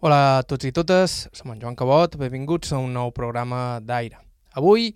Hola 0.00 0.38
a 0.38 0.44
tots 0.48 0.64
i 0.64 0.70
totes, 0.72 1.14
som 1.36 1.50
en 1.52 1.58
Joan 1.60 1.74
Cabot, 1.76 2.14
benvinguts 2.16 2.70
a 2.72 2.78
un 2.80 2.94
nou 2.96 3.10
programa 3.12 3.82
d'Aire. 3.84 4.16
Avui 4.56 4.86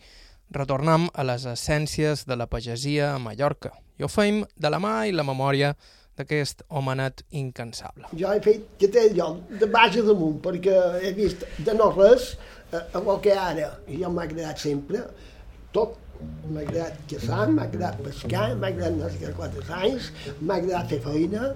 retornem 0.56 1.10
a 1.12 1.26
les 1.28 1.42
essències 1.50 2.22
de 2.24 2.38
la 2.40 2.46
pagesia 2.48 3.10
a 3.10 3.18
Mallorca 3.20 3.75
i 4.00 4.06
ho 4.06 4.08
fem 4.08 4.38
de 4.56 4.70
la 4.72 4.78
mà 4.80 4.94
i 5.04 5.12
la 5.12 5.26
memòria 5.28 5.75
d'aquest 6.17 6.64
homenet 6.72 7.20
incansable. 7.36 8.09
Jo 8.16 8.32
he 8.32 8.40
fet 8.46 8.64
que 8.80 8.88
té 8.95 9.02
lloc 9.12 9.43
de 9.61 9.68
baix 9.75 9.98
a 10.00 10.06
damunt, 10.06 10.38
perquè 10.46 10.79
he 11.02 11.12
vist 11.21 11.45
de 11.66 11.75
no 11.77 11.91
res 11.93 12.30
a, 12.73 12.80
a 12.80 13.02
el 13.05 13.21
que 13.27 13.36
ara, 13.36 13.75
i 13.84 14.00
jo 14.00 14.09
m'ha 14.09 14.25
agradat 14.25 14.64
sempre, 14.64 15.05
tot, 15.77 16.00
m'ha 16.48 16.64
agradat 16.64 17.05
caçar, 17.12 17.45
m'ha 17.52 17.68
agradat 17.68 18.00
pescar, 18.09 18.48
m'ha 18.57 18.73
agradat 18.73 19.12
sé 19.12 19.27
què 19.27 19.36
quatre 19.36 19.68
anys, 19.82 20.09
m'ha 20.41 20.62
agradat 20.62 20.96
fer 20.96 21.05
feina, 21.11 21.52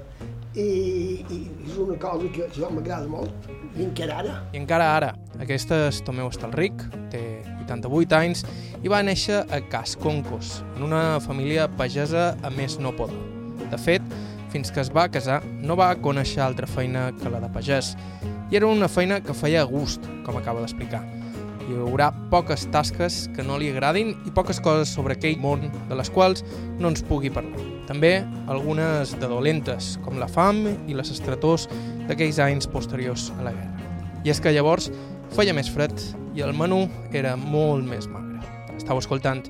i, 0.55 1.25
i 1.29 1.39
és 1.67 1.77
una 1.80 1.99
cosa 2.01 2.29
que 2.33 2.48
jo 2.55 2.71
m'agrada 2.73 3.09
molt, 3.11 3.48
i 3.77 3.85
encara 3.85 4.21
ara. 4.23 4.37
I 4.53 4.61
encara 4.62 4.89
ara, 4.97 5.11
aquesta 5.43 5.84
és 5.89 6.01
Tomeu 6.06 6.30
Estalric, 6.33 6.87
té 7.12 7.23
88 7.66 8.16
anys 8.19 8.45
i 8.83 8.89
va 8.91 9.03
néixer 9.05 9.42
a 9.53 9.61
Casconcos, 9.73 10.62
en 10.77 10.89
una 10.89 11.20
família 11.25 11.69
pagesa 11.80 12.30
a 12.42 12.53
més 12.55 12.79
no 12.80 12.95
poder. 12.97 13.19
De 13.69 13.79
fet, 13.80 14.05
fins 14.53 14.73
que 14.73 14.80
es 14.80 14.89
va 14.95 15.09
casar, 15.12 15.42
no 15.45 15.77
va 15.77 15.92
conèixer 16.01 16.41
altra 16.45 16.69
feina 16.70 17.11
que 17.20 17.33
la 17.33 17.42
de 17.45 17.53
pagès. 17.53 17.95
I 18.48 18.56
era 18.56 18.70
una 18.70 18.89
feina 18.89 19.20
que 19.20 19.37
feia 19.37 19.61
a 19.62 19.69
gust, 19.69 20.09
com 20.25 20.41
acaba 20.41 20.65
d'explicar. 20.65 21.05
Hi 21.68 21.77
haurà 21.77 22.08
poques 22.32 22.62
tasques 22.72 23.27
que 23.36 23.45
no 23.45 23.58
li 23.60 23.68
agradin 23.68 24.14
i 24.24 24.30
poques 24.32 24.56
coses 24.64 24.88
sobre 24.88 25.18
aquell 25.18 25.36
món 25.42 25.66
de 25.68 25.98
les 25.98 26.08
quals 26.08 26.41
no 26.80 26.88
ens 26.88 27.02
pugui 27.04 27.28
parlar. 27.28 27.60
També 27.84 28.22
algunes 28.48 29.12
de 29.20 29.28
dolentes, 29.28 29.91
com 30.04 30.16
la 30.16 30.30
fam 30.32 30.62
i 30.88 30.96
les 30.96 31.12
estretors 31.12 31.68
d'aquells 32.08 32.41
anys 32.41 32.70
posteriors 32.72 33.28
a 33.36 33.50
la 33.50 33.52
guerra. 33.52 33.92
I 34.24 34.32
és 34.32 34.41
que 34.41 34.54
llavors 34.56 34.88
feia 35.36 35.52
més 35.52 35.68
fred 35.68 35.92
i 36.32 36.44
el 36.46 36.56
menú 36.56 36.86
era 37.12 37.36
molt 37.36 37.84
més 37.84 38.08
magre. 38.08 38.41
Estau 38.78 39.03
escoltant 39.03 39.44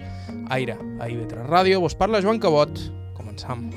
Aire 0.51 0.75
a 0.99 1.07
IB3 1.07 1.47
Ràdio, 1.47 1.85
vos 1.85 1.95
parla 1.95 2.25
Joan 2.25 2.43
Cabot, 2.43 2.83
començam. 3.15 3.69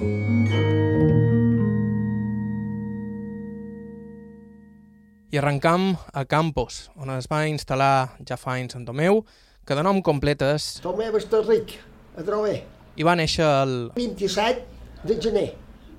I 5.32 5.38
arrencam 5.38 5.96
a 6.12 6.26
Campos, 6.26 6.90
on 7.00 7.08
es 7.16 7.30
va 7.32 7.46
instal·lar 7.48 8.18
ja 8.28 8.36
fa 8.36 8.58
anys 8.60 8.76
en 8.76 8.84
Tomeu, 8.84 9.22
que 9.64 9.78
de 9.78 9.84
nom 9.88 10.02
complet 10.04 10.42
és... 10.44 10.66
Tomeu 10.84 11.16
Estarric, 11.16 11.78
a 12.20 12.26
Drover, 12.28 12.58
I 13.00 13.08
va 13.08 13.14
néixer 13.16 13.46
el... 13.48 13.76
27 13.96 15.08
de 15.08 15.16
gener 15.23 15.46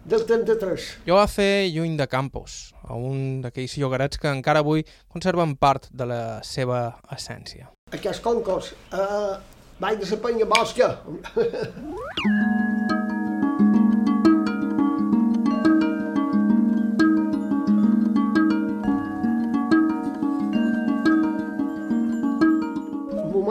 del 0.04 0.26
33. 0.28 0.88
Jo 1.08 1.16
va 1.16 1.24
fer 1.32 1.64
lluny 1.72 1.96
de 1.96 2.04
Campos, 2.12 2.74
a 2.84 2.92
un 2.92 3.40
d'aquells 3.40 3.78
llogarets 3.80 4.20
que 4.20 4.28
encara 4.28 4.60
avui 4.60 4.84
conserven 5.08 5.56
part 5.56 5.88
de 5.88 6.10
la 6.12 6.22
seva 6.44 6.82
essència. 7.16 7.72
Aquest 7.96 8.20
concurs, 8.20 8.74
uh, 8.92 9.40
vaig 9.80 9.96
de 10.04 10.12
la 10.12 10.20
penya 10.28 10.52
bosca. 10.52 10.92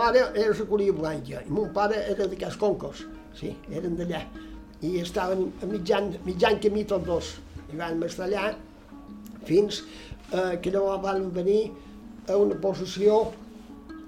mare 0.02 0.26
era 0.34 0.54
la 0.58 0.66
Coria 0.70 0.94
Blanca 0.98 1.44
i 1.46 1.54
mon 1.54 1.70
pare 1.76 2.02
era 2.10 2.26
d'aquests 2.26 2.58
concurs, 2.62 3.06
sí, 3.38 3.54
eren 3.70 3.98
d'allà. 4.00 4.24
I 4.82 4.98
estaven 5.04 5.46
a 5.62 5.70
mitjan, 5.70 6.10
mitjan 6.26 6.58
camí 6.62 6.84
tots 6.90 7.06
dos. 7.06 7.30
I 7.72 7.78
van 7.78 8.02
estar 8.04 8.26
allà 8.26 8.50
fins 9.46 9.84
eh, 10.34 10.58
que 10.62 10.74
llavors 10.74 11.04
van 11.06 11.30
venir 11.36 11.62
a 12.28 12.38
una 12.38 12.58
possessió 12.64 13.28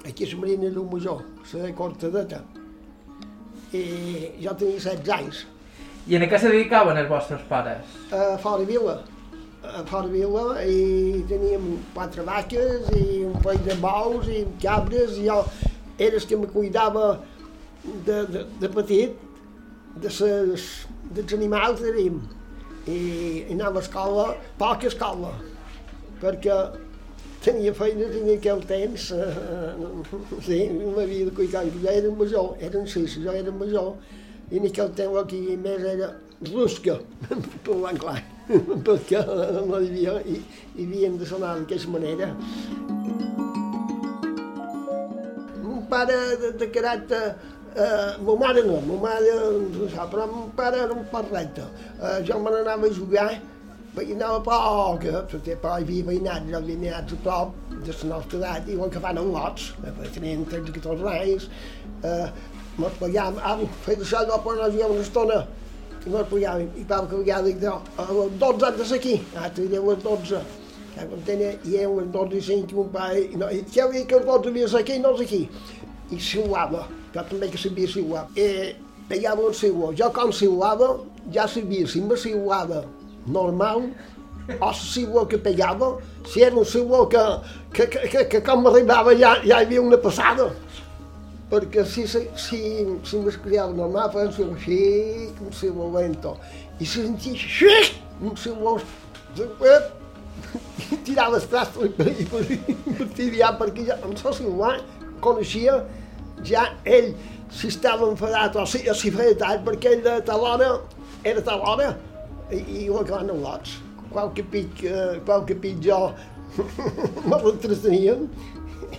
aquí 0.06 0.26
a 0.26 0.34
la 0.34 0.42
Marina 0.42 0.70
del 0.70 0.90
Major, 0.92 1.24
la 1.54 1.64
de 1.64 1.74
Cortadeta. 1.74 2.42
I 3.74 3.84
jo 4.42 4.54
tenia 4.58 4.80
16 4.80 5.10
anys. 5.18 5.46
I 6.08 6.18
en 6.18 6.26
què 6.28 6.40
se 6.40 6.52
dedicaven 6.52 7.00
els 7.00 7.10
vostres 7.10 7.42
pares? 7.50 7.94
A 8.12 8.36
fora 8.42 8.66
Vila, 8.68 8.98
a 9.64 9.84
fora 9.88 10.10
Vila, 10.12 10.58
i 10.68 11.24
teníem 11.30 11.70
quatre 11.94 12.26
vaques 12.28 12.90
i 12.98 13.24
un 13.30 13.38
parell 13.46 13.64
de 13.70 13.78
bous 13.82 14.28
i 14.28 14.44
cabres, 14.62 15.16
i 15.22 15.30
jo 15.30 15.40
era 15.98 16.18
el 16.18 16.26
que 16.26 16.38
me 16.38 16.48
cuidava 16.48 17.24
de, 17.84 18.26
de, 18.26 18.46
de 18.60 18.70
petit, 18.70 19.20
de 20.02 20.10
ses, 20.10 20.88
dels 21.14 21.34
animals 21.34 21.84
tenim. 21.84 22.22
I, 22.84 22.98
i 23.48 23.54
anava 23.54 23.80
a 23.80 23.84
escola, 23.86 24.26
poca 24.60 24.90
escola, 24.90 25.30
perquè 26.20 26.58
tenia 27.44 27.74
feina, 27.76 28.10
tenia 28.12 28.36
aquell 28.40 28.64
temps, 28.68 29.10
eh, 29.16 29.72
sí, 30.44 30.60
m'havia 30.72 31.30
de 31.30 31.36
cuidar, 31.36 31.64
jo 31.72 31.88
era 31.92 32.12
major, 32.12 32.52
eren 32.60 32.88
sis, 32.88 33.18
jo 33.24 33.32
era 33.32 33.56
major, 33.56 33.94
i 34.52 34.60
en 34.60 34.68
aquell 34.68 34.92
temps 35.00 35.22
aquí 35.24 35.42
més 35.64 35.88
era 35.94 36.12
rusca, 36.52 37.00
parlant 37.68 38.04
clar, 38.04 38.20
perquè 38.88 39.24
no 39.24 39.80
hi 39.80 39.90
havia, 39.90 40.20
i, 40.28 40.40
hi 40.76 40.88
havien 40.88 41.20
de 41.20 41.28
sonar 41.32 41.58
d'aquesta 41.62 41.96
manera. 41.96 42.34
Pare 45.90 46.22
de, 46.42 46.54
de 46.60 46.72
caràcter 46.74 47.26
Eh, 47.76 48.18
ma 48.22 48.36
mare 48.36 48.62
no, 48.62 48.80
ma 48.86 48.96
mare 49.02 49.32
no 49.74 49.88
sap, 49.90 50.12
però 50.12 50.28
mon 50.30 50.52
pare 50.54 50.78
era 50.78 50.94
un 50.94 51.08
parreta. 51.10 51.66
Eh, 52.00 52.22
jo 52.22 52.38
me 52.38 52.52
n'anava 52.52 52.86
a 52.86 52.92
jugar, 52.94 53.42
veïnava 53.96 54.42
poc, 54.46 55.08
eh, 55.10 55.24
perquè 55.32 55.56
però 55.58 55.80
hi 55.80 55.88
havia 55.88 56.06
veïnats, 56.12 56.46
hi 56.46 56.54
havia 56.54 56.78
veïnats 56.78 57.16
a 57.16 57.20
prop 57.26 57.56
de 57.72 57.96
la 58.04 58.10
nostra 58.12 58.38
edat, 58.38 58.70
igual 58.70 58.94
que 58.94 59.02
fan 59.02 59.18
en 59.18 59.34
lots, 59.34 59.74
eh, 59.82 59.90
perquè 59.90 60.14
tenien 60.20 60.46
13 60.46 60.70
o 60.70 60.78
14 60.78 61.10
anys, 61.18 61.50
eh, 62.04 62.30
mos 62.78 63.02
pagàvem, 63.02 63.42
ah, 63.42 63.58
fet 63.88 64.06
això, 64.06 64.22
no, 64.30 64.38
però 64.46 64.56
no 64.62 64.70
jugàvem 64.70 64.98
una 65.00 65.10
estona, 65.10 65.40
i 66.06 66.10
mos 66.14 66.30
pagàvem, 66.30 66.74
i 66.78 66.86
pare 66.94 67.10
que 67.10 67.24
vegada 67.24 67.48
dic, 67.50 67.64
a 67.64 68.10
les 68.20 68.38
12 68.38 68.68
han 68.70 68.78
de 68.78 68.86
ser 68.92 69.02
aquí, 69.02 69.16
ah, 69.34 69.50
te 69.50 69.66
diré 69.66 69.82
a 69.82 69.88
les 69.90 70.04
12, 70.04 70.30
ja, 70.30 70.42
quan 70.42 70.42
tenia, 70.44 70.44
les 70.44 70.44
12 70.44 70.63
i 70.94 72.42
5, 72.42 72.72
i 72.72 72.76
mon 72.76 72.90
pare, 72.94 73.24
i 73.26 73.40
no, 73.40 73.50
i 73.50 73.64
ja 73.74 73.88
havia 73.88 74.06
que 74.06 74.20
les 74.20 74.26
12 74.26 74.50
havia 74.50 74.66
de 74.66 74.72
ser 74.72 74.82
aquí, 74.84 75.00
no 75.02 75.14
és 75.16 75.24
aquí, 75.26 75.42
i 76.12 76.20
siuava, 76.22 76.86
jo. 79.98 80.10
I 80.10 80.10
com 80.14 80.32
siuava, 80.32 81.00
ja 81.34 81.48
sabia 81.48 81.88
si 81.88 82.02
me 82.02 82.18
siuava 82.18 82.84
normal 83.26 83.90
o 84.50 84.54
la 84.60 84.74
siuó 84.74 85.26
que 85.26 85.38
pegava, 85.38 85.98
si 86.28 86.44
era 86.44 86.56
un 86.56 86.66
siuó 86.66 87.08
que, 87.08 87.20
que, 87.74 87.88
que, 87.88 88.08
que, 88.10 88.26
que 88.26 88.42
com 88.42 88.64
m'arribava 88.64 89.16
ja, 89.16 89.38
ja 89.44 89.62
hi 89.62 89.66
havia 89.66 89.82
una 89.82 89.98
passada. 89.98 90.52
Perquè 91.50 91.86
si, 91.86 92.08
si, 92.08 92.26
si, 92.36 92.60
si 93.06 93.20
m'escriava 93.22 93.74
normal, 93.78 94.10
feia 94.12 94.28
un 94.28 94.34
siuó 94.36 94.56
així, 94.58 94.80
un 95.40 95.54
siuó 95.54 95.92
lento. 95.96 96.36
I 96.80 96.86
si 96.86 97.06
sentia 97.06 97.38
així, 97.38 97.76
un 98.22 98.36
siuó... 98.38 98.80
I 100.94 100.98
tirava 101.06 101.38
els 101.40 101.46
trastos 101.50 101.86
i, 101.86 102.58
i 102.94 103.08
tirar 103.18 103.54
perquè 103.60 103.88
ja, 103.88 104.00
el 104.04 104.18
siuar 104.18 104.76
coneixia 105.24 105.80
ja 106.44 106.66
ell 106.84 107.14
si 107.54 107.70
estava 107.70 108.10
enfadat 108.10 108.58
o 108.58 108.66
si, 108.66 108.82
o 108.90 108.96
si 108.98 109.12
feia 109.14 109.36
tard, 109.38 109.64
perquè 109.66 109.94
ell 109.94 110.04
de 110.06 110.18
tal 110.28 110.44
hora 110.50 110.74
era 111.24 111.42
tal 111.42 111.62
hora, 111.64 111.94
i, 112.52 112.60
i 112.60 112.88
que 112.88 113.14
van 113.14 113.30
els 113.32 113.44
lots. 113.44 113.78
Qualque 114.14 114.44
pic, 114.44 114.84
eh, 114.86 115.20
qualque 115.26 115.56
pic 115.56 115.80
jo 115.86 116.00
me 117.30 117.40
l'entretenien 117.46 118.28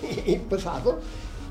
i, 0.01 0.35
i 0.35 0.39
passava. 0.51 0.97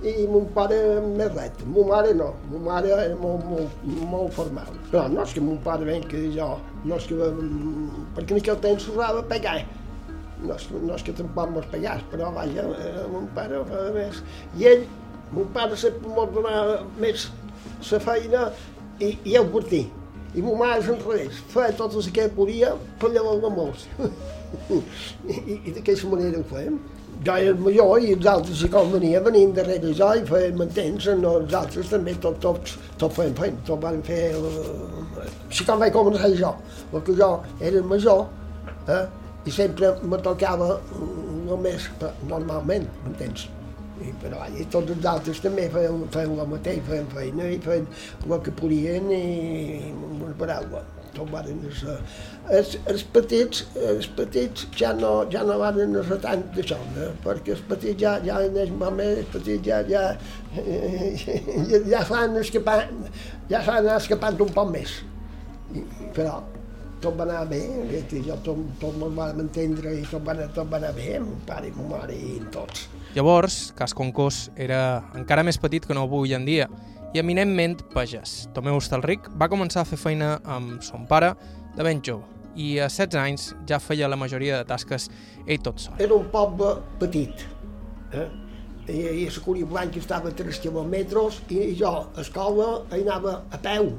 I 0.04 0.26
mon 0.28 0.50
pare 0.52 0.78
més 1.06 1.30
ret, 1.32 1.62
mon 1.72 1.88
mare 1.88 2.12
no, 2.20 2.34
mon 2.52 2.66
mare 2.66 2.90
era 2.92 3.16
molt, 3.22 3.46
molt, 3.48 3.84
molt 4.12 4.34
formal. 4.36 4.74
Però 4.90 5.06
no 5.12 5.24
és 5.24 5.36
que 5.36 5.44
mon 5.44 5.62
pare 5.64 5.88
ben 5.88 6.04
que 6.12 6.26
jo, 6.34 6.50
no 6.84 6.98
és 6.98 7.06
que, 7.08 7.30
perquè 8.18 8.36
en 8.36 8.42
aquell 8.42 8.60
temps 8.66 8.84
s'usava 8.84 9.24
pegar. 9.30 9.62
No 10.44 10.58
és, 10.58 10.66
no 10.76 10.98
és 10.98 11.06
que 11.08 11.16
tampoc 11.16 11.54
mos 11.56 11.70
pegàs, 11.72 12.04
però 12.12 12.34
vaja, 12.36 12.66
eh, 12.84 13.06
mon 13.14 13.30
pare 13.38 13.62
ho 13.62 13.64
feia 13.70 13.94
més. 13.96 14.20
I 14.60 14.68
ell 14.74 14.84
mon 15.32 15.48
pare 15.56 15.80
sempre 15.80 16.12
m'ho 16.12 16.26
donava 16.36 16.82
més 17.00 17.30
la 17.90 18.00
feina 18.04 18.42
i, 19.00 19.14
i 19.24 19.38
el 19.40 19.48
portí. 19.54 19.86
I 20.36 20.44
mon 20.44 20.60
mare 20.60 20.82
és 20.82 20.90
enrere, 20.92 21.30
feia 21.54 21.78
tot 21.80 21.96
el 21.96 22.12
que 22.12 22.28
podia 22.36 22.74
per 23.00 23.14
llevar-me 23.14 23.54
molts. 23.56 23.88
I, 23.96 24.82
i, 25.32 25.58
i 25.70 25.78
d'aquesta 25.78 26.12
manera 26.12 26.44
ho 26.44 26.50
fèiem. 26.52 26.82
Jo 27.24 27.36
era 27.40 27.54
major 27.56 28.04
i 28.04 28.14
els 28.18 28.26
altres, 28.28 28.58
si 28.60 28.68
com 28.72 28.90
venia, 28.92 29.22
venien 29.24 29.54
darrere 29.56 29.94
jo 29.96 30.10
i 30.20 30.24
feien 30.28 30.58
mantens, 30.60 31.06
no, 31.22 31.38
els 31.40 31.54
altres 31.56 31.92
també 31.94 32.16
tot, 32.24 32.40
tots, 32.44 32.76
tot 33.00 33.16
feien 33.16 33.36
feina, 33.38 33.60
tot 33.68 33.80
van 33.84 34.02
fer... 34.04 34.24
Uh, 34.36 35.28
si 35.54 35.64
com 35.68 35.80
vaig 35.80 35.94
començar 35.96 36.32
jo, 36.36 36.52
perquè 36.92 37.16
jo 37.20 37.30
era 37.64 37.84
major, 37.88 38.26
eh, 38.92 39.06
i 39.48 39.54
sempre 39.56 39.94
me 40.04 40.20
tocava 40.26 40.78
només, 41.48 41.88
normalment, 42.28 42.90
m'entens? 43.06 43.48
I, 44.04 44.12
però 44.20 44.42
i 44.58 44.66
tots 44.74 44.92
els 44.92 45.08
altres 45.08 45.40
també 45.44 45.70
feien, 45.72 46.04
feien 46.12 46.34
el 46.36 46.52
mateix, 46.56 46.82
feien 46.90 47.08
feina 47.14 47.48
i 47.54 47.62
feien 47.64 47.88
el 48.28 48.36
que 48.44 48.56
podien 48.60 49.08
i 49.16 49.24
una 49.94 50.36
paraula. 50.40 50.84
Tot 51.14 51.30
van 51.34 51.50
anar. 51.52 51.98
Els, 52.54 52.74
els, 52.92 53.04
petits, 53.16 53.64
els 53.92 54.10
petits 54.18 54.66
ja 54.80 54.94
no, 54.98 55.14
ja 55.34 55.44
no 55.48 55.60
van 55.62 55.80
anar 55.84 56.20
tant 56.24 56.44
d'això, 56.56 56.80
eh? 57.00 57.12
perquè 57.26 57.56
els 57.58 57.64
petits 57.70 58.02
ja, 58.02 58.16
ja 58.26 58.40
anés 58.42 58.74
més, 58.82 59.22
els 59.22 59.30
petits 59.36 59.70
ja, 59.70 59.84
ja, 59.90 60.04
ja, 60.58 61.84
ja 61.94 62.04
s'han 62.10 62.40
escapat, 62.42 62.92
ja 63.52 63.64
s'han 63.66 63.94
escapat 63.98 64.42
un 64.44 64.52
poc 64.58 64.74
més. 64.74 65.00
I, 65.74 65.86
però 66.14 66.42
tot 67.04 67.18
va 67.20 67.26
anar 67.28 67.44
bé, 67.50 67.62
que 68.10 68.22
jo 68.24 68.38
tot, 68.46 68.60
tot 68.80 68.96
me'l 69.00 69.14
vam 69.18 69.42
entendre 69.44 69.92
i 69.98 70.06
tot 70.08 70.24
va, 70.24 70.36
anar, 70.38 70.48
tot 70.56 70.70
va 70.72 70.80
anar 70.80 70.94
bé, 70.96 71.18
amb 71.20 71.44
pare 71.48 71.70
i 71.70 71.76
ma 71.76 71.90
mare 71.98 72.16
i 72.16 72.40
tots. 72.54 72.88
Llavors, 73.14 73.60
Cas 73.78 73.94
Concós 73.98 74.48
era 74.56 75.04
encara 75.20 75.44
més 75.46 75.60
petit 75.62 75.86
que 75.86 75.98
no 75.98 76.08
avui 76.08 76.34
en 76.38 76.48
dia 76.48 76.70
i 77.14 77.22
eminentment 77.22 77.84
pagès. 77.94 78.48
Tomeu 78.54 78.78
Hostalric 78.80 79.30
va 79.40 79.50
començar 79.52 79.84
a 79.84 79.90
fer 79.90 80.00
feina 80.02 80.38
amb 80.50 80.82
son 80.86 81.08
pare 81.10 81.34
de 81.78 81.86
ben 81.86 82.02
jove 82.06 82.26
i 82.56 82.78
a 82.82 82.90
16 82.90 83.18
anys 83.18 83.48
ja 83.70 83.80
feia 83.82 84.10
la 84.10 84.18
majoria 84.20 84.60
de 84.60 84.70
tasques 84.70 85.10
ell 85.48 85.62
tot 85.66 85.82
sol. 85.82 85.98
Era 86.02 86.14
un 86.14 86.28
poble 86.34 86.76
petit, 87.02 87.46
eh? 88.14 88.28
i, 88.88 89.00
i 89.24 89.26
la 89.26 89.44
Cúria 89.46 89.66
Blanca 89.66 90.02
estava 90.02 90.30
a 90.30 90.38
3 90.38 90.62
quilòmetres 90.64 91.42
i 91.54 91.74
jo 91.80 91.94
a 92.04 92.22
escola 92.22 92.84
anava 92.92 93.40
a 93.50 93.60
peu, 93.62 93.94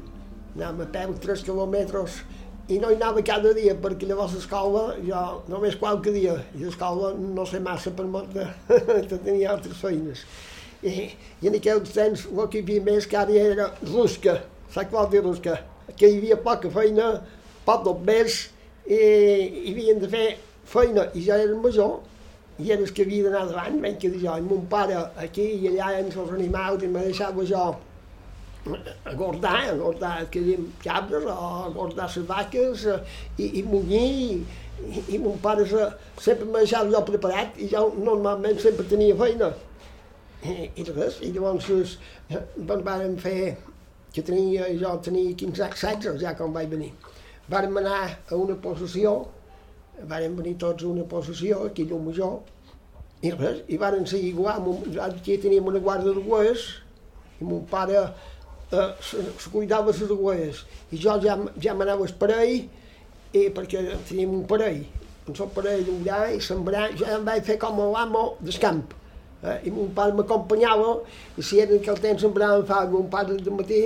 anava 0.55 0.87
a 0.87 0.91
peu 0.99 1.15
3 1.27 1.47
quilòmetres 1.47 2.23
i 2.69 2.79
no 2.81 2.91
hi 2.91 2.97
anava 2.97 3.23
cada 3.25 3.53
dia 3.57 3.75
perquè 3.77 4.09
llavors 4.09 4.35
l'escola 4.37 4.85
jo 5.05 5.23
només 5.53 5.77
qualque 5.77 6.13
dia 6.15 6.39
i 6.55 6.63
l'escola 6.63 7.13
no 7.19 7.45
sé 7.49 7.61
massa 7.61 7.93
per 7.93 8.07
molt 8.09 8.33
de 8.33 8.47
tenir 9.27 9.45
altres 9.53 9.83
feines 9.83 10.25
i, 10.85 11.11
i 11.43 11.51
en 11.51 11.59
aquells 11.61 11.95
temps 11.97 12.27
el 12.31 12.49
que 12.53 12.61
hi 12.61 12.65
havia 12.67 12.87
més 12.91 13.07
que 13.11 13.21
ara 13.21 13.39
era 13.53 13.71
rusca 13.83 14.39
saps 14.71 14.89
què 14.89 14.97
vol 14.97 15.11
dir 15.13 15.23
rusca? 15.25 15.61
que 15.97 16.09
hi 16.09 16.19
havia 16.19 16.41
poca 16.49 16.73
feina 16.73 17.13
poc 17.65 17.89
mes 18.05 18.41
i, 18.87 18.99
i 18.99 19.71
havien 19.73 20.03
de 20.03 20.11
fer 20.13 20.27
feina 20.69 21.09
i 21.15 21.25
jo 21.25 21.39
era 21.47 21.63
major 21.63 22.01
i 22.59 22.71
era 22.71 22.85
el 22.85 22.93
que 22.95 23.03
havia 23.03 23.25
d'anar 23.25 23.49
davant, 23.49 23.81
ben 23.83 23.97
que 23.99 24.11
jo, 24.13 24.37
i 24.39 24.45
mon 24.47 24.63
pare 24.71 24.95
aquí 25.19 25.47
i 25.59 25.73
allà 25.73 25.89
amb 25.99 26.15
els 26.23 26.35
animals 26.37 26.85
i 26.87 26.91
me 26.91 27.03
deixava 27.03 27.47
jo 27.49 27.65
a 27.65 29.15
gordar, 29.19 29.57
a 29.73 29.75
gordar 29.77 30.13
que 30.31 30.41
diem 30.41 30.69
cabres, 30.85 31.27
a 31.29 31.69
gordar 31.75 32.07
les 32.07 32.29
vaques 32.29 32.87
eh, 32.87 33.01
i, 33.39 33.49
i 33.59 33.63
munyir 33.67 34.45
i, 34.87 35.03
i 35.17 35.19
mon 35.19 35.37
pare 35.43 35.67
se, 35.69 35.89
sempre 36.23 36.47
me 36.47 36.63
deixava 36.63 36.91
jo 36.95 37.03
preparat 37.11 37.59
i 37.59 37.69
jo 37.73 37.89
normalment 37.99 38.63
sempre 38.63 38.87
tenia 38.89 39.17
feina. 39.19 39.51
I, 40.45 40.85
res, 40.91 41.21
i 41.25 41.31
llavors 41.33 41.97
eh, 42.29 42.41
doncs 42.57 42.85
vàrem 42.85 43.17
fer, 43.21 43.55
que 44.15 44.23
tenia, 44.23 44.69
jo 44.81 44.91
tenia 45.03 45.33
15 45.41 45.65
anys, 45.65 45.81
16 45.81 46.21
ja 46.23 46.35
quan 46.37 46.53
vaig 46.55 46.69
venir. 46.71 46.93
Vàrem 47.51 47.81
anar 47.81 48.03
a 48.05 48.37
una 48.37 48.57
possessió, 48.61 49.15
vàrem 50.11 50.37
venir 50.37 50.55
tots 50.61 50.85
a 50.85 50.91
una 50.91 51.07
possessió, 51.09 51.65
aquí 51.71 51.89
a 51.89 51.99
Major, 51.99 52.41
i 53.25 53.33
res, 53.33 53.65
i 53.73 53.81
vàrem 53.81 54.05
seguir 54.07 54.35
igual, 54.35 54.69
aquí 55.09 55.39
teníem 55.41 55.73
una 55.73 55.81
guarda 55.81 56.13
de 56.13 56.25
gues, 56.29 56.69
i 57.41 57.45
mon 57.45 57.65
pare 57.71 58.01
eh, 58.73 58.91
se 59.01 59.51
cuidava 59.53 59.93
les 59.93 60.03
dues 60.09 60.65
i 60.93 60.99
jo 61.01 61.17
ja, 61.23 61.37
ja 61.61 61.75
m'anava 61.75 62.07
al 62.07 62.19
parell 62.19 62.67
i 63.35 63.49
perquè 63.55 63.83
teníem 64.09 64.35
un 64.41 64.45
parell 64.51 64.85
un 65.29 65.39
sol 65.39 65.51
parell 65.55 65.85
d'obrar 65.87 66.29
i 66.35 66.43
sembrar 66.45 66.91
ja 66.99 67.17
em 67.17 67.25
vaig 67.27 67.47
fer 67.49 67.59
com 67.59 67.81
l'amo 67.81 68.27
del 68.41 68.61
camp 68.63 68.85
eh, 69.45 69.59
i 69.69 69.73
mon 69.75 69.93
pare 69.97 70.17
m'acompanyava 70.17 70.97
i 71.39 71.45
si 71.45 71.61
era 71.63 71.79
que 71.79 71.93
el 71.93 72.01
temps 72.03 72.25
sembrava 72.25 72.65
fa 72.69 72.83
mon 72.91 73.09
pare 73.13 73.37
de 73.37 73.55
matí 73.55 73.83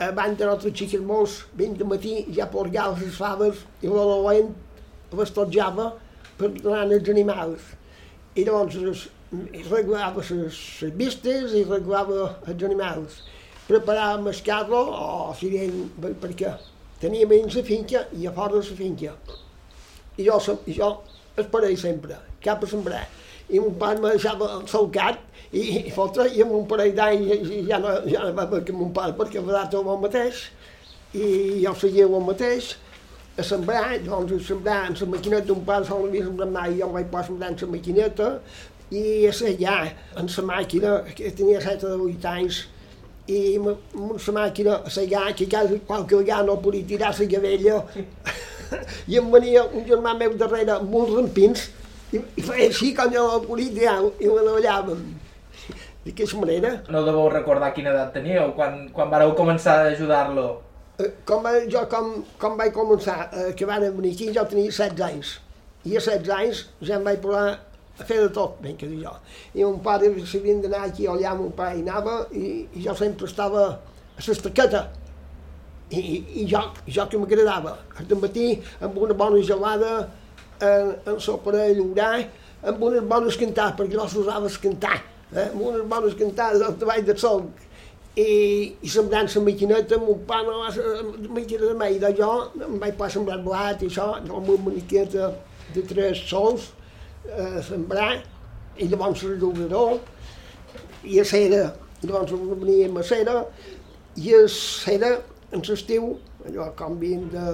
abans 0.00 0.38
de 0.38 0.46
nostres 0.48 0.76
xiques 0.76 1.00
meus, 1.04 1.44
20 1.56 1.80
de 1.80 1.84
matí, 1.84 2.14
ja 2.36 2.46
porgava 2.48 2.96
les 3.00 3.16
faves 3.16 3.64
i 3.82 3.88
la 3.90 4.04
dolent 4.08 4.54
les 5.18 5.32
totjava 5.36 5.90
per 6.38 6.48
donar 6.54 6.86
als 6.86 7.10
animals. 7.12 7.74
I 8.38 8.46
llavors 8.46 9.08
regulava 9.68 10.22
les 10.22 10.62
vistes 10.96 11.52
i 11.58 11.66
regulava 11.66 12.30
els 12.46 12.64
animals 12.70 13.20
preparàvem 13.70 14.26
el 14.30 14.42
carro, 14.46 14.80
o 15.30 15.34
si 15.38 15.50
deien, 15.52 15.90
perquè 16.22 16.56
teníem 17.02 17.30
dins 17.30 17.54
la 17.54 17.62
finca 17.66 18.04
i 18.18 18.26
a 18.26 18.32
fora 18.34 18.58
de 18.58 18.64
la 18.66 18.78
finca. 18.78 19.14
I 20.18 20.26
jo, 20.26 20.38
jo 20.66 20.90
esperei 21.38 21.76
sempre, 21.78 22.18
cap 22.42 22.64
a 22.64 22.70
sembrar. 22.70 23.04
I 23.50 23.58
mon 23.58 23.74
pare 23.78 23.98
me 24.00 24.12
deixava 24.14 24.60
solcat 24.70 25.18
i, 25.52 25.62
i 25.86 25.90
fotre, 25.94 26.28
i 26.30 26.44
amb 26.44 26.54
un 26.54 26.66
parell 26.70 26.94
d'anys 26.94 27.50
ja 27.66 27.80
no, 27.82 27.96
ja 28.06 28.22
no 28.26 28.34
va 28.36 28.46
perquè 28.50 28.74
mon 28.76 28.92
pare, 28.94 29.16
perquè 29.18 29.42
va 29.42 29.64
dar 29.64 29.80
el 29.80 29.98
mateix, 30.04 30.44
i 31.14 31.26
jo 31.64 31.74
seguia 31.74 32.06
el 32.06 32.26
mateix, 32.26 32.76
a 33.38 33.44
sembrar, 33.46 33.98
doncs 34.04 34.36
a 34.36 34.40
sembrar 34.46 34.80
amb 34.88 35.00
la 35.00 35.08
maquineta, 35.14 35.54
un 35.54 35.64
pare 35.66 35.88
sol 35.88 36.06
havia 36.06 36.26
sembrat 36.26 36.52
mai, 36.54 36.76
jo 36.78 36.90
vaig 36.94 37.08
posar 37.10 37.30
sembrar 37.30 37.50
amb 37.50 37.64
la 37.64 37.70
maquineta, 37.74 38.28
i 38.90 39.02
a 39.26 39.32
ser 39.34 39.56
ja, 39.58 39.78
amb 40.18 40.30
la 40.36 40.46
màquina, 40.52 40.94
que 41.16 41.32
tenia 41.38 41.62
7 41.62 41.90
o 41.90 42.06
8 42.06 42.30
anys, 42.34 42.62
i 43.30 43.40
amb 43.58 44.14
la 44.26 44.36
màquina 44.38 44.78
a 44.84 44.94
segar, 44.94 45.26
que 45.34 45.48
quasi 45.50 45.80
qualque 45.86 46.22
vegada 46.22 46.46
no 46.46 46.60
podia 46.62 46.86
tirar 46.86 47.12
la 47.18 47.28
gavella, 47.34 47.82
i 49.10 49.18
em 49.18 49.30
venia 49.34 49.66
un 49.66 49.86
germà 49.86 50.14
meu 50.18 50.34
darrere 50.38 50.78
amb 50.78 50.94
uns 51.02 51.14
rampins, 51.16 51.68
i, 52.12 52.18
i 52.18 52.42
feia 52.42 52.68
així 52.68 52.92
com 52.96 53.12
jo 53.14 53.26
podia 53.46 53.74
tirar, 53.74 53.98
i 54.18 54.30
me 54.30 54.42
davallàvem. 54.46 55.04
D'aquesta 56.04 56.40
manera. 56.40 56.72
No 56.88 57.04
deveu 57.04 57.28
recordar 57.32 57.74
quina 57.76 57.92
edat 57.92 58.14
teníeu, 58.16 58.54
quan, 58.56 58.86
quan 58.96 59.10
vareu 59.12 59.34
començar 59.38 59.76
a 59.82 59.88
ajudar-lo? 59.92 60.46
Eh, 61.00 61.10
com, 61.28 61.46
jo, 61.70 61.82
com, 61.92 62.12
com 62.40 62.56
vaig 62.58 62.72
començar, 62.76 63.18
eh, 63.32 63.50
que 63.56 63.68
van 63.68 63.84
venir 63.84 64.14
aquí, 64.16 64.30
jo 64.34 64.44
tenia 64.48 64.72
16 64.72 65.02
anys. 65.06 65.34
I 65.84 65.96
a 65.96 66.00
16 66.00 66.32
anys 66.36 66.62
ja 66.84 66.96
em 66.98 67.04
vaig 67.06 67.20
posar 67.22 67.44
a 68.00 68.06
fer 68.08 68.18
de 68.24 68.30
tot, 68.36 68.56
ben 68.64 68.76
que 68.80 68.88
jo. 68.88 69.12
I 69.54 69.64
mon 69.64 69.78
pare 69.84 70.10
s'havien 70.24 70.64
d'anar 70.64 70.86
aquí 70.88 71.06
allà, 71.08 71.34
mon 71.36 71.52
pare 71.56 71.78
hi 71.78 71.84
anava, 71.84 72.16
i, 72.32 72.64
i 72.74 72.86
jo 72.86 72.96
sempre 72.96 73.28
estava 73.28 73.66
a 74.16 74.24
l'estaqueta. 74.26 74.88
I, 75.90 76.00
i, 76.00 76.16
i 76.42 76.46
jo, 76.48 76.62
jo 76.86 77.06
que 77.10 77.20
m'agradava. 77.20 77.76
De 78.08 78.16
matí, 78.16 78.48
amb 78.80 78.98
una 79.04 79.16
bona 79.16 79.40
gelada, 79.44 79.94
en, 80.60 80.94
en 81.08 81.18
soparà 81.22 81.64
a 81.66 81.72
llaurar, 81.74 82.14
amb 82.60 82.84
unes 82.84 83.06
bones 83.08 83.38
cantades, 83.40 83.76
perquè 83.78 83.96
jo 83.96 84.06
s'usava 84.08 84.50
cantar, 84.62 84.98
eh? 85.32 85.48
amb 85.48 85.62
unes 85.70 85.86
bones 85.88 86.16
cantades 86.18 86.64
al 86.64 86.76
treball 86.80 87.04
de 87.06 87.16
sol. 87.18 87.44
I, 88.18 88.26
i 88.82 88.90
sembrant 88.90 89.30
la 89.30 89.42
maquineta, 89.46 89.96
mon 90.02 90.18
pare 90.28 90.48
no 90.48 90.64
va 90.64 90.72
la 90.74 91.30
maquineta 91.30 91.68
de 91.68 91.76
mai, 91.78 91.98
de 92.02 92.10
jo 92.18 92.30
em 92.58 92.76
vaig 92.82 92.98
passar 92.98 93.20
sembrar 93.20 93.38
blat 93.44 93.84
i 93.84 93.88
això, 93.88 94.08
amb 94.18 94.50
una 94.50 94.64
maquineta 94.66 95.30
de 95.74 95.84
tres 95.88 96.24
sols, 96.28 96.72
a 97.30 97.62
sembrar, 97.64 98.18
i 98.80 98.88
llavors 98.90 99.22
el 99.28 99.38
llogador, 99.40 100.00
i 101.04 101.20
a 101.20 101.24
cera, 101.24 101.70
llavors 102.02 102.34
veníem 102.34 102.98
a 102.98 103.04
cera, 103.06 103.44
i 104.18 104.34
a 104.34 104.46
cera, 104.52 105.14
en 105.54 105.62
l'estiu, 105.66 106.16
allò 106.46 106.70
com 106.76 106.96
havien 106.98 107.28
de, 107.32 107.44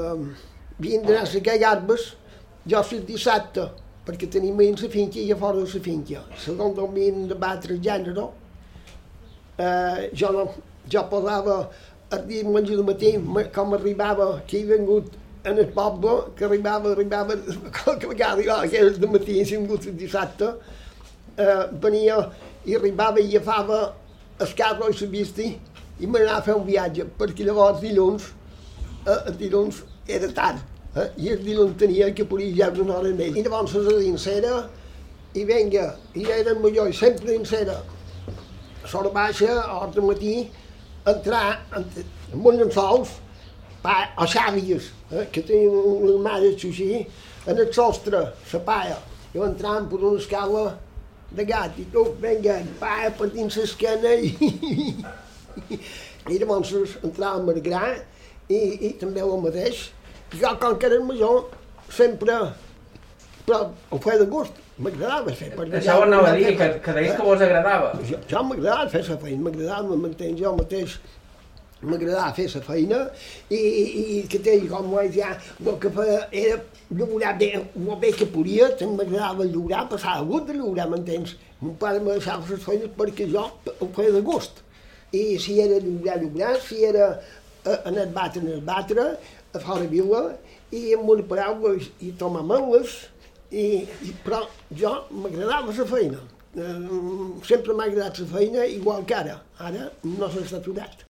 havien 0.79 1.05
d'anar 1.05 1.27
a 1.27 1.31
secar 1.31 1.59
garbes, 1.61 2.15
jo 2.67 2.83
el 2.93 3.05
dissabte, 3.07 3.69
perquè 4.07 4.29
tenim 4.31 4.59
a 4.61 4.71
la 4.71 4.89
finca 4.91 5.19
i 5.19 5.33
a 5.33 5.37
fora 5.37 5.63
de 5.63 5.73
la 5.73 5.83
finca. 5.83 6.23
Segons 6.39 6.77
com 6.77 6.91
havien 6.91 7.29
de 7.29 7.35
batre 7.35 7.75
el 7.75 7.83
gènere, 7.83 8.29
eh, 9.59 10.11
jo, 10.15 10.33
no, 10.33 10.47
jo 10.89 11.05
posava 11.11 11.71
el 12.11 12.27
dia 12.27 12.43
de 12.43 12.83
matí, 12.83 13.13
com 13.55 13.75
arribava, 13.75 14.43
que 14.47 14.59
he 14.59 14.65
vengut 14.65 15.13
en 15.45 15.59
el 15.59 15.69
poble, 15.69 16.33
que 16.37 16.45
arribava, 16.45 16.93
arribava, 16.93 17.37
qualque 17.83 18.07
vegada 18.07 18.35
arribava, 18.35 18.69
que 18.69 18.77
era 18.77 18.91
de 18.91 19.07
matí, 19.07 19.45
si 19.45 19.57
vingut 19.57 19.87
el 19.87 19.97
dissabte, 19.97 20.55
eh, 21.37 21.67
venia 21.83 22.31
i 22.65 22.75
arribava 22.77 23.21
i 23.21 23.37
agafava 23.37 23.95
el 24.41 24.55
carro 24.55 24.91
i 24.91 24.97
la 25.01 25.07
bici 25.09 25.53
i 25.99 26.07
m'anava 26.07 26.39
a 26.39 26.43
fer 26.43 26.55
un 26.55 26.65
viatge, 26.67 27.07
perquè 27.19 27.47
llavors 27.47 27.81
dilluns, 27.81 28.33
eh, 29.07 29.21
el 29.31 29.37
dilluns 29.39 29.83
era 30.07 30.31
tard, 30.33 30.63
eh, 30.97 31.11
i 31.21 31.31
el 31.35 31.43
dilluns 31.45 31.77
tenia 31.81 32.11
que 32.15 32.27
podia 32.29 32.71
ja 32.71 32.83
una 32.83 32.99
hora 32.99 33.13
més. 33.15 33.37
I 33.37 33.45
llavors 33.45 33.77
a 33.77 33.85
dins 34.01 34.27
era, 34.33 34.57
i 35.37 35.45
venga, 35.49 35.91
i 36.15 36.25
ja 36.25 36.41
eren 36.41 36.63
millor, 36.63 36.89
i 36.89 36.97
sempre 36.97 37.33
dins 37.33 37.53
era, 37.57 37.77
a 37.77 38.89
l'hora 38.93 39.13
baixa, 39.13 39.53
a 39.63 39.83
l'hora 39.83 40.07
matí, 40.07 40.37
entrar 41.07 41.45
amb, 41.77 42.01
amb 42.33 42.49
uns 42.51 42.63
llençols, 42.63 43.13
pa, 43.83 43.99
o 44.19 44.27
xàvies, 44.31 44.91
eh, 45.13 45.27
que 45.33 45.45
tenen 45.47 45.77
una 46.09 46.17
mare 46.25 46.55
així, 46.55 47.05
en 47.47 47.61
el 47.63 47.71
sostre, 47.75 48.25
la 48.53 48.65
paia, 48.67 48.99
i 49.35 49.43
entrant 49.45 49.87
per 49.91 50.01
una 50.01 50.19
escala 50.19 50.65
de 51.37 51.45
gat, 51.47 51.77
i 51.79 51.85
tu, 51.93 52.07
vinga, 52.23 52.57
paia 52.81 53.13
per 53.15 53.29
dins 53.35 53.61
l'esquena, 53.61 54.15
i, 54.17 54.33
i 56.33 56.39
llavors 56.41 56.73
entràvem 57.05 57.53
al 57.53 57.61
gra, 57.63 57.85
i, 58.49 58.59
i 58.89 58.93
també 59.01 59.23
el 59.23 59.39
mateix. 59.43 59.91
Jo, 60.35 60.57
com 60.61 60.77
que 60.77 60.87
era 60.87 61.01
major, 61.05 61.45
sempre, 61.89 62.39
però 63.47 63.61
ho 63.91 63.99
feia 64.03 64.19
de 64.19 64.27
gust, 64.31 64.57
m'agradava 64.83 65.35
fer. 65.39 65.53
Per 65.55 65.69
Això 65.79 66.01
ho 66.01 66.07
anava 66.07 66.33
a 66.33 66.39
dir, 66.39 66.57
que, 66.59 66.71
que 66.83 66.97
deies 66.97 67.15
que 67.15 67.29
vos 67.29 67.45
agradava. 67.47 67.93
Jo, 68.09 68.19
jo 68.31 68.43
m'agradava 68.49 68.89
fer 68.91 69.05
la 69.07 69.21
feina, 69.23 69.45
m'agradava, 69.47 70.01
m'entens, 70.03 70.41
jo 70.41 70.57
mateix 70.59 70.99
m'agradava 71.87 72.33
fer 72.35 72.47
la 72.55 72.63
feina 72.65 72.99
i, 73.53 73.59
i, 73.59 73.85
i 74.17 74.21
que 74.33 74.41
té, 74.43 74.57
com 74.71 74.95
ho 74.97 75.03
ja, 75.13 75.35
el 75.61 75.79
que 75.83 75.91
feia 75.93 76.21
era 76.33 76.61
llaurar 76.91 77.35
bé, 77.39 77.51
el 77.61 77.97
bé 78.01 78.13
que 78.17 78.29
podia, 78.33 78.71
també 78.81 79.05
m'agradava 79.05 79.47
llaurar, 79.47 79.87
passava 79.93 80.25
gust 80.27 80.51
de 80.51 80.59
llaurar, 80.59 80.89
m'entens? 80.91 81.37
Mon 81.61 81.77
pare 81.81 82.01
me 82.01 82.17
deixava 82.17 82.45
les 82.51 82.65
feines 82.65 82.93
perquè 82.97 83.29
jo 83.33 83.45
ho 83.47 83.91
feia 83.97 84.13
de 84.17 84.23
gust. 84.25 84.63
I 85.13 85.39
si 85.41 85.61
era 85.63 85.79
llaurar, 85.81 86.19
llaurar, 86.25 86.57
si 86.65 86.83
era 86.85 87.13
eh, 87.15 87.79
anar 87.89 88.09
a 88.09 88.13
batre, 88.19 88.43
anar 88.43 88.59
a 88.59 88.67
batre, 88.73 89.07
fora 89.65 89.87
vila, 89.91 90.23
i 90.75 90.95
amb 90.97 91.11
una 91.11 91.27
paraula 91.27 91.77
i 92.03 92.13
tomar 92.19 92.43
mangles, 92.47 92.97
i, 93.51 93.87
i, 94.03 94.15
però 94.25 94.43
jo 94.75 94.93
m'agradava 95.11 95.75
la 95.77 95.87
feina. 95.87 96.23
Sempre 97.45 97.75
m'ha 97.77 97.85
agradat 97.91 98.19
la 98.23 98.31
feina, 98.33 98.67
igual 98.67 99.05
que 99.05 99.15
ara. 99.15 99.41
Ara 99.59 99.91
no 100.05 100.31
s'ha 100.33 100.57
aturat. 100.59 101.05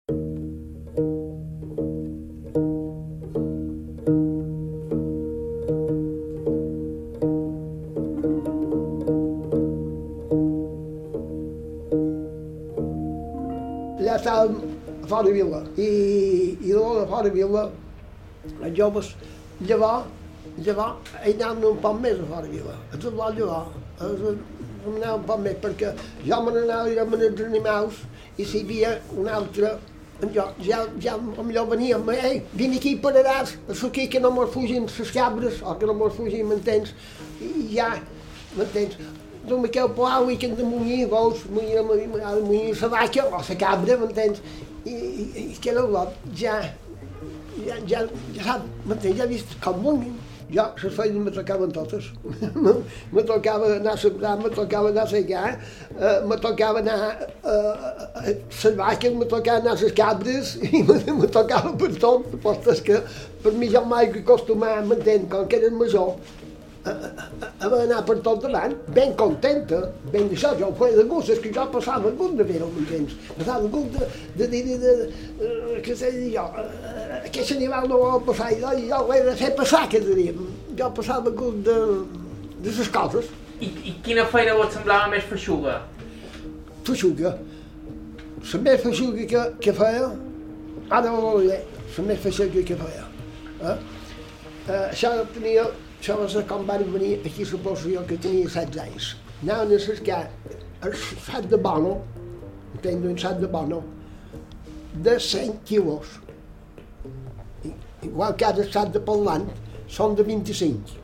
Allà 14.02 14.16
estàvem 14.18 14.56
a 15.02 15.06
fora 15.10 15.30
vila 15.34 15.62
i, 15.76 15.86
i 16.60 16.72
de 16.72 17.06
fora 17.10 17.30
vila 17.34 17.70
els 18.50 18.74
joves 18.78 19.12
llevar, 19.60 20.02
llevar, 20.58 20.90
hi 21.22 21.36
anàvem 21.36 21.70
un 21.70 21.80
poc 21.84 22.00
més 22.02 22.18
a 22.18 22.28
fora 22.32 22.50
vila, 22.50 22.76
a 22.90 22.98
tot 22.98 23.14
l'alt 23.18 23.38
llevar, 23.38 23.62
a, 23.98 24.08
a, 24.08 24.34
anàvem 24.90 25.20
un 25.20 25.30
poc 25.30 25.40
més, 25.46 25.56
perquè 25.62 25.94
jo 26.26 26.42
me 26.42 26.56
n'anava 26.56 26.90
a 26.90 27.06
amb 27.06 27.16
els 27.20 27.46
animals 27.46 28.02
i 28.38 28.44
si 28.44 28.62
hi 28.62 28.66
havia 28.66 28.98
un 29.18 29.28
altre 29.28 29.76
jo, 30.30 30.44
ja, 30.62 30.86
ja 31.02 31.16
millor 31.18 31.66
veníem, 31.66 32.06
ei, 32.14 32.42
vine 32.54 32.78
aquí 32.78 32.94
i 32.94 33.00
pararàs, 33.02 33.56
aquí 33.88 34.06
que 34.08 34.20
no 34.20 34.30
mos 34.30 34.52
fugin 34.54 34.86
les 34.86 35.10
cabres, 35.10 35.62
o 35.62 35.74
que 35.74 35.86
no 35.86 35.94
mos 35.94 36.14
fugin, 36.14 36.46
m'entens? 36.46 36.92
I 37.42 37.66
ja, 37.74 37.88
m'entens? 38.56 38.98
Don 39.48 39.62
Miquel 39.64 39.88
Pau 39.96 40.30
i 40.30 40.36
que 40.38 40.52
vols, 41.10 41.42
munyir, 41.50 41.82
munyir, 41.82 42.08
munyir 42.08 42.76
la 42.80 42.88
vaca 42.88 43.26
o 43.26 43.40
la 43.40 43.56
cabra, 43.58 43.98
m'entens? 43.98 44.42
I, 44.86 44.94
i, 44.94 45.56
que 45.60 45.70
era 45.70 45.82
lot, 45.82 46.14
ja, 46.38 46.60
ja, 47.66 47.78
ja, 47.86 48.04
ja 48.36 48.44
sap, 48.44 48.68
m'entens, 48.84 49.16
ja 49.18 49.24
he 49.24 49.32
vist 49.32 49.56
com 49.64 49.80
munyin. 49.82 50.20
Jo, 50.52 50.66
les 50.82 50.92
feines 50.92 51.24
me 51.24 51.30
tocaven 51.32 51.70
totes. 51.72 52.10
me 53.14 53.22
tocava 53.24 53.70
anar 53.78 53.94
a 53.94 54.00
sembrar, 54.02 54.34
me 54.36 54.50
tocava 54.52 54.90
anar 54.92 55.06
a 55.06 55.08
segar, 55.08 55.54
eh, 55.96 56.18
me 56.28 56.36
tocava 56.36 56.82
anar 56.82 56.98
a 57.00 57.54
eh, 57.54 58.34
les 58.34 58.76
vaques, 58.76 59.14
me 59.16 59.28
tocava 59.30 59.62
anar 59.62 59.72
a 59.78 59.80
les 59.80 59.96
cabres, 59.96 60.52
i 60.68 60.82
me, 60.82 60.98
me 61.22 61.30
tocava 61.38 61.72
per 61.80 61.94
tot. 61.96 62.28
És 62.74 62.84
que 62.84 63.00
per 63.42 63.54
mi 63.56 63.70
ja 63.72 63.80
m'he 63.80 64.04
acostumat, 64.10 64.84
m'entén, 64.90 65.24
com 65.32 65.48
que 65.48 65.62
eres 65.62 65.72
major, 65.72 66.18
a, 66.84 66.90
a, 66.90 67.66
a 67.66 67.82
anar 67.82 68.00
per 68.06 68.16
tot 68.24 68.42
davant, 68.42 68.74
ben 68.94 69.12
contenta, 69.18 69.80
ben 70.12 70.28
d'això, 70.30 70.52
jo 70.58 70.70
ho 70.70 70.76
feia 70.78 70.96
de 70.98 71.04
gust, 71.10 71.30
és 71.34 71.42
que 71.42 71.52
jo 71.54 71.66
passava 71.70 72.10
gust 72.18 72.40
de 72.40 72.46
fer-ho, 72.48 72.68
m'entens? 72.74 73.14
Passava 73.36 73.70
gust 73.70 73.94
de, 73.94 74.08
de, 74.40 74.48
de, 74.50 74.62
de, 74.82 74.94
de, 74.96 75.76
què 75.86 75.94
sé 75.98 76.10
jo, 76.32 76.46
uh, 76.48 77.20
aquest 77.20 77.54
animal 77.54 77.86
no 77.90 78.00
vol 78.02 78.24
passar, 78.26 78.50
jo, 78.58 78.72
jo 78.88 78.98
ho 78.98 79.14
he 79.14 79.20
de 79.28 79.36
fer 79.38 79.52
passar, 79.58 79.84
que 79.92 80.02
diríem. 80.02 80.42
Jo 80.78 80.90
passava 80.96 81.30
gust 81.30 81.62
de, 81.68 81.78
de 82.64 82.74
les 82.80 82.92
coses. 82.96 83.30
I, 83.62 83.70
I 83.70 83.94
quina 84.02 84.26
feina 84.32 84.58
vos 84.58 84.74
semblava 84.74 85.12
més 85.12 85.26
feixuga? 85.30 85.78
Feixuga. 86.88 87.36
La 88.42 88.58
més 88.66 88.82
feixuga 88.82 89.28
que, 89.30 89.46
que 89.62 89.76
feia, 89.78 90.10
ara 90.90 91.14
ho 91.14 91.38
diré, 91.38 91.62
la 91.94 92.08
més 92.10 92.20
feixuga 92.26 92.66
que 92.66 92.78
feia. 92.82 93.06
Eh? 93.62 93.78
Uh, 94.62 94.84
això 94.88 95.14
tenia 95.34 95.70
ser 96.02 96.46
quan 96.48 96.66
van 96.66 96.82
venir 96.92 97.20
aquí, 97.24 97.44
suposo 97.44 97.88
jo, 97.88 98.02
que 98.06 98.16
tenia 98.16 98.48
16 98.48 98.78
anys. 98.82 99.16
Anaven 99.42 99.76
a 99.76 99.78
cercar 99.78 100.30
el 100.82 100.94
sac 100.96 101.46
de 101.48 101.56
bono, 101.56 102.00
entenc, 102.74 103.04
un 103.04 103.18
sac 103.18 103.38
de 103.38 103.46
bono, 103.46 103.82
de 104.94 105.18
100 105.18 105.60
quilos. 105.64 106.18
Igual 108.02 108.34
que 108.36 108.44
ara 108.44 108.62
el 108.62 108.72
sac 108.72 108.90
de 108.92 109.00
parlant 109.00 109.46
són 109.86 110.16
de 110.18 110.26
25. 110.26 110.98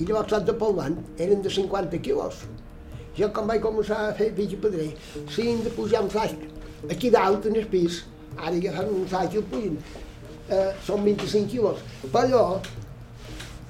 I 0.00 0.06
llavors 0.08 0.32
el 0.32 0.38
sac 0.38 0.46
de 0.48 0.54
parlant 0.56 0.96
eren 1.18 1.42
de 1.44 1.52
50 1.52 2.00
quilos. 2.00 2.46
Jo 3.18 3.28
quan 3.30 3.46
vaig 3.46 3.60
començar 3.62 3.98
a 4.08 4.14
fer 4.16 4.30
fill 4.34 4.56
pedrer, 4.62 4.88
si 5.30 5.50
hem 5.50 5.60
de 5.62 5.70
pujar 5.76 6.02
un 6.02 6.10
sac 6.10 6.32
aquí 6.90 7.10
dalt 7.12 7.44
en 7.46 7.60
el 7.60 7.68
pis, 7.68 8.00
ara 8.38 8.56
ja 8.56 8.72
fan 8.74 8.88
un 8.90 9.04
sac 9.08 9.36
i 9.36 9.42
el 9.42 9.44
pugen, 9.52 9.76
eh, 10.48 10.72
són 10.86 11.04
25 11.04 11.52
quilos. 11.52 11.84
Però 12.12 12.42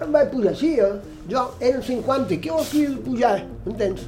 em 0.02 0.12
vaig 0.14 0.30
pujar 0.32 0.52
així, 0.52 0.74
eh? 0.82 0.92
Jo 1.30 1.44
eren 1.60 1.82
50 1.86 2.38
quilos 2.42 2.70
que 2.70 2.82
havia 2.82 2.94
de 2.94 3.02
pujar, 3.06 3.34
entens? 3.70 4.04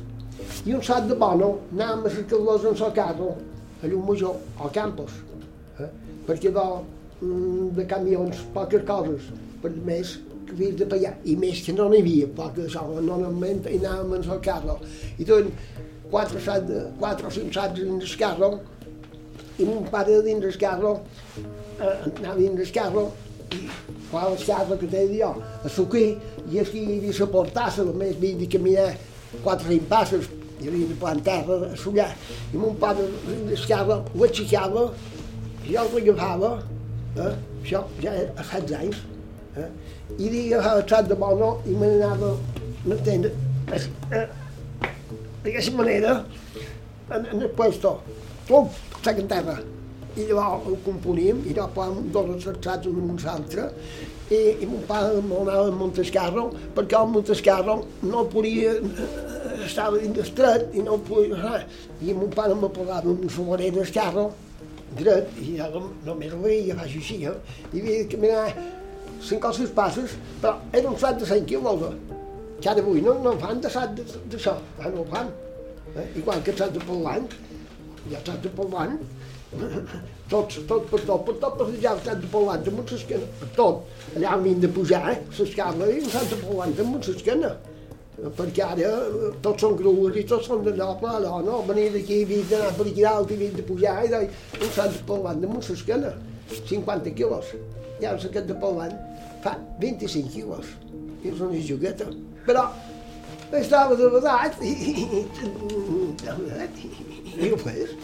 I 0.66 0.74
un 0.74 0.82
sac 0.82 1.06
de 1.06 1.14
bono, 1.18 1.52
anàvem 1.74 2.06
a 2.08 2.12
cercar-los 2.16 2.66
en 2.66 2.76
el 2.86 2.92
carro, 2.96 3.32
a 3.82 3.90
llum 3.90 4.06
major, 4.10 4.36
al 4.60 4.72
campus, 4.74 5.14
eh? 5.78 5.90
perquè 6.26 6.50
de, 6.54 6.66
de 7.76 7.86
camions, 7.86 8.42
poques 8.54 8.86
coses, 8.88 9.28
per 9.62 9.72
més 9.86 10.16
que 10.46 10.54
havies 10.54 10.78
de 10.80 10.88
pagar, 10.90 11.14
i 11.24 11.36
més 11.38 11.62
que 11.66 11.74
no 11.74 11.88
n'hi 11.90 12.02
havia, 12.02 12.30
poques 12.34 12.78
normalment 13.06 13.62
anàvem 13.70 14.16
en 14.18 14.30
el 14.36 14.40
carro. 14.42 14.78
I 15.18 15.26
tot, 15.28 15.52
quatre, 16.10 16.42
sac 16.42 16.66
quatre 16.98 17.30
o 17.30 17.34
cinc 17.38 17.54
sacs 17.54 17.78
dins 17.78 18.10
el 18.10 18.18
carro, 18.18 18.50
i 19.56 19.64
mon 19.64 19.86
pare 19.92 20.18
dins 20.26 20.44
el 20.50 20.58
carro, 20.60 20.98
eh, 21.38 21.94
anava 22.10 22.40
dins 22.40 22.66
el 22.66 22.74
carro, 22.74 23.08
i 23.54 23.62
qua 24.16 24.30
les 24.32 24.44
cases 24.44 24.78
que 24.80 24.88
deia 24.88 25.26
jo, 25.26 25.42
a 25.64 25.68
suquir, 25.68 26.16
i 26.48 26.60
és 26.62 26.70
que 26.72 27.26
portassa, 27.28 27.84
només 27.84 28.16
havia 28.16 28.38
de 28.40 28.48
caminar 28.48 28.86
quatre 29.42 29.66
o 29.66 29.72
cinc 29.74 29.88
passos, 29.90 30.30
i 30.62 30.70
havia 30.70 30.88
de 30.88 31.22
terra 31.26 31.58
a 31.66 31.76
sollar. 31.76 32.08
I 32.54 32.56
mon 32.56 32.78
pare 32.80 33.04
l'escava, 33.50 34.00
ho 34.14 34.24
aixecava, 34.24 34.86
jo 35.66 35.84
l'agafava, 35.92 36.54
eh? 37.18 37.34
això 37.60 37.84
ja 38.00 38.16
a 38.16 38.46
16 38.54 38.74
anys, 38.80 39.04
eh? 39.60 39.68
i 40.16 40.32
li 40.32 40.42
agafava 40.54 40.80
el 40.80 40.88
sac 40.88 41.12
de 41.12 41.20
bono 41.20 41.52
i 41.66 41.76
me 41.76 41.92
n'anava, 41.92 42.32
m'entendre, 42.86 43.34
eh, 43.76 44.26
d'aquesta 45.44 45.76
manera, 45.76 46.20
en, 47.10 47.32
en 47.34 47.42
el 47.42 47.50
puesto, 47.58 47.98
tot, 48.48 48.84
sac 49.02 49.20
en 49.20 49.28
terra, 49.28 49.60
i 50.16 50.26
llavors 50.30 50.68
ho 50.70 50.76
componíem 50.84 51.42
i 51.44 51.54
llavors 51.54 51.74
posàvem 51.76 52.10
dos 52.14 52.30
encertats 52.36 52.88
un 52.90 53.02
amb 53.04 53.24
l'altre 53.24 53.66
i, 54.30 54.38
i 54.64 54.66
mon 54.66 54.82
pare 54.88 55.20
m'anava 55.22 55.68
a 55.68 55.74
Montescarro 55.80 56.46
perquè 56.76 56.98
el 57.00 57.12
Montescarro 57.12 57.76
no 58.02 58.24
podia 58.32 58.72
estava 59.66 60.00
dins 60.00 60.18
estret 60.24 60.74
i 60.74 60.82
no 60.86 60.98
podia 61.08 61.38
res 61.42 61.84
i 62.02 62.16
mon 62.16 62.32
pare 62.34 62.56
me 62.58 62.70
posava 62.78 63.12
un 63.12 63.28
solerer 63.36 63.70
del 63.76 63.92
carro 63.98 64.26
dret 64.98 65.38
i 65.44 65.56
jo 65.60 65.84
només 66.06 66.32
ho 66.32 66.40
veia 66.42 66.76
faig 66.80 66.98
així 67.02 67.20
eh? 67.28 67.36
i 67.72 67.80
havia 67.80 68.02
de 68.02 68.08
caminar 68.14 68.44
cinc 69.28 69.44
o 69.44 69.52
sis 69.56 69.72
passos 69.78 70.16
però 70.42 70.56
era 70.72 70.90
un 70.90 70.98
sac 71.02 71.20
de 71.20 71.28
100 71.28 71.48
quilos 71.52 71.86
que 72.60 72.70
ara 72.72 72.80
avui 72.80 73.02
no, 73.04 73.18
no 73.22 73.36
fan 73.42 73.60
de 73.60 73.70
sac 73.70 73.92
d'això, 74.32 74.56
ara 74.80 74.94
no 74.94 75.04
ho 75.04 75.08
fan 75.12 75.30
eh? 75.94 76.08
igual 76.16 76.42
que 76.42 76.54
el 76.54 76.58
sac 76.64 76.72
de 76.72 76.82
Polant 76.88 77.28
hi 78.08 78.16
ha 78.16 78.24
sac 78.24 78.42
de 78.42 78.52
Polant 78.58 78.98
tots, 80.30 80.58
tot 80.66 80.88
per 80.90 81.00
tot, 81.06 81.22
per 81.26 81.36
tot 81.38 81.56
per 81.58 81.66
allà 81.68 81.92
al 81.92 82.02
Sant 82.04 82.20
de 82.20 82.28
Polanta 82.32 82.72
amb 82.72 82.90
l'esquena, 82.90 83.26
per 83.40 83.48
tot. 83.56 83.84
Allà 84.16 84.34
hem 84.36 84.60
de 84.60 84.68
pujar, 84.68 85.02
eh, 85.12 85.18
l'escala 85.38 85.88
i 85.92 86.02
al 86.02 86.28
de 86.32 86.38
Polanta 86.42 86.82
amb 86.82 86.98
l'esquena. 87.00 87.54
Perquè 88.16 88.64
ara 88.64 88.90
eh, 88.90 89.30
tots 89.44 89.62
són 89.62 89.76
grues 89.76 90.16
i 90.16 90.24
tots 90.24 90.48
són 90.48 90.64
d'allò, 90.64 90.94
però 91.00 91.18
allò, 91.20 91.40
no, 91.44 91.60
venir 91.68 91.90
d'aquí, 91.94 92.22
havia 92.24 92.48
d'anar 92.50 92.72
per 92.78 92.86
aquí 92.88 93.04
dalt 93.04 93.30
i 93.30 93.38
havia 93.38 93.56
de 93.58 93.66
pujar, 93.70 93.96
i 94.04 94.12
deia, 94.14 94.30
al 94.60 94.72
Sant 94.78 94.92
de 94.96 95.04
Polanta 95.06 95.46
amb 95.46 95.60
l'esquena, 95.60 96.16
50 96.50 97.14
quilos. 97.14 97.54
Ja 98.00 98.12
el 98.12 98.20
saquet 98.20 98.48
de 98.48 98.56
Polant 98.60 98.96
fa 99.44 99.54
25 99.80 100.32
quilos, 100.34 100.74
i 101.22 101.30
és 101.32 101.40
una 101.40 101.62
jugueta. 101.70 102.10
Però 102.46 102.66
estava 103.56 103.96
de 103.96 104.10
veritat 104.10 104.60
i, 104.60 104.74
i, 104.74 104.92
i, 105.06 105.24
i, 106.82 107.46
i 107.46 107.54
ho 107.54 107.62
fes. 107.62 107.96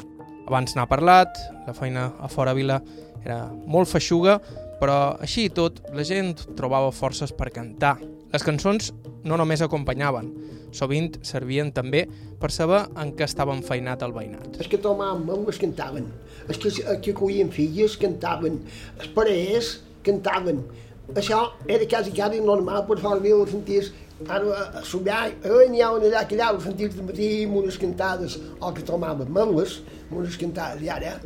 Abans 0.47 0.75
n'ha 0.75 0.89
parlat, 0.91 1.39
la 1.67 1.75
feina 1.77 2.09
a 2.19 2.29
fora 2.29 2.55
vila 2.57 2.81
era 3.23 3.45
molt 3.53 3.91
feixuga, 3.91 4.39
però 4.81 5.15
així 5.23 5.47
i 5.47 5.53
tot 5.55 5.79
la 5.95 6.03
gent 6.07 6.35
trobava 6.59 6.91
forces 6.95 7.31
per 7.37 7.53
cantar. 7.55 7.97
Les 8.33 8.43
cançons 8.43 8.91
no 9.29 9.39
només 9.39 9.63
acompanyaven, 9.63 10.31
sovint 10.75 11.13
servien 11.23 11.71
també 11.75 12.07
per 12.41 12.51
saber 12.51 12.83
en 12.99 13.13
què 13.15 13.29
estava 13.29 13.55
enfeinat 13.55 14.03
el 14.03 14.15
veïnat. 14.17 14.59
Els 14.59 14.71
que 14.73 14.81
tomaven 14.83 15.23
mangues 15.29 15.61
cantaven, 15.63 16.09
els 16.49 16.59
que, 16.59 16.73
els 16.73 17.03
que 17.05 17.15
collien 17.15 17.53
filles 17.55 17.95
cantaven, 18.01 18.59
els 18.99 19.13
parers 19.15 19.77
cantaven. 20.03 20.65
Això 21.13 21.45
era 21.69 21.87
quasi 21.87 22.15
quasi 22.17 22.41
normal 22.43 22.87
per 22.89 22.99
fora 23.03 23.21
vila 23.23 23.47
sentir 23.47 23.85
ara 24.29 24.65
a 24.79 24.83
somiar, 24.85 25.31
eh, 25.43 25.69
n'hi 25.71 25.83
ha 25.83 25.93
una 25.93 26.09
allà 26.11 26.25
que 26.29 26.37
allà, 26.37 26.59
sentir 26.61 26.89
de 26.95 27.03
matí 27.07 27.29
amb 27.45 27.57
unes 27.63 27.79
cantades, 27.79 28.39
o 28.61 28.73
que 28.73 28.85
tomaven 28.87 29.31
mangues, 29.33 29.81
amb 30.11 30.21
unes 30.23 30.37
cantades, 30.41 30.83
i 30.83 30.91
ara 30.93 31.17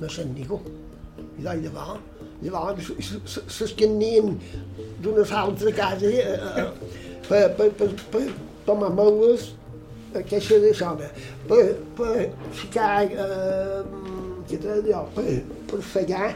no 0.00 0.08
sent 0.08 0.34
ningú. 0.36 0.60
I 1.38 1.44
doncs 1.44 1.62
llavors, 1.64 2.00
llavors 2.42 3.60
les 3.60 3.72
que 3.78 3.86
anien 3.86 4.38
d'una 5.02 5.26
altra 5.42 5.72
casa 5.72 6.10
eh, 6.10 6.66
per, 7.28 7.44
per, 7.58 7.70
per, 7.78 7.88
per 8.12 8.24
tomar 8.66 8.90
meules 8.94 9.52
a 10.14 10.22
queixa 10.24 10.58
de 10.62 10.72
zona, 10.74 11.08
per, 11.48 11.76
per 11.96 12.28
ficar, 12.56 13.04
eh, 13.04 13.82
de 14.48 14.80
dir, 14.82 14.96
per, 15.14 15.28
per 15.68 15.80
fallar 15.84 16.32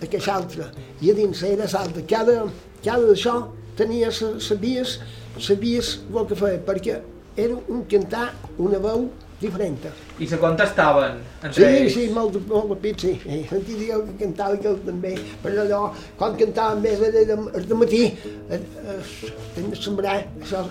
aquesta 0.00 0.38
altra. 0.38 0.70
I 1.02 1.10
a 1.10 1.16
dins 1.18 1.42
era 1.42 1.66
l'altra. 1.72 2.04
Cada, 2.08 2.36
cada 2.84 3.10
d'això 3.10 3.38
tenia, 3.76 4.12
sabies, 4.12 5.00
sabies 5.42 6.00
el 6.12 6.26
que 6.26 6.38
feia, 6.38 6.58
perquè 6.66 7.00
era 7.36 7.56
un 7.68 7.84
cantar, 7.90 8.30
una 8.62 8.78
veu 8.82 9.08
diferent. 9.40 9.78
I 10.18 10.26
se 10.26 10.38
contestaven 10.40 11.18
entre 11.44 11.52
sí, 11.52 11.64
ells? 11.64 11.92
Sí, 11.94 12.04
molt, 12.14 12.38
molt 12.48 12.70
de 12.72 12.76
pit, 12.80 13.02
sí. 13.04 13.12
Eh, 13.28 13.42
sentia 13.50 13.76
dir 13.76 13.90
que 14.06 14.14
cantava 14.22 14.56
que 14.62 14.72
també, 14.86 15.12
però 15.42 15.66
allò, 15.66 15.80
quan 16.16 16.38
cantàvem 16.40 16.80
més 16.86 17.04
era 17.10 17.24
de, 17.28 17.36
de 17.68 17.78
matí, 17.82 18.02
eh, 18.48 18.60
eh, 18.94 19.66
sembrar, 19.76 20.16
això, 20.40 20.64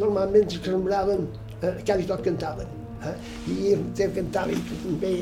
normalment 0.00 0.48
se 0.52 0.62
sembraven, 0.64 1.28
eh, 1.60 1.76
quasi 1.84 2.08
tot 2.08 2.24
cantaven. 2.24 2.72
Eh? 3.04 3.14
I 3.52 3.76
el 3.76 4.16
cantava 4.16 4.56
i 4.56 4.64
també 4.72 5.12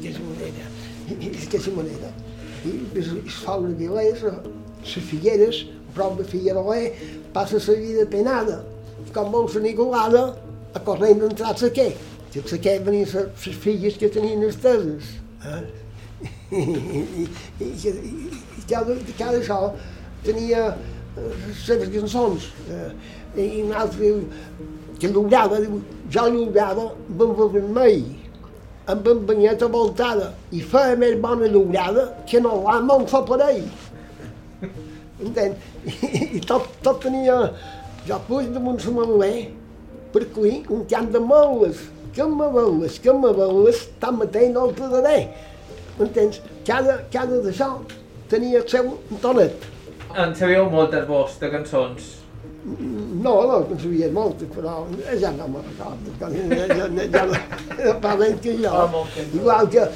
d'aquesta 0.00 0.24
manera, 0.30 0.72
d'aquesta 1.12 1.76
manera. 1.76 2.16
I 2.62 2.80
es 2.96 3.38
fa 3.42 3.58
una 3.60 3.76
vilesa, 3.76 4.36
les 4.82 4.98
Figueres, 5.10 5.64
a 5.81 5.81
prop 5.94 6.16
de 6.18 6.24
Figueroler, 6.28 6.92
passa 7.34 7.60
la 7.60 7.76
vida 7.80 8.06
penada, 8.06 8.62
com 9.14 9.30
molt 9.30 9.54
la 9.56 9.62
Nicolada, 9.66 10.24
a 10.72 10.80
corrent 10.80 11.20
d'entrats 11.20 11.68
aquí. 11.68 11.90
I 12.32 12.40
els 12.40 12.54
que 12.64 12.78
venien 12.80 13.08
les 13.12 13.56
filles 13.60 13.98
que 14.00 14.08
tenien 14.08 14.42
esteses. 14.48 15.16
Eh? 15.44 15.62
I, 16.52 16.62
i, 16.62 17.66
i, 17.66 17.92
i 17.92 18.62
cada, 18.70 18.96
cada 19.18 19.38
això 19.40 19.58
tenia 20.24 20.70
les 21.16 21.60
seves 21.66 21.92
cançons. 21.92 22.48
Eh? 22.72 22.88
I 23.36 23.62
un 23.66 23.76
altre 23.76 24.00
diu, 24.00 24.24
que 25.00 25.10
l'obrava, 25.12 25.60
diu, 25.60 25.80
jo 26.12 26.26
l'obrava 26.30 26.90
el 26.92 27.48
vermell, 27.56 28.04
amb 28.92 29.08
en 29.08 29.24
banyeta 29.28 29.68
voltada, 29.70 30.32
i 30.52 30.62
feia 30.72 30.96
més 30.98 31.18
bona 31.20 31.48
l'obrada 31.50 32.08
que 32.28 32.40
no 32.40 32.62
l'ama 32.64 32.98
un 33.02 33.08
fa 33.10 33.22
per 33.28 33.40
Entén? 35.22 35.56
I, 35.86 36.38
i 36.38 36.44
tot, 36.44 36.68
tot 36.82 37.02
tenia... 37.06 37.38
Jo 38.02 38.16
puig 38.26 38.48
damunt 38.50 38.80
la 38.82 38.92
mamuler 38.96 39.34
per 40.12 40.24
cuir 40.34 40.64
un 40.74 40.80
camp 40.90 41.12
de 41.14 41.20
moles 41.22 41.84
que 42.12 42.24
me 42.26 42.48
veus, 42.52 42.98
que 42.98 43.12
me 43.14 43.30
veus, 43.32 43.84
tanmateix 44.02 44.50
no 44.52 44.66
el 44.68 44.74
posaré. 44.74 45.18
Entens? 46.02 46.40
Cada, 46.66 46.98
cada 47.12 47.38
d'això 47.44 47.68
tenia 48.32 48.60
el 48.60 48.66
seu 48.68 48.90
tonet. 49.22 49.68
En 50.12 50.34
sabíeu 50.36 50.68
moltes 50.72 51.06
vos 51.08 51.38
de 51.40 51.52
cançons? 51.52 52.10
No, 52.64 53.32
no, 53.48 53.62
en 53.70 53.80
sabia 53.80 54.10
moltes, 54.12 54.50
però 54.52 54.82
ja 55.22 55.32
no 55.38 55.48
me 55.54 55.62
recordo. 55.68 56.16
Ja, 56.18 56.28
ja, 56.74 56.90
ja 57.14 57.24
no 57.30 57.94
parlem 58.02 58.36
que 58.42 58.58
jo. 58.58 58.74
Oh, 58.74 59.06
Igual 59.32 59.70
que, 59.70 59.86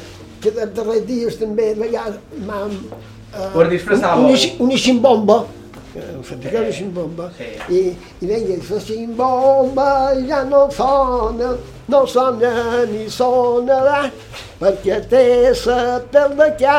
que 0.40 0.54
de 0.56 0.71
darrers 0.78 1.04
dies 1.11 1.38
també, 1.42 1.73
a 1.75 1.80
vegades 1.83 2.23
m'han... 3.37 3.61
Us 3.62 3.73
disfressàveu? 3.76 4.26
Una, 4.31 4.40
una 4.66 4.81
ximbomba, 4.87 5.38
fabricava 6.23 6.66
la 6.66 6.73
ximbomba, 6.73 7.31
sí. 7.37 7.47
i, 7.73 7.81
i 8.21 8.26
deia, 8.28 8.59
la 8.71 8.81
ximbomba 8.81 9.88
ja 10.26 10.43
no 10.45 10.66
sona, 10.71 11.55
no 11.88 12.02
sona 12.07 12.85
ni 12.90 13.07
sonarà, 13.12 14.11
perquè 14.61 15.00
té 15.11 15.25
la 15.64 16.00
pèl 16.12 16.37
de 16.37 16.50
ca 16.61 16.78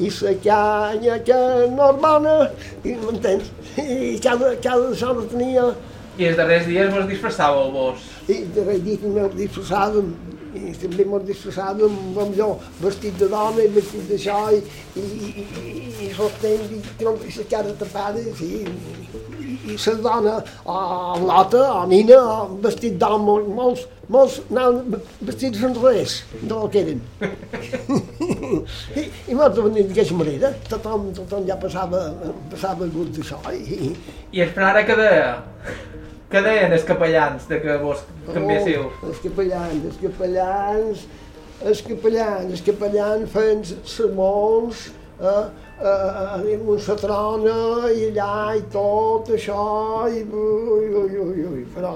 i 0.00 0.10
la 0.10 0.34
canya 0.44 1.18
que 1.24 1.40
no 1.70 1.90
és 1.92 2.00
bona, 2.02 2.36
i 2.84 2.96
m'entens? 3.00 3.50
I 3.78 4.18
cada, 4.22 4.54
cada 4.62 4.94
sort 4.98 5.30
tenia... 5.30 5.70
I 6.18 6.28
els 6.30 6.38
darrers 6.38 6.66
dies 6.68 6.92
vos 6.94 7.08
disfressàveu 7.10 7.72
vos? 7.74 8.08
I 8.28 8.40
els 8.42 8.54
darrers 8.56 8.82
dies 8.84 9.00
també 9.02 9.28
disfressàvem, 9.38 10.12
i 10.54 10.74
també 10.78 11.06
m'ho 11.08 11.20
disfressàvem 11.26 11.96
amb 12.14 12.20
allò, 12.24 12.50
vestit 12.80 13.18
de 13.20 13.28
dona 13.32 13.64
i 13.64 13.72
vestit 13.74 14.10
d'això, 14.10 14.38
i, 14.54 14.62
i, 15.00 15.04
i, 15.04 15.46
i, 15.62 15.74
i 16.06 16.12
sostén, 16.14 16.62
i, 16.70 16.80
i, 16.80 17.14
i 17.30 17.48
cara 17.50 17.74
tapada, 17.80 18.22
sí, 18.38 18.64
i 19.64 19.76
la 19.86 19.94
dona, 20.06 20.34
o 20.64 20.76
l'altra, 21.24 21.64
o 21.80 21.86
nina, 21.90 22.20
o 22.20 22.58
vestit 22.64 22.98
d'home, 23.00 23.38
molts, 23.56 23.86
molts 24.12 24.40
anaven 24.50 25.00
vestits 25.24 25.64
en 25.64 25.74
res 25.80 26.18
del 26.42 26.68
que 26.72 26.84
eren. 26.84 27.02
I, 29.00 29.06
i 29.32 29.38
molts 29.38 29.60
venien 29.60 29.88
d'aquesta 29.88 30.20
manera, 30.20 30.52
tothom, 30.68 31.10
tothom 31.16 31.48
ja 31.48 31.58
passava, 31.60 32.06
passava 32.52 32.90
gust 32.94 33.18
d'això. 33.18 33.40
I, 33.56 33.92
I 34.32 34.46
el 34.46 34.54
frare 34.56 34.86
que 34.88 35.00
deia? 35.00 35.34
Què 36.34 36.40
deien 36.42 36.72
els 36.74 36.82
capellans 36.82 37.44
de 37.46 37.60
que 37.62 37.74
vos 37.78 38.00
canviéssiu? 38.26 38.88
Oh, 38.88 39.06
els 39.06 39.20
capellans, 39.22 39.84
els 39.86 39.98
capellans, 40.00 41.02
els 41.62 41.82
capellans, 41.86 42.48
els 42.48 42.64
capellans 42.66 43.30
feien 43.30 43.62
sermons, 43.86 44.80
eh, 45.20 45.34
eh, 45.78 45.92
amb 46.32 46.72
una 46.74 46.96
trona 47.04 47.54
i 47.92 48.08
allà 48.08 48.32
i 48.58 48.64
tot 48.74 49.30
això, 49.36 49.60
i 50.10 50.24
ui, 50.24 50.90
ui, 51.04 51.22
ui, 51.28 51.46
ui, 51.52 51.62
però 51.76 51.94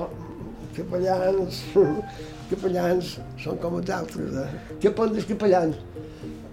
capellans, 0.78 1.60
capellans 2.54 3.12
són 3.42 3.58
com 3.66 3.82
els 3.82 3.92
altres, 3.98 4.38
eh? 4.46 4.78
Què 4.86 4.94
pon 4.94 5.18
dels 5.18 5.26
capellans? 5.34 5.82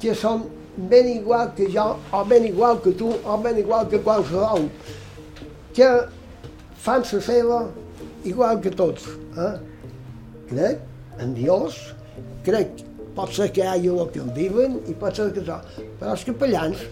Que 0.02 0.18
són 0.26 0.48
ben 0.90 1.14
igual 1.14 1.54
que 1.54 1.70
jo, 1.78 1.92
o 2.10 2.26
ben 2.34 2.50
igual 2.50 2.82
que 2.82 2.98
tu, 2.98 3.14
o 3.14 3.42
ben 3.46 3.62
igual 3.62 3.86
que 3.94 4.02
qualsevol, 4.02 4.72
que 5.78 5.94
fan 6.86 7.06
la 7.12 7.22
seva 7.28 7.62
igual 8.26 8.60
que 8.62 8.70
tots. 8.70 9.08
Eh? 9.38 9.54
Crec 10.52 10.84
en 11.24 11.34
Dios, 11.34 11.80
crec 12.46 12.84
pot 13.16 13.32
ser 13.34 13.48
que 13.56 13.64
hi 13.64 13.72
hagi 13.72 13.90
el 13.94 14.12
que 14.14 14.22
el 14.22 14.30
diuen 14.36 14.78
i 14.92 14.94
pot 15.00 15.16
ser 15.18 15.32
que 15.34 15.42
això, 15.42 15.58
però 16.00 16.14
els 16.14 16.26
capellans 16.28 16.86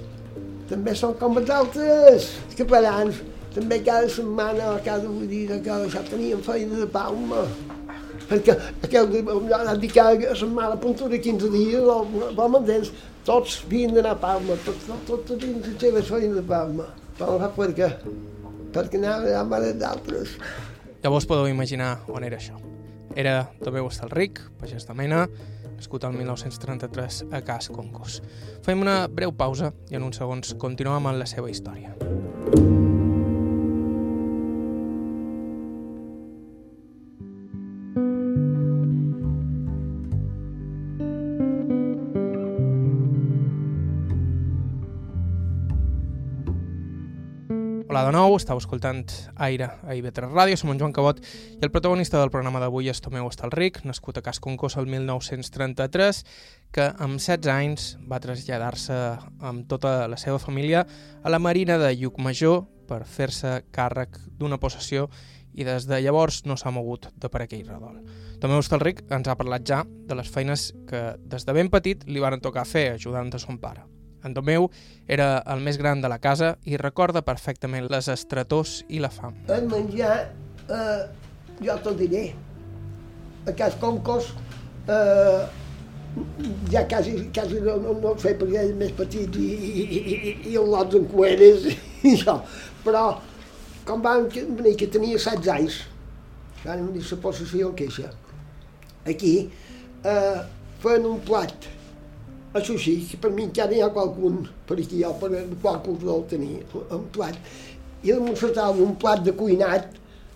també 0.70 0.96
són 0.98 1.14
com 1.20 1.38
els 1.42 1.52
altres. 1.54 2.32
Els 2.48 2.58
capellans 2.64 3.22
també 3.54 3.82
cada 3.86 4.10
setmana 4.10 4.74
o 4.74 4.82
cada 4.86 5.14
dia 5.30 5.60
que 5.62 5.80
ja 5.94 6.04
tenien 6.10 6.42
feina 6.46 6.80
de 6.82 6.90
palma. 6.98 7.46
Perquè 8.30 8.56
aquell 8.88 9.18
ha 9.54 9.76
dit 9.78 9.94
cada 9.94 10.36
setmana, 10.40 10.74
a 10.74 10.80
puntura 10.80 11.20
15 11.20 11.50
dies, 11.54 11.84
o 11.84 12.48
m'entens, 12.50 12.94
tots 13.28 13.60
d'anar 13.70 14.16
a 14.16 14.20
Palma, 14.20 14.56
tots, 14.66 14.88
tots, 14.88 15.04
tots 15.08 15.40
tenien 15.40 15.60
les 15.62 15.80
seves 15.80 16.08
feines 16.08 16.36
de 16.40 16.44
Palma. 16.48 16.88
Però 17.18 17.36
no 17.36 17.44
sap 17.44 17.60
per 17.60 17.70
què, 17.78 17.90
perquè 18.74 19.00
anaven 19.02 19.38
a 19.38 19.44
mares 19.48 19.78
d'altres. 19.80 20.38
Llavors 21.04 21.28
podeu 21.30 21.50
imaginar 21.52 21.98
on 22.12 22.24
era 22.24 22.40
això. 22.40 22.60
Era 23.16 23.44
també 23.62 23.84
Hostalric, 23.84 24.42
pagès 24.62 24.88
de 24.90 24.96
mena, 24.98 25.26
nascut 25.76 26.06
el 26.08 26.16
1933 26.18 27.26
a 27.32 27.44
Cas 27.46 27.70
Concos. 27.74 28.22
Fem 28.66 28.82
una 28.82 29.04
breu 29.08 29.36
pausa 29.36 29.74
i 29.92 30.00
en 30.00 30.08
uns 30.08 30.22
segons 30.22 30.56
continuem 30.60 31.12
amb 31.12 31.22
la 31.22 31.30
seva 31.30 31.52
història. 31.52 31.94
Hola 32.00 32.83
de 48.04 48.12
nou, 48.12 48.34
estàu 48.36 48.60
escoltant 48.60 49.06
Aire 49.46 49.68
a 49.86 49.94
IB3 49.96 50.28
Ràdio, 50.32 50.58
som 50.60 50.72
en 50.74 50.80
Joan 50.82 50.92
Cabot 50.96 51.20
i 51.24 51.62
el 51.64 51.72
protagonista 51.72 52.20
del 52.20 52.32
programa 52.34 52.60
d'avui 52.60 52.90
és 52.92 53.00
Tomeu 53.00 53.30
Estalric, 53.30 53.80
nascut 53.88 54.18
a 54.20 54.24
Cas 54.26 54.42
Concós 54.44 54.76
el 54.82 54.90
1933, 54.92 56.20
que 56.76 56.90
amb 57.06 57.22
16 57.22 57.52
anys 57.54 57.86
va 58.10 58.20
traslladar-se 58.24 58.98
amb 59.46 59.70
tota 59.72 60.10
la 60.12 60.20
seva 60.20 60.42
família 60.42 60.84
a 61.24 61.32
la 61.32 61.40
Marina 61.40 61.78
de 61.80 61.94
Llucmajor 62.02 62.66
per 62.90 63.04
fer-se 63.08 63.62
càrrec 63.72 64.20
d'una 64.36 64.60
possessió 64.60 65.08
i 65.54 65.64
des 65.64 65.88
de 65.88 66.02
llavors 66.04 66.44
no 66.50 66.58
s'ha 66.58 66.74
mogut 66.76 67.08
de 67.16 67.30
per 67.30 67.46
aquell 67.46 67.68
redol. 67.70 68.02
Tomeu 68.44 68.60
Estalric 68.60 69.06
ens 69.14 69.30
ha 69.30 69.40
parlat 69.40 69.64
ja 69.64 69.84
de 69.86 70.20
les 70.20 70.28
feines 70.28 70.72
que 70.90 71.14
des 71.24 71.48
de 71.48 71.56
ben 71.56 71.72
petit 71.72 72.04
li 72.10 72.20
van 72.20 72.42
tocar 72.42 72.68
fer 72.68 72.90
ajudant 72.98 73.32
a 73.32 73.40
son 73.40 73.62
pare. 73.62 73.93
En 74.24 74.34
Tomeu 74.36 74.70
era 75.08 75.44
el 75.54 75.64
més 75.64 75.78
gran 75.80 76.02
de 76.04 76.12
la 76.12 76.20
casa 76.24 76.54
i 76.66 76.80
recorda 76.80 77.24
perfectament 77.26 77.90
les 77.92 78.08
estretors 78.12 78.82
i 78.90 79.02
la 79.04 79.12
fam. 79.12 79.36
El 79.52 79.68
menjar, 79.72 80.16
eh, 80.70 81.02
jo 81.64 81.76
te'l 81.84 82.00
diré, 82.00 82.24
a 83.48 83.52
cas 83.60 83.76
Concos, 83.82 84.32
eh, 84.88 85.44
ja 86.72 86.88
quasi, 86.88 87.30
quasi 87.34 87.60
no, 87.60 87.78
no, 87.82 87.94
no 88.00 88.14
el 88.14 88.20
feia 88.22 88.38
perquè 88.40 88.64
ell 88.64 88.74
més 88.80 88.94
petit 88.96 89.36
i, 89.40 89.50
i, 89.54 89.84
i, 89.84 90.34
i, 90.52 90.56
els 90.56 90.70
lots 90.70 91.00
en 91.00 91.08
cueres 91.12 91.68
i 91.74 92.14
això. 92.14 92.40
Però, 92.86 93.06
com 93.88 94.04
van 94.04 94.28
venir 94.32 94.76
que 94.80 94.88
tenia 94.92 95.20
16 95.20 95.54
anys, 95.58 95.80
van 96.64 96.88
venir 96.88 97.04
la 97.10 97.22
possessió 97.24 97.70
al 97.72 97.78
queixa, 97.80 98.12
aquí, 99.10 99.36
eh, 100.08 100.44
feien 100.84 101.10
un 101.10 101.20
plat 101.28 101.72
això 102.54 102.78
sí, 102.78 102.96
per 103.22 103.32
mi 103.34 103.48
encara 103.48 103.74
hi 103.74 103.82
ha 103.82 103.90
qualcun 103.94 104.44
per 104.68 104.78
aquí, 104.78 105.02
jo 105.02 105.14
per 105.22 105.32
qualcun 105.64 106.00
deu 106.04 106.24
tenir 106.30 106.62
un 106.84 107.06
plat. 107.16 107.38
I 108.04 108.14
la 108.14 108.50
taula 108.54 108.84
un 108.84 108.96
plat 109.00 109.24
de 109.24 109.34
cuinat, 109.34 109.96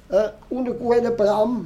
eh, 0.09 0.29
una 0.49 0.73
cuera 0.79 1.11
per 1.11 1.27
hom, 1.33 1.59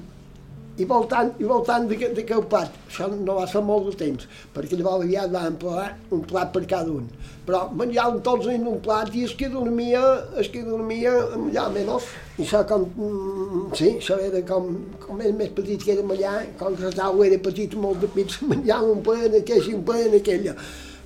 i 0.79 0.85
voltant, 0.87 1.33
i 1.39 1.47
voltant 1.47 1.87
d'aquell 1.89 2.43
plat. 2.51 2.71
Això 2.87 3.09
no 3.11 3.35
va 3.37 3.47
ser 3.49 3.61
molt 3.65 3.89
de 3.89 3.95
temps, 3.99 4.27
perquè 4.55 4.77
llavors 4.79 5.03
aviat 5.03 5.31
van 5.33 5.49
emplear 5.51 5.89
un 6.15 6.21
plat 6.29 6.51
per 6.53 6.63
cada 6.69 6.93
un. 6.93 7.09
Però 7.45 7.65
menjàvem 7.75 8.21
tots 8.23 8.47
en 8.53 8.67
un 8.69 8.77
plat 8.85 9.11
i 9.17 9.25
es 9.27 9.33
que 9.35 9.49
dormia, 9.51 10.01
es 10.39 10.47
que 10.53 10.61
dormia 10.63 11.11
allà 11.35 11.67
menys. 11.73 12.07
I 12.37 12.45
això 12.45 12.61
com, 12.69 12.85
mm, 12.87 13.65
sí, 13.75 13.97
això 13.97 14.17
era 14.21 14.41
com, 14.47 14.71
com 15.01 15.19
el 15.19 15.33
més 15.33 15.51
petit 15.57 15.83
que 15.83 15.97
érem 15.97 16.15
allà, 16.15 16.37
com 16.61 16.77
que 16.77 16.87
la 16.87 16.93
taula 17.01 17.27
era 17.27 17.41
petita, 17.49 17.77
molt 17.77 17.99
de 17.99 18.07
pits, 18.15 18.39
menjàvem 18.53 18.95
un 18.95 19.03
ple 19.03 19.25
en 19.27 19.37
aquella 19.41 19.67
i 19.67 19.75
un 19.75 19.83
ple 19.83 20.05
en 20.07 20.17
aquella. 20.21 20.55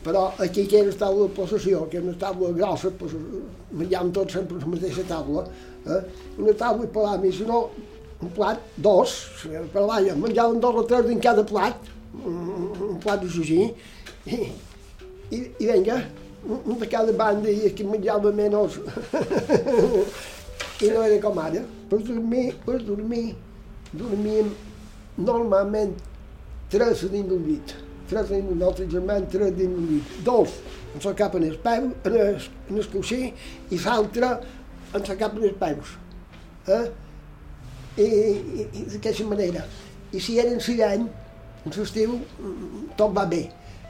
Però 0.05 0.27
aquí 0.37 0.67
que 0.69 0.77
era 0.83 0.91
la 0.91 0.99
taula 1.01 1.25
de 1.25 1.33
possessió, 1.33 1.87
que 1.89 1.97
era 1.97 2.05
una 2.05 2.19
taula 2.21 2.51
grossa, 2.53 2.91
pues, 2.99 3.15
menjàvem 3.73 4.13
tots 4.13 4.37
sempre 4.37 4.59
la 4.61 4.69
mateixa 4.75 5.07
taula. 5.09 5.47
Eh? 5.85 6.01
Una 6.37 6.53
taula 6.53 6.85
i 6.85 6.91
per 6.93 7.31
si 7.33 7.45
no, 7.49 7.69
un 8.25 8.31
plat, 8.33 8.61
dos, 8.77 9.13
però 9.73 9.85
vaja, 9.89 10.15
menjaven 10.17 10.61
dos 10.63 10.81
o 10.81 10.85
tres 10.89 11.09
en 11.13 11.21
cada 11.23 11.45
plat, 11.45 11.89
un, 12.25 12.97
plat 13.03 13.21
de 13.21 13.29
així, 13.29 13.61
i, 14.25 14.39
i, 15.29 15.41
i 15.61 15.69
vinga, 15.69 15.99
un 16.45 16.79
de 16.79 16.87
cada 16.89 17.13
banda 17.13 17.49
i 17.49 17.69
que 17.75 17.85
menjava 17.85 18.31
menys. 18.33 18.79
I 20.83 20.89
no 20.91 21.05
era 21.05 21.19
com 21.23 21.37
ara. 21.39 21.61
Per 21.89 22.01
dormir, 22.03 22.49
per 22.65 22.81
dormir, 22.83 23.29
dormíem 23.95 24.49
normalment 25.17 25.93
tres 26.73 27.05
dins 27.11 27.29
d'un 27.29 27.45
llit. 27.47 27.75
Tres 28.09 28.27
dins 28.29 28.49
d'un 28.49 28.65
altre 28.67 28.87
germà, 28.91 29.21
tres 29.31 29.53
dins 29.55 29.71
d'un 29.71 29.87
llit. 29.93 30.17
Dos 30.27 30.57
en 30.95 31.05
la 31.05 31.15
cap 31.17 31.37
en 31.39 31.47
els 31.47 31.61
peus, 31.63 31.95
en 32.07 32.19
el, 32.25 32.49
en 32.69 32.81
el 32.81 32.91
coixí, 32.91 33.21
i 33.71 33.81
l'altre 33.85 34.33
en 34.95 35.07
la 35.07 35.17
cap 35.21 35.39
en 35.39 35.47
els 35.49 35.57
peus. 35.63 35.95
Eh? 36.67 36.83
I, 37.97 38.05
i, 38.05 38.67
i 38.81 38.85
d'aquesta 38.93 39.27
manera. 39.29 39.65
I 40.11 40.21
si 40.21 40.37
era 40.39 40.51
en 40.51 40.61
l'hivern, 40.61 41.09
en 41.65 41.75
l'estiu, 41.77 42.19
tot 42.97 43.15
va 43.15 43.25
bé. 43.29 43.45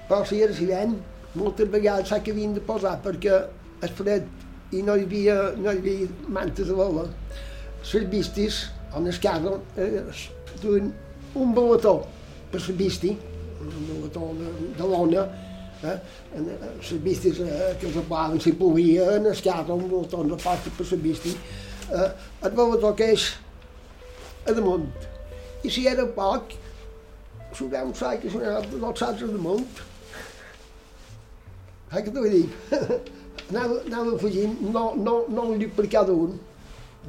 Però 0.09 0.23
si 0.25 0.41
era 0.41 0.53
l'hivern, 0.53 0.95
moltes 1.35 1.69
vegades 1.71 2.09
s'ha 2.09 2.21
que 2.23 2.33
havien 2.33 2.55
de 2.55 2.63
posar 2.63 2.95
perquè 3.03 3.41
és 3.83 3.93
fred 3.97 4.27
i 4.75 4.81
no 4.85 4.95
hi 4.95 5.05
havia, 5.05 5.35
no 5.59 5.71
hi 5.71 5.81
havia 5.81 6.31
mantes 6.31 6.69
de 6.69 6.75
vola. 6.77 7.05
Les 7.85 8.07
vistis, 8.09 8.65
on 8.97 9.07
es 9.07 9.19
carro, 9.21 9.59
eh, 9.77 10.01
duen 10.61 10.91
un 11.35 11.53
balató 11.53 11.99
per 12.51 12.61
la 12.63 12.75
visti, 12.79 13.11
un 13.61 13.89
balató 13.89 14.31
de, 14.39 14.53
de 14.77 14.87
lona, 14.89 15.25
eh? 15.83 15.97
les 16.39 16.93
vistis 17.03 17.41
eh, 17.43 17.75
que 17.79 17.89
els 17.91 17.99
aplaven 18.01 18.41
si 18.41 18.55
plovia, 18.57 19.11
en 19.19 19.29
el 19.29 19.41
carro, 19.43 19.75
un 19.75 19.89
balató 19.91 20.23
de 20.23 20.39
pasta 20.41 20.73
per 20.77 20.87
la 20.91 21.01
visti. 21.03 21.35
Eh, 21.91 22.09
el 22.47 22.55
balató 22.57 22.95
que 22.97 23.11
és 23.13 23.27
damunt. 24.53 25.09
I 25.65 25.71
si 25.71 25.85
era 25.89 26.05
poc, 26.15 26.53
sugar 27.55 27.85
un 27.87 27.93
sac 27.97 28.25
i 28.25 28.31
sugar 28.31 28.61
dos 28.71 28.99
sacs 28.99 29.23
a 29.25 29.29
damunt. 29.31 29.83
Saps 31.91 32.05
què 32.05 32.13
t'ho 32.13 32.25
dir? 32.29 32.45
anava, 33.49 33.79
anava 33.85 34.17
fugint, 34.21 34.57
no, 34.73 34.91
no, 34.97 35.15
no 35.29 35.47
un 35.53 35.61
llit 35.61 35.73
per 35.77 35.87
cada 35.91 36.13
un. 36.13 36.35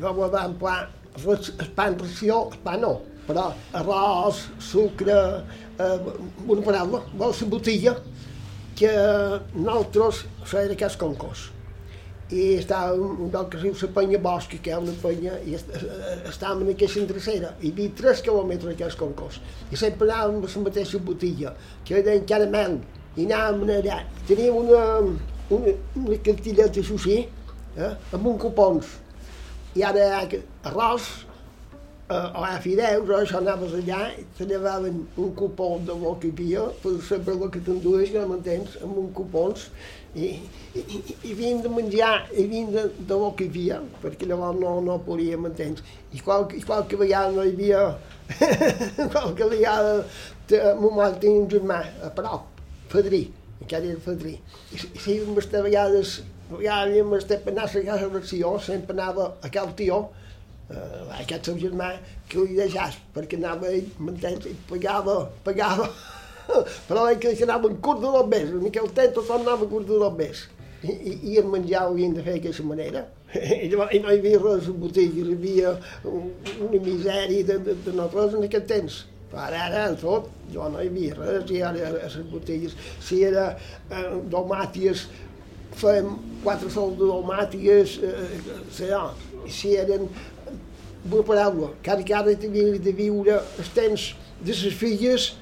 Jo 0.00 0.12
ho 0.12 0.30
va 0.32 0.46
emplear 0.46 0.86
el 1.16 1.72
pa 1.76 1.88
en 1.88 1.98
ració, 2.02 2.42
el 2.52 2.60
pa 2.64 2.76
no, 2.80 2.92
però 3.26 3.48
arròs, 3.80 4.44
sucre, 4.60 5.18
eh, 5.80 5.98
una 6.46 6.62
paraula, 6.62 7.02
la 7.18 7.32
botella, 7.56 7.96
que 8.76 8.92
nosaltres, 9.56 10.26
això 10.44 10.60
era 10.60 10.96
concurs 11.00 11.50
i 12.30 12.56
estava 12.58 12.94
un 12.94 13.30
lloc 13.30 13.52
que 13.52 13.58
es 13.60 13.62
diu 13.62 13.74
la 13.86 13.92
penya 13.94 14.18
Bosca, 14.18 14.58
que 14.58 14.70
hi 14.70 14.74
ha 14.74 14.80
una 14.82 14.94
penya, 15.02 15.36
i 15.46 15.54
estàvem 15.54 16.64
en 16.64 16.72
aquesta 16.72 17.00
endrecera, 17.02 17.52
i 17.60 17.68
hi 17.68 17.72
havia 17.72 17.92
3 18.00 18.22
quilòmetres 18.26 18.72
d'aquest 18.72 18.98
concurs, 18.98 19.38
i 19.70 19.78
sempre 19.78 20.08
anàvem 20.08 20.42
a 20.42 20.50
la 20.50 20.62
mateixa 20.64 20.98
botella, 20.98 21.54
que 21.86 21.94
era 22.00 22.16
en 22.18 22.26
caramel, 22.26 22.80
i 23.16 23.28
anàvem 23.28 23.70
allà. 23.76 24.00
Teníem 24.26 24.58
una, 24.58 24.82
una, 25.54 25.76
una 26.02 26.18
cartilleta 26.26 26.82
així, 26.82 27.20
eh, 27.76 27.92
amb 28.18 28.26
un 28.32 28.42
cupons, 28.42 28.90
i 29.78 29.84
ara 29.86 30.08
arròs, 30.66 31.06
eh, 32.10 32.16
o 32.16 32.42
a 32.42 32.56
fideus, 32.64 33.06
o 33.06 33.20
això 33.20 33.38
anaves 33.38 33.76
allà, 33.78 34.00
i 34.18 34.26
te 34.34 34.48
llevaven 34.50 35.04
un 35.14 35.30
cupó 35.38 35.76
de 35.78 35.94
lo 35.94 36.16
que 36.18 36.32
hi 36.32 36.34
havia, 36.34 36.66
per 36.82 36.96
saber 37.06 37.38
el 37.38 37.54
que 37.54 37.62
t'endues, 37.62 38.10
ja 38.10 38.26
m'entens, 38.26 38.80
amb 38.82 38.98
un 39.04 39.12
cupons, 39.14 39.70
i, 40.16 40.28
i, 40.74 40.98
i 41.28 41.32
havien 41.32 41.60
de 41.64 41.70
menjar, 41.72 42.26
i 42.32 42.44
havien 42.46 42.70
de, 42.72 42.86
de 43.08 43.18
lo 43.20 43.32
que 43.36 43.46
hi 43.46 43.50
havia, 43.52 43.80
perquè 44.02 44.28
llavors 44.28 44.58
no, 44.60 44.76
no 44.84 44.96
podíem 45.04 45.48
entendre. 45.50 45.84
I 46.16 46.22
qualque, 46.24 46.62
qualque 46.64 46.98
vegada 47.00 47.34
no 47.36 47.44
hi 47.44 47.52
havia, 47.52 47.82
qualque 49.12 49.50
vegada 49.52 49.98
mon 50.80 50.94
mare 50.96 51.18
tenia 51.20 51.42
un 51.42 51.50
germà 51.50 51.80
a 52.06 52.12
prop, 52.16 52.62
fadrí, 52.92 53.26
encara 53.60 53.92
era 53.92 54.02
fadrí. 54.02 54.36
I, 54.72 54.80
i 54.80 55.02
havíem 55.04 55.40
estat 55.42 55.66
vegades, 55.66 56.18
ja 56.62 56.82
havíem 56.84 57.16
estat 57.18 57.44
per 57.44 57.52
anar 57.52 57.68
a 57.68 57.82
la 57.90 57.98
reacció, 58.06 58.56
sempre 58.62 58.96
anava 58.96 59.32
a 59.42 59.52
cal 59.52 59.74
tio, 59.76 60.04
uh, 60.70 61.00
aquest 61.20 61.50
seu 61.50 61.60
germà, 61.60 61.92
que 62.30 62.40
li 62.40 62.56
deixàs, 62.56 62.96
perquè 63.14 63.40
anava 63.42 63.68
ell, 63.68 63.90
m'entens, 64.00 64.48
i 64.48 64.56
pagava, 64.70 65.24
pagava 65.44 65.90
però 66.88 67.08
ell 67.10 67.18
que 67.20 67.34
anava 67.46 67.70
en 67.70 67.80
curt 67.82 68.02
de 68.04 68.12
l'obès, 68.12 68.52
en 68.54 68.68
aquell 68.70 68.92
temps 68.94 69.16
tot 69.18 69.32
anava 69.34 69.66
en 69.66 69.72
curt 69.72 69.90
de 69.90 69.98
l'obès. 70.00 70.46
I, 70.84 70.92
i, 70.92 71.12
i 71.32 71.36
el 71.40 71.48
menjar 71.50 71.86
ho 71.86 71.94
havien 71.94 72.14
de 72.14 72.22
fer 72.22 72.36
d'aquesta 72.36 72.64
manera. 72.66 73.06
I, 73.34 73.68
I 73.68 73.74
no 73.74 74.12
hi 74.12 74.20
havia 74.20 74.40
res 74.42 74.70
a 74.70 74.74
botiga, 74.76 75.24
hi 75.24 75.34
havia 75.34 75.74
una 76.06 76.80
misèria 76.80 77.44
de, 77.50 77.58
de, 77.68 77.76
de 77.86 77.94
no 77.96 78.08
res 78.12 78.36
en 78.36 78.46
aquest 78.46 78.68
temps. 78.70 79.04
Però 79.30 79.42
ara, 79.42 79.64
ara, 79.66 79.86
tot, 79.98 80.28
jo 80.54 80.68
no 80.70 80.82
hi 80.82 80.90
havia 80.90 81.16
res, 81.18 81.50
i 81.50 81.62
ara 81.66 81.88
a 81.88 81.94
les 81.96 82.18
botigues, 82.30 82.76
si 83.02 83.24
era 83.26 83.48
eh, 83.56 84.04
domàties, 84.30 85.08
fèiem 85.76 86.14
quatre 86.44 86.70
sols 86.72 86.94
de 87.00 87.08
domàties, 87.10 87.96
eh, 88.06 88.28
sé 88.72 88.92
jo, 88.92 89.02
si 89.50 89.74
eren, 89.76 90.06
una 91.06 91.24
paraula, 91.26 91.72
cada 91.86 92.06
cada 92.06 92.34
havia 92.34 92.78
de 92.82 92.94
viure 92.94 93.40
els 93.58 93.72
temps 93.74 94.06
de 94.40 94.54
les 94.54 94.78
filles, 94.78 95.32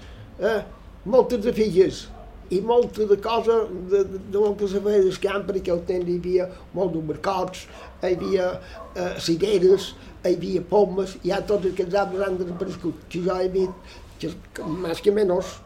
eh, 0.40 0.62
moltes 1.04 1.40
de 1.44 1.52
filles. 1.52 2.08
I 2.50 2.60
molta 2.60 3.06
de 3.08 3.16
cosa 3.16 3.64
de, 3.90 4.04
de, 4.04 4.18
de 4.30 4.38
moltes 4.38 4.74
abelles 4.76 5.16
que 5.18 5.28
han 5.32 5.46
per 5.46 5.56
aquell 5.58 5.80
temps 5.88 6.08
hi 6.10 6.18
havia 6.20 6.48
molt 6.76 6.92
de 6.92 7.00
mercats, 7.08 7.64
hi 8.02 8.12
havia 8.12 8.50
eh, 8.94 9.14
cireres, 9.26 9.94
hi 10.22 10.34
havia 10.34 10.62
pomes, 10.68 11.16
i 11.22 11.32
ja 11.32 11.40
tots 11.48 11.70
aquests 11.72 11.96
arbres 12.04 12.26
han 12.26 12.36
desaparegut. 12.40 13.06
Que 13.08 13.22
jo 13.24 13.38
he 13.40 13.48
vist 13.54 13.94
que, 14.20 14.66
més 14.84 15.00
que 15.00 15.14
menys, 15.16 15.56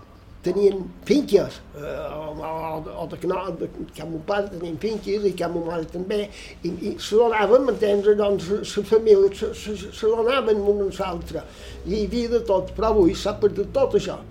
tenien 0.46 0.84
finques, 1.04 1.58
eh, 1.74 1.98
o, 2.14 2.30
o, 2.46 2.78
o 3.02 3.06
de, 3.10 3.18
de, 3.58 3.68
que 3.96 4.06
mon 4.06 4.22
pare 4.26 4.46
tenien 4.54 4.78
finques 4.80 5.26
i 5.26 5.34
que 5.36 5.50
mon 5.50 5.66
mare 5.66 5.90
també, 5.90 6.22
i, 6.62 6.70
i 6.70 6.94
se 7.02 7.18
donaven, 7.18 7.66
m'entens, 7.66 8.06
doncs, 8.22 8.48
la 8.78 8.88
família 8.94 9.34
se, 9.34 9.50
se, 9.58 9.76
se 9.82 10.14
donaven 10.14 10.62
un 10.62 10.86
amb 10.86 10.98
l'altre, 11.02 11.42
i 11.84 11.96
hi 11.98 12.04
havia 12.06 12.36
de 12.38 12.44
tot, 12.48 12.70
però 12.78 12.94
avui 12.94 13.18
s'ha 13.18 13.34
perdut 13.42 13.74
tot 13.74 13.98
això 13.98 14.22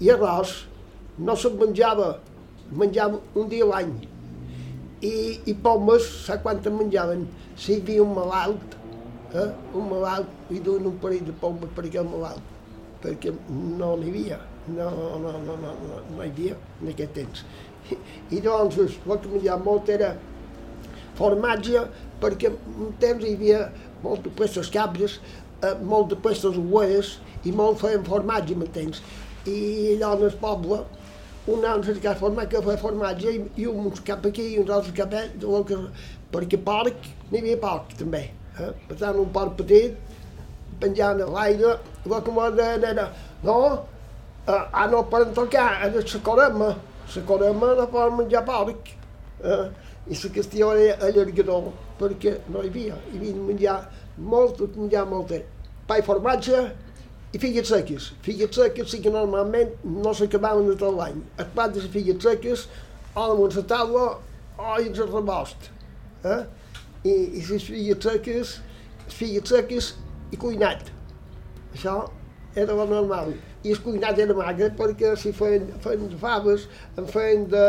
i 0.00 0.10
arròs 0.12 0.52
no 1.18 1.36
se'n 1.36 1.56
menjava, 1.60 2.16
menjava 2.76 3.20
un 3.34 3.48
dia 3.48 3.64
a 3.64 3.70
l'any. 3.70 3.94
I, 5.06 5.12
i 5.48 5.54
pomes, 5.64 6.04
sap 6.26 6.42
quant 6.44 6.60
en 6.68 6.76
menjaven? 6.76 7.24
Si 7.56 7.74
hi 7.74 7.80
havia 7.80 8.04
un 8.04 8.12
malalt, 8.16 8.76
eh? 9.32 9.48
un 9.76 9.88
malalt, 9.90 10.28
li 10.50 10.60
duen 10.64 10.88
un 10.90 10.98
parell 11.02 11.24
de 11.28 11.34
pomes 11.40 11.72
per 11.76 11.86
aquell 11.86 12.08
malalt, 12.10 12.52
perquè 13.04 13.32
no 13.78 13.94
n'hi 14.00 14.12
havia, 14.12 14.40
no, 14.68 14.90
no, 14.90 15.08
no, 15.24 15.34
no, 15.46 15.58
no, 15.62 16.00
no 16.12 16.22
hi 16.22 16.30
havia 16.30 16.56
en 16.82 16.92
aquest 16.92 17.16
temps. 17.16 17.44
I, 17.92 17.98
i 18.36 18.40
doncs 18.44 18.80
el 18.82 18.96
que 18.96 19.32
menjava 19.32 19.62
molt 19.64 19.92
era 19.94 20.14
formatge, 21.16 21.86
perquè 22.20 22.52
un 22.52 22.96
temps 23.00 23.24
hi 23.24 23.36
havia 23.36 23.66
molt 24.02 24.26
de 24.26 24.32
puestos 24.36 24.68
cabres, 24.72 25.20
eh, 25.62 25.76
molt 25.80 26.10
de 26.12 26.18
puestos 26.20 26.58
ues, 26.60 27.16
i 27.46 27.52
molt 27.54 27.80
feien 27.80 28.04
formatge, 28.04 28.56
m'entens? 28.58 29.00
I 29.46 29.98
el 30.02 30.38
poble 30.40 30.84
un 31.46 31.64
anava 31.64 31.80
a 31.80 31.84
cercar 31.84 32.16
formatge, 32.18 32.50
que 32.50 32.62
feia 32.62 32.78
formatge 32.80 33.32
i, 33.32 33.40
i 33.62 33.66
uns 33.70 34.00
cap 34.06 34.24
aquí 34.26 34.48
i 34.54 34.58
uns 34.58 34.70
altres 34.74 34.94
cap 34.96 35.12
allà, 35.14 35.60
que, 35.68 35.76
perquè 36.32 36.58
porc 36.58 37.06
n'hi 37.30 37.38
havia 37.38 37.58
porc 37.62 37.94
també. 38.00 38.24
Eh? 38.58 38.72
Per 38.88 38.96
tant, 38.98 39.20
un 39.22 39.30
porc 39.34 39.54
petit, 39.60 39.94
penjant 40.82 41.22
a 41.22 41.28
l'aire, 41.30 41.76
el 42.04 42.16
que 42.26 42.34
m'ho 42.34 42.48
era, 42.64 43.06
no, 43.44 43.56
eh, 44.48 44.52
ah, 44.56 44.86
no 44.90 45.04
poden 45.12 45.34
tocar, 45.38 45.68
era 45.86 46.02
la 46.02 46.22
corema, 46.30 46.72
la 47.14 47.22
corema 47.30 47.74
no 47.78 47.86
poden 47.94 48.18
menjar 48.22 48.44
porc. 48.48 48.90
Eh? 49.44 49.62
I 50.06 50.18
la 50.22 50.32
qüestió 50.34 50.72
era 50.74 50.98
allargador, 51.06 51.70
perquè 52.00 52.40
no 52.50 52.62
hi 52.62 52.72
havia, 52.72 52.98
hi 53.12 53.20
havia 53.20 53.38
de 53.38 53.46
menjar 53.52 53.78
molt, 54.18 54.66
menjar 54.74 55.06
molt, 55.06 55.32
pa 55.86 56.00
i 56.00 56.04
formatge, 56.06 56.66
i 57.36 57.38
filles 57.38 57.68
seques. 57.68 58.10
Filles 58.24 58.54
seques 58.56 58.88
sí 58.90 59.02
que 59.04 59.12
normalment 59.12 59.72
no 59.84 60.12
s'acabaven 60.16 60.70
de 60.70 60.76
tot 60.80 60.94
l'any. 60.96 61.18
El 61.36 61.48
plat 61.52 61.74
de 61.74 61.82
les 61.82 61.90
filles 61.92 62.22
seques, 62.24 62.62
o 63.12 63.24
damunt 63.30 63.56
la 63.58 63.64
taula, 63.72 64.04
o 64.56 64.76
dins 64.80 65.00
el 65.04 65.10
rebost. 65.10 65.68
Eh? 66.24 66.38
I, 67.04 67.12
i 67.12 67.42
les 67.50 67.66
filles 67.66 68.06
seques, 68.06 68.54
les 69.02 69.18
filles 69.18 69.52
seques 69.52 69.90
i 70.32 70.40
cuinat. 70.40 70.88
Això 71.74 71.98
era 72.56 72.78
lo 72.78 72.86
normal. 72.88 73.34
I 73.66 73.74
el 73.74 73.82
cuinat 73.84 74.22
era 74.22 74.36
magre 74.38 74.70
perquè 74.78 75.12
si 75.20 75.34
feien, 75.36 75.66
feien 75.84 76.08
de 76.08 76.20
faves, 76.22 76.64
en 76.96 77.10
feien 77.10 77.44
de, 77.52 77.66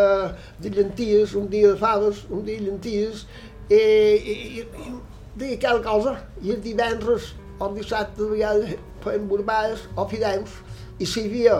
de 0.63 0.71
llenties, 0.77 1.35
un 1.35 1.51
dia 1.51 1.73
de 1.73 1.81
faves, 1.81 2.23
un 2.31 2.47
dia 2.47 2.61
de 2.61 2.69
llenties, 2.69 3.25
i, 3.67 3.75
i, 3.75 4.37
i, 4.61 4.63
i 4.63 4.95
deia 5.43 5.59
cada 5.67 5.83
cosa. 5.83 6.15
I 6.45 6.55
el 6.55 6.63
divendres 6.63 7.33
o 7.59 7.67
el 7.67 7.77
dissabte 7.79 8.21
de 8.21 8.29
vegades 8.31 8.75
feien 9.03 9.27
borbades 9.29 9.87
o 9.95 10.05
fideus. 10.09 10.53
I 10.99 11.05
si 11.05 11.23
hi 11.23 11.29
havia 11.29 11.57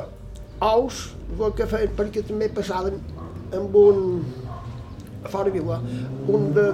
ous, 0.67 1.01
el 1.37 1.55
que 1.57 1.67
feien, 1.69 1.93
perquè 1.97 2.23
també 2.25 2.49
passaven 2.53 2.99
amb 3.57 3.75
un, 3.77 4.23
a 5.23 5.31
fora 5.33 5.53
vila, 5.53 5.79
un 6.27 6.49
de, 6.55 6.65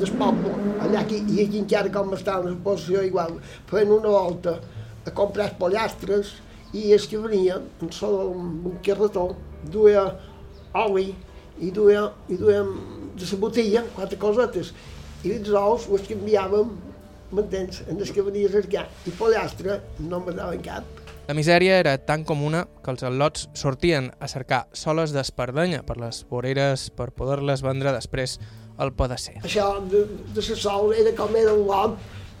del 0.00 0.14
poble, 0.20 0.54
allà 0.84 1.02
aquí, 1.02 1.22
i 1.34 1.42
aquí 1.46 1.60
encara 1.62 1.92
com 1.94 2.14
està 2.16 2.38
en 2.42 2.58
posició 2.64 3.02
igual, 3.06 3.36
feien 3.70 3.92
una 3.94 4.14
volta 4.14 4.58
a 5.06 5.14
comprar 5.14 5.52
pollastres 5.58 6.36
i 6.72 6.92
els 6.94 7.06
que 7.10 7.20
venien 7.20 7.66
en 7.82 7.90
sol 7.92 8.32
un 8.32 8.78
carretó 8.84 9.32
duia 9.72 10.06
oli 10.78 11.10
i 11.60 11.70
duia, 11.70 12.06
i 12.32 12.38
duia 12.38 12.62
de 12.64 13.28
la 13.28 13.38
botella 13.38 13.82
quatre 13.96 14.18
cosetes 14.18 14.72
i 15.22 15.34
els 15.36 15.50
ous 15.58 15.88
els 15.92 16.06
canviàvem 16.08 16.70
m'entens? 17.32 17.82
En 17.88 18.00
els 18.00 18.12
que 18.14 18.24
venia 18.24 18.48
a 18.48 18.52
cercar 18.52 18.86
i 19.08 19.14
pollastre 19.18 19.80
no 20.04 20.20
me 20.24 20.34
daven 20.36 20.62
cap 20.64 21.02
La 21.28 21.36
misèria 21.38 21.78
era 21.80 21.96
tan 22.02 22.24
comuna 22.28 22.64
que 22.82 22.90
els 22.92 23.04
al·lots 23.06 23.46
sortien 23.58 24.10
a 24.18 24.28
cercar 24.28 24.64
soles 24.76 25.14
d'espardenya 25.14 25.84
per 25.86 25.96
les 26.02 26.24
voreres 26.30 26.88
per 26.96 27.12
poder-les 27.14 27.62
vendre 27.62 27.94
després 27.94 28.40
al 28.82 28.90
pedasser. 28.96 29.38
Això 29.46 29.76
de, 29.86 30.02
de 30.34 30.42
la 30.42 30.58
sol 30.58 30.92
era 30.96 31.12
com 31.16 31.36
era 31.38 31.54
lot 31.54 31.96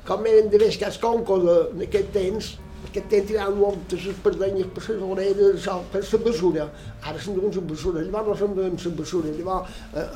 com 0.06 0.26
eren 0.26 0.50
de 0.50 0.58
més 0.58 0.76
cas 0.80 0.98
concos 0.98 1.44
en 1.46 1.82
aquest 1.86 2.08
temps, 2.14 2.48
aquest 2.88 3.06
temps 3.10 3.28
tiraven 3.28 3.58
moltes 3.60 4.06
espardenyes 4.10 4.70
per 4.74 4.82
les 4.88 5.02
oreres, 5.06 5.52
això, 5.60 5.76
per 5.92 6.02
la 6.02 6.20
bessura. 6.24 6.64
Ara 7.02 7.22
se'n 7.22 7.38
duen 7.38 7.54
la 7.54 7.62
bessura, 7.70 8.02
llavors 8.02 8.32
no 8.32 8.38
se'n 8.40 8.56
duen 8.56 8.74
la 8.82 8.94
bessura, 8.98 9.34
llavors 9.36 9.76
eh, 9.94 10.08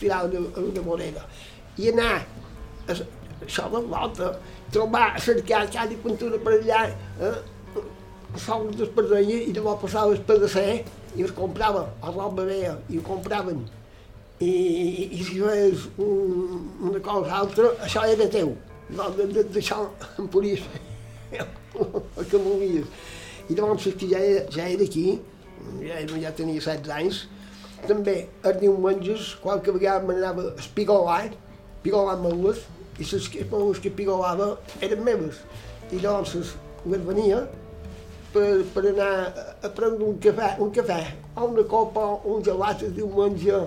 tiraven 0.00 0.38
una, 0.40 0.64
una 0.70 0.86
vorera. 0.86 1.26
I 1.76 1.90
anar, 1.92 2.14
a, 2.88 2.96
de 3.46 3.80
l'alta, 3.90 4.32
trobar, 4.72 5.20
cercar 5.20 5.64
cada 5.70 5.96
pintura 6.04 6.38
per 6.38 6.58
allà, 6.58 6.82
eh, 7.20 7.38
sols 8.36 8.76
d'espardenya, 8.76 9.40
i 9.48 9.54
llavors 9.54 9.82
passava 9.84 10.12
el 10.12 10.20
pedasser 10.26 10.84
i 11.14 11.22
es 11.22 11.32
comprava, 11.32 11.88
a 12.02 12.10
roba 12.10 12.44
veia, 12.44 12.76
i 12.90 12.98
ho 12.98 13.02
compraven. 13.06 13.64
I, 14.42 14.50
i, 14.50 15.08
i 15.14 15.24
si 15.24 15.38
feies 15.38 15.88
un, 16.02 16.70
una 16.90 17.00
cosa 17.00 17.42
altra, 17.44 17.70
això 17.86 18.02
era 18.10 18.26
teu 18.28 18.56
no, 18.90 19.10
d'això 19.16 19.78
em 20.20 20.26
podies 20.28 20.64
fer 20.64 20.82
el 21.38 22.26
que 22.30 22.40
volies. 22.40 22.90
I 23.48 23.56
llavors 23.56 23.86
que 23.98 24.08
ja 24.08 24.20
era, 24.20 24.44
ja 24.52 24.68
era 24.68 24.84
aquí, 24.84 25.20
ja, 25.82 26.02
ja 26.20 26.32
tenia 26.36 26.60
16 26.60 26.92
anys, 26.98 27.22
també 27.88 28.16
els 28.44 28.60
diumenges, 28.60 29.34
qualque 29.42 29.74
vegada 29.74 30.04
m'anava 30.06 30.46
a 30.50 30.54
espigolar, 30.60 31.26
espigolar 31.76 32.16
meules, 32.22 32.62
i 32.98 33.04
les 33.04 33.28
meules 33.50 33.80
que 33.82 33.90
espigolava 33.90 34.54
eren 34.80 35.04
meves. 35.04 35.40
I 35.92 36.00
llavors 36.02 36.34
les 36.34 37.06
venia 37.06 37.44
per, 38.34 38.64
per 38.74 38.84
anar 38.90 39.14
a 39.62 39.70
prendre 39.70 40.04
un 40.04 40.18
cafè, 40.22 40.54
un 40.62 40.70
cafè, 40.74 41.00
o 41.36 41.48
una 41.48 41.64
copa, 41.70 42.04
o 42.16 42.36
un 42.36 42.44
gelat 42.44 42.84
el 42.86 42.94
diumenge. 42.96 43.64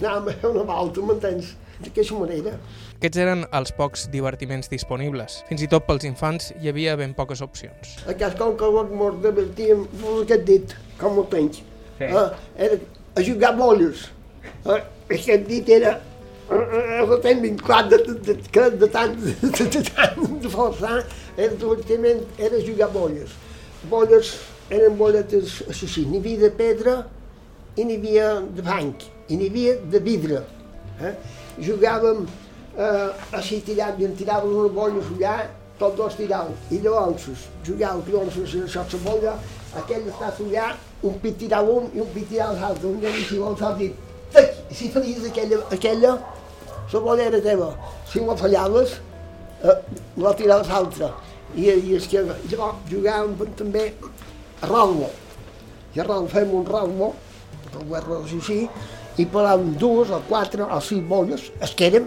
Anàvem 0.00 0.30
a 0.30 0.36
fer 0.42 0.50
una 0.50 0.64
volta, 0.68 1.02
m'entens? 1.04 1.56
D'aquesta 1.80 2.16
manera. 2.16 2.54
Aquests 2.98 3.20
eren 3.22 3.46
els 3.56 3.72
pocs 3.72 4.04
divertiments 4.12 4.68
disponibles. 4.68 5.38
Fins 5.48 5.62
i 5.64 5.68
tot 5.72 5.86
pels 5.86 6.04
infants 6.08 6.50
hi 6.60 6.68
havia 6.68 6.96
ben 7.00 7.14
poques 7.16 7.40
opcions. 7.44 7.94
A 8.04 8.16
cas 8.20 8.36
com 8.36 8.52
que 8.60 8.68
ens 8.68 9.20
divertíem, 9.24 9.86
fos 10.02 10.22
aquest 10.26 10.44
dit, 10.48 10.74
com 11.00 11.20
ho 11.20 11.24
tens. 11.32 11.62
Sí. 11.96 12.08
Eh, 12.08 12.26
era 12.66 12.80
a 13.16 13.24
jugar 13.24 13.54
bolles. 13.56 14.08
Eh, 14.66 14.80
aquest 15.16 15.48
dit 15.48 15.68
era 15.72 15.96
el 16.50 17.20
temps 17.22 17.42
vinclat 17.42 17.88
de, 17.90 17.98
de, 17.98 18.14
de, 18.14 18.34
de, 18.34 18.70
de 18.80 18.86
tant 18.90 19.14
de, 19.14 19.34
de, 19.42 19.82
tant 19.86 20.40
de 20.42 20.48
forçar, 20.50 21.04
era 21.36 21.54
divertiment, 21.54 22.24
era 22.38 22.60
jugar 22.66 22.90
bolles. 22.90 23.30
Bolles 23.90 24.34
eren 24.70 24.96
bolletes 24.98 25.60
així, 25.70 26.06
n'hi 26.06 26.18
havia 26.18 26.40
de 26.46 26.50
pedra 26.58 26.96
i 27.78 27.86
n'hi 27.86 28.00
havia 28.00 28.32
de 28.56 28.64
banc, 28.66 29.06
i 29.28 29.38
n'hi 29.38 29.48
havia 29.50 29.76
de 29.92 30.02
vidre. 30.02 30.42
Eh? 31.00 31.14
Jugàvem 31.62 32.26
eh, 32.26 33.38
així 33.38 33.60
tiràvem, 33.66 34.16
tiràvem 34.18 34.58
una 34.64 34.74
bolla 34.74 35.06
allà, 35.14 35.38
tots 35.78 35.96
dos 35.96 36.18
tiràvem. 36.18 36.58
I 36.74 36.82
llavors 36.82 37.30
jugàvem, 37.66 38.02
llavors 38.10 38.42
això 38.66 38.84
la 38.90 39.02
bolla, 39.06 39.38
aquell 39.84 40.10
està 40.10 40.34
allà, 40.34 40.74
un 41.06 41.16
pit 41.22 41.38
tirava 41.38 41.78
un 41.78 41.88
i 41.94 42.02
un 42.02 42.10
pit 42.12 42.28
tirava 42.34 42.58
l'altre, 42.58 42.90
un 42.90 42.98
nen 43.00 43.22
si 43.22 43.38
vols 43.38 43.62
ha 43.62 43.72
dit, 43.78 43.94
si 44.70 44.90
feies 44.92 45.24
aquella, 45.30 45.62
aquella, 45.74 46.18
la 46.92 47.00
bolla 47.00 47.26
era 47.30 47.40
teva. 47.40 47.70
Si 48.10 48.20
la 48.20 48.36
fallaves, 48.36 49.00
eh, 49.62 49.76
la 50.16 50.34
tiraves 50.34 50.68
l'altra. 50.68 51.10
I, 51.54 51.66
i, 51.66 51.96
és 51.96 52.06
que, 52.06 52.22
llavors 52.22 52.86
jugàvem 52.90 53.54
també 53.58 53.90
a 54.62 54.70
Ralmo. 54.70 55.10
I 55.96 56.00
a 56.00 56.06
Ralmo 56.06 56.30
fèiem 56.30 56.54
un 56.54 56.66
Ralmo, 56.66 57.12
el 57.74 57.86
guerra 57.90 58.20
així, 58.22 58.62
i 59.18 59.26
paràvem 59.26 59.74
dues 59.78 60.10
o 60.14 60.20
quatre 60.28 60.66
o 60.66 60.80
sis 60.80 61.02
bolles, 61.06 61.50
es 61.60 61.74
que 61.74 61.90
érem, 61.90 62.06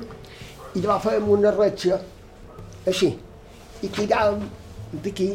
i 0.74 0.82
llavors 0.82 1.04
fèiem 1.10 1.30
una 1.36 1.52
ratxa 1.54 2.00
així 2.88 3.12
i 3.84 3.89
tiràvem 3.91 4.48
d'aquí 5.04 5.34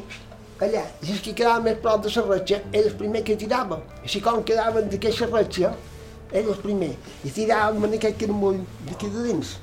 allà. 0.65 0.85
I 1.05 1.13
els 1.13 1.21
que 1.25 1.35
quedaven 1.37 1.67
més 1.69 1.79
prop 1.85 2.03
de 2.05 2.13
la 2.15 2.25
ratxa 2.27 2.61
era 2.73 2.87
el 2.89 2.97
primer 2.99 3.23
que 3.25 3.37
tirava. 3.37 3.81
I 4.05 4.09
si 4.13 4.23
com 4.25 4.43
quedaven 4.43 4.89
d'aquesta 4.93 5.29
ratxa 5.31 5.75
era 6.33 6.49
el 6.53 6.61
primer. 6.63 6.95
I 7.25 7.33
tiràvem 7.35 7.89
en 7.89 7.99
aquest 7.99 8.19
caramull 8.21 8.63
d'aquí 8.89 9.11
de 9.13 9.27
dins. 9.29 9.57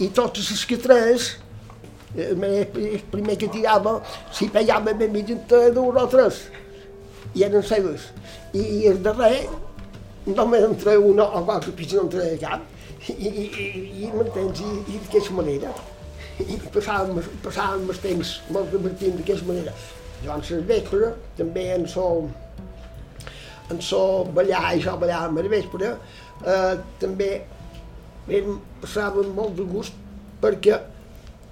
I 0.00 0.10
tots 0.16 0.40
els 0.40 0.64
que 0.66 0.78
tres, 0.80 1.32
eh, 2.16 2.32
el 2.32 3.04
primer 3.12 3.36
que 3.38 3.50
tirava, 3.52 3.98
si 4.32 4.48
pegava 4.48 4.94
ben 4.94 5.12
mig 5.12 5.30
entre 5.30 5.70
dos 5.76 6.02
o 6.02 6.06
tres. 6.08 6.44
I 7.34 7.44
eren 7.46 7.62
seves. 7.62 8.10
I, 8.52 8.60
i 8.60 8.86
el 8.90 9.02
darrer, 9.02 9.48
només 10.26 10.66
entre 10.66 10.96
una 10.98 11.24
o 11.24 11.44
qualque 11.44 11.72
pitjor 11.76 12.04
no 12.04 12.10
entre 12.10 12.36
cap 12.40 12.66
i, 13.08 13.12
i, 13.12 13.44
i, 13.46 14.04
i 14.04 14.10
m'entens? 14.12 14.60
I, 14.60 14.74
i 14.92 14.98
d'aquesta 15.04 15.36
manera. 15.36 15.72
I 16.40 16.58
passàvem, 16.72 17.20
passàvem 17.44 17.88
els 17.92 18.02
temps 18.02 18.34
molt 18.52 18.70
divertint 18.74 19.16
d'aquesta 19.18 19.48
manera. 19.48 19.74
Al 20.28 20.44
vespre, 20.68 21.14
també 21.38 21.70
en 21.74 21.86
so, 21.88 22.04
en 23.70 23.80
so 23.84 24.24
ballar, 24.34 24.74
i 24.74 24.80
això 24.80 24.96
ballàvem 24.98 25.38
al 25.40 25.50
vespre, 25.52 25.94
eh, 26.44 26.74
també 27.00 27.30
vam, 28.28 28.58
passàvem 28.82 29.34
molt 29.36 29.56
de 29.58 29.66
gust 29.70 29.96
perquè 30.40 30.78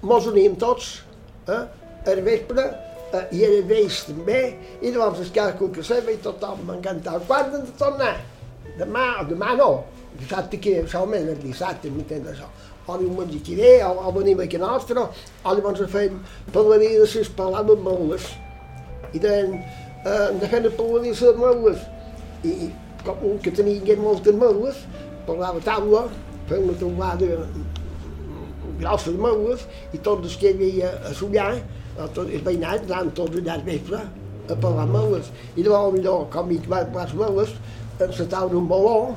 mos 0.01 0.27
uníem 0.29 0.55
tots 0.59 0.99
eh, 1.47 1.63
al 2.09 2.21
vespre 2.25 2.65
eh, 3.13 3.25
i 3.35 3.43
era 3.45 3.61
vells 3.67 4.03
també, 4.07 4.41
i 4.81 4.91
llavors 4.91 5.23
es 5.25 5.31
cada 5.35 5.55
que 5.59 5.85
seva 5.85 6.13
i 6.13 6.19
tothom 6.23 6.65
m'encantava. 6.67 7.23
Quan 7.27 7.53
hem 7.53 7.65
de 7.67 7.77
tornar? 7.79 8.15
Demà, 8.79 9.05
demà 9.27 9.55
no, 9.59 9.69
dissabte 10.19 10.59
que 10.61 10.79
solament 10.87 11.27
el 11.33 11.39
dissabte, 11.43 11.91
m'entens 11.91 12.33
això? 12.33 12.49
O 12.89 12.95
diumenge 12.97 13.41
que 13.45 13.55
ve, 13.57 13.73
o, 13.85 13.91
o 14.07 14.11
venim 14.15 14.39
aquí 14.41 14.57
nostre, 14.57 15.03
o 15.03 15.53
llavors 15.53 15.83
fem 15.91 16.17
parlaries, 16.55 17.15
es 17.19 17.29
parlaven 17.37 17.83
meules. 17.85 18.31
I 19.13 19.21
deien, 19.21 19.59
eh, 20.05 20.29
de 20.39 20.49
fer 20.49 20.63
parlaries 20.69 21.21
de 21.21 21.35
meules. 21.37 21.83
I 22.43 22.69
com 23.05 23.25
un 23.31 23.39
que 23.43 23.51
tenia 23.55 23.97
moltes 23.99 24.35
meules, 24.35 24.83
parlava 25.27 25.59
taula, 25.63 26.05
feia 26.49 26.63
una 26.63 26.77
taulada 26.79 27.19
de 28.79 28.85
meules, 29.19 29.65
i 29.93 29.99
tots 29.99 30.27
els 30.27 30.37
que 30.39 30.51
hi 30.51 30.55
havia 30.55 30.93
a 31.99 32.07
tots 32.15 32.31
els 32.31 32.43
veïnats, 32.45 32.85
anaven 32.87 33.11
tots 33.17 33.41
allà 33.41 33.57
al 33.57 33.65
vespre 33.67 33.99
a 34.49 34.55
parlar 34.55 34.87
meules. 34.89 35.29
I 35.55 35.65
llavors, 35.65 35.93
millor, 35.97 36.25
com 36.33 36.51
hi 36.51 36.59
va 36.69 36.85
les 36.95 37.13
meules, 37.19 37.53
taula 38.31 38.55
un 38.57 38.67
baló, 38.67 39.15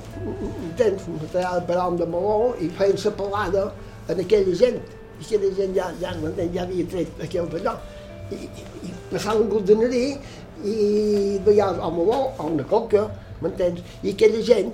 entens? 0.71 1.07
Se 1.07 1.31
taula 1.33 1.63
per 1.69 1.79
de 2.01 2.07
baló 2.07 2.53
i 2.61 2.69
feien 2.79 2.99
la 3.05 3.15
pelada 3.21 3.73
en 4.09 4.21
aquella 4.21 4.55
gent. 4.55 4.81
I 5.21 5.25
aquella 5.25 5.55
gent 5.57 5.77
ja, 5.77 5.91
ja, 6.01 6.15
ja 6.55 6.63
havia 6.67 6.87
tret 6.91 7.23
aquell 7.23 7.49
d'allò. 7.53 7.77
I, 8.33 8.35
i, 8.35 8.67
i 8.89 8.93
passaven 9.11 9.47
un 9.47 9.65
de 10.63 10.71
narí 10.71 11.37
i 11.37 11.39
veia 11.45 11.71
el 11.71 11.93
meló 11.93 12.33
o 12.39 12.47
una 12.47 12.65
coca, 12.65 13.11
m'entens? 13.41 13.83
I 14.03 14.13
aquella 14.13 14.43
gent, 14.43 14.73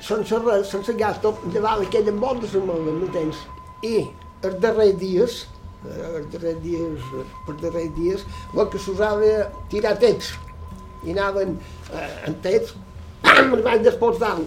sense 0.00 0.38
res, 0.38 0.68
sense 0.68 0.92
gasto, 0.98 1.38
llevava 1.52 1.82
aquella 1.82 2.12
molt 2.12 2.42
de 2.42 2.58
la 2.58 2.66
meló, 2.66 2.98
m'entens? 2.98 3.36
I 3.82 4.06
els 4.42 4.60
darrers 4.60 4.98
dies, 4.98 5.46
eh, 5.86 6.16
els 6.16 6.28
darrers 6.32 6.60
dies, 6.62 7.00
per 7.46 7.56
darrers 7.62 7.94
dies, 7.96 8.24
el 8.54 8.68
que 8.68 8.78
s'usava 8.78 9.50
tirar 9.70 9.96
tets. 9.98 10.34
I 11.06 11.12
anaven 11.12 11.58
eh, 11.94 12.28
en 12.28 12.34
tets, 12.42 12.74
pam, 13.22 13.54
els 13.54 13.64
van 13.64 13.82
desposar 13.82 14.38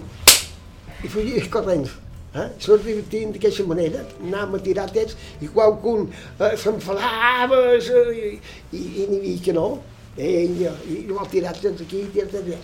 i 1.04 1.08
fugies 1.08 1.48
corrents. 1.48 1.90
Eh? 2.34 2.48
Se'ls 2.58 2.82
divertien 2.82 3.30
d'aquesta 3.30 3.62
manera, 3.66 4.02
anàvem 4.18 4.58
a 4.58 4.62
tirar 4.62 4.88
tets 4.90 5.14
i 5.40 5.46
qualcun 5.46 6.08
eh, 6.10 6.56
s'enfadava 6.58 7.60
i, 7.78 8.40
i, 8.74 8.80
i 8.80 9.06
n'hi 9.06 9.18
havia 9.20 9.42
que 9.44 9.54
no. 9.54 9.68
Ell, 10.16 10.60
i 10.62 11.00
jo 11.08 11.16
vol 11.16 11.30
tirar 11.30 11.54
tets 11.58 11.82
aquí, 11.82 12.04
tirar 12.14 12.30
tets 12.30 12.44
allà. 12.44 12.58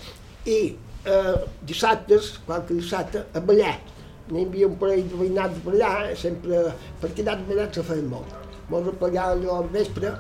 I 0.47 0.59
eh, 1.05 1.39
dissabtes, 1.67 2.37
qualque 2.47 2.77
dissabte, 2.79 3.25
a 3.35 3.43
ballar. 3.43 3.79
N'hi 4.31 4.45
havia 4.47 4.69
un 4.71 4.77
parell 4.79 5.09
de 5.11 5.19
veïnats 5.19 5.63
per 5.65 5.75
allà, 5.75 5.91
eh, 6.11 6.17
sempre, 6.19 6.63
perquè 7.03 7.25
anats 7.27 7.49
ballats 7.49 7.81
se 7.81 7.87
feien 7.89 8.07
molt. 8.13 8.37
Molts 8.71 8.93
apagaven 8.93 9.41
allò 9.41 9.57
al 9.59 9.71
vespre 9.73 10.13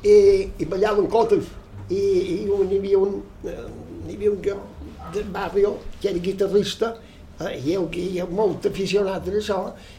i, 0.00 0.14
i 0.56 0.64
ballaven 0.64 1.10
cotes. 1.12 1.50
I, 1.92 2.00
i 2.00 2.38
n'hi 2.48 2.78
havia 2.78 3.02
un, 3.02 3.18
eh, 3.44 3.66
n'hi 4.06 4.16
havia 4.16 4.32
un 4.32 4.40
que, 4.40 4.56
del 5.12 5.28
barri 5.34 5.66
que 6.00 6.08
era 6.08 6.18
guitarrista 6.24 6.94
Eh, 7.40 7.56
i 7.58 7.72
jo, 7.74 7.88
hi 7.98 8.20
ha 8.22 8.26
molt 8.30 8.66
aficionat 8.68 9.24
a 9.26 9.32
això, 9.34 9.56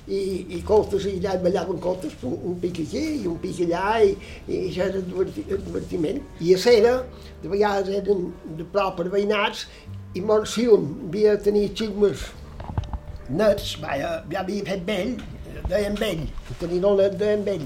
i, 0.07 0.19
i 0.55 0.61
cotes, 0.63 1.03
i 1.09 1.17
allà 1.17 1.33
ballaven 1.43 1.81
cotes, 1.83 2.13
un, 2.23 2.37
un 2.47 2.53
pic 2.61 2.79
aquí 2.85 3.01
i 3.17 3.25
un 3.27 3.35
pic 3.43 3.59
allà, 3.65 3.97
i, 4.07 4.13
i 4.47 4.59
això 4.69 4.85
era 4.87 5.01
diverti, 5.03 5.43
divertiment. 5.51 6.21
I 6.39 6.53
a 6.55 6.61
cera, 6.63 6.93
de 7.41 7.51
vegades 7.51 7.91
eren 7.97 8.29
de 8.55 8.67
prop 8.71 8.95
per 8.99 9.09
veïnats, 9.11 9.65
i 10.15 10.23
molt, 10.23 10.47
si 10.47 10.63
un 10.71 10.87
havia 11.09 11.33
de 11.35 11.43
tenir 11.49 11.65
xigmes 11.75 12.23
nets, 13.27 13.73
vaja, 13.81 14.21
ja 14.31 14.39
havia 14.39 14.63
fet 14.69 14.85
vell, 14.87 15.17
deien 15.67 15.99
vell, 15.99 16.23
tenir 16.61 16.79
no 16.85 16.93
net, 16.95 17.17
deien 17.19 17.43
vell. 17.43 17.65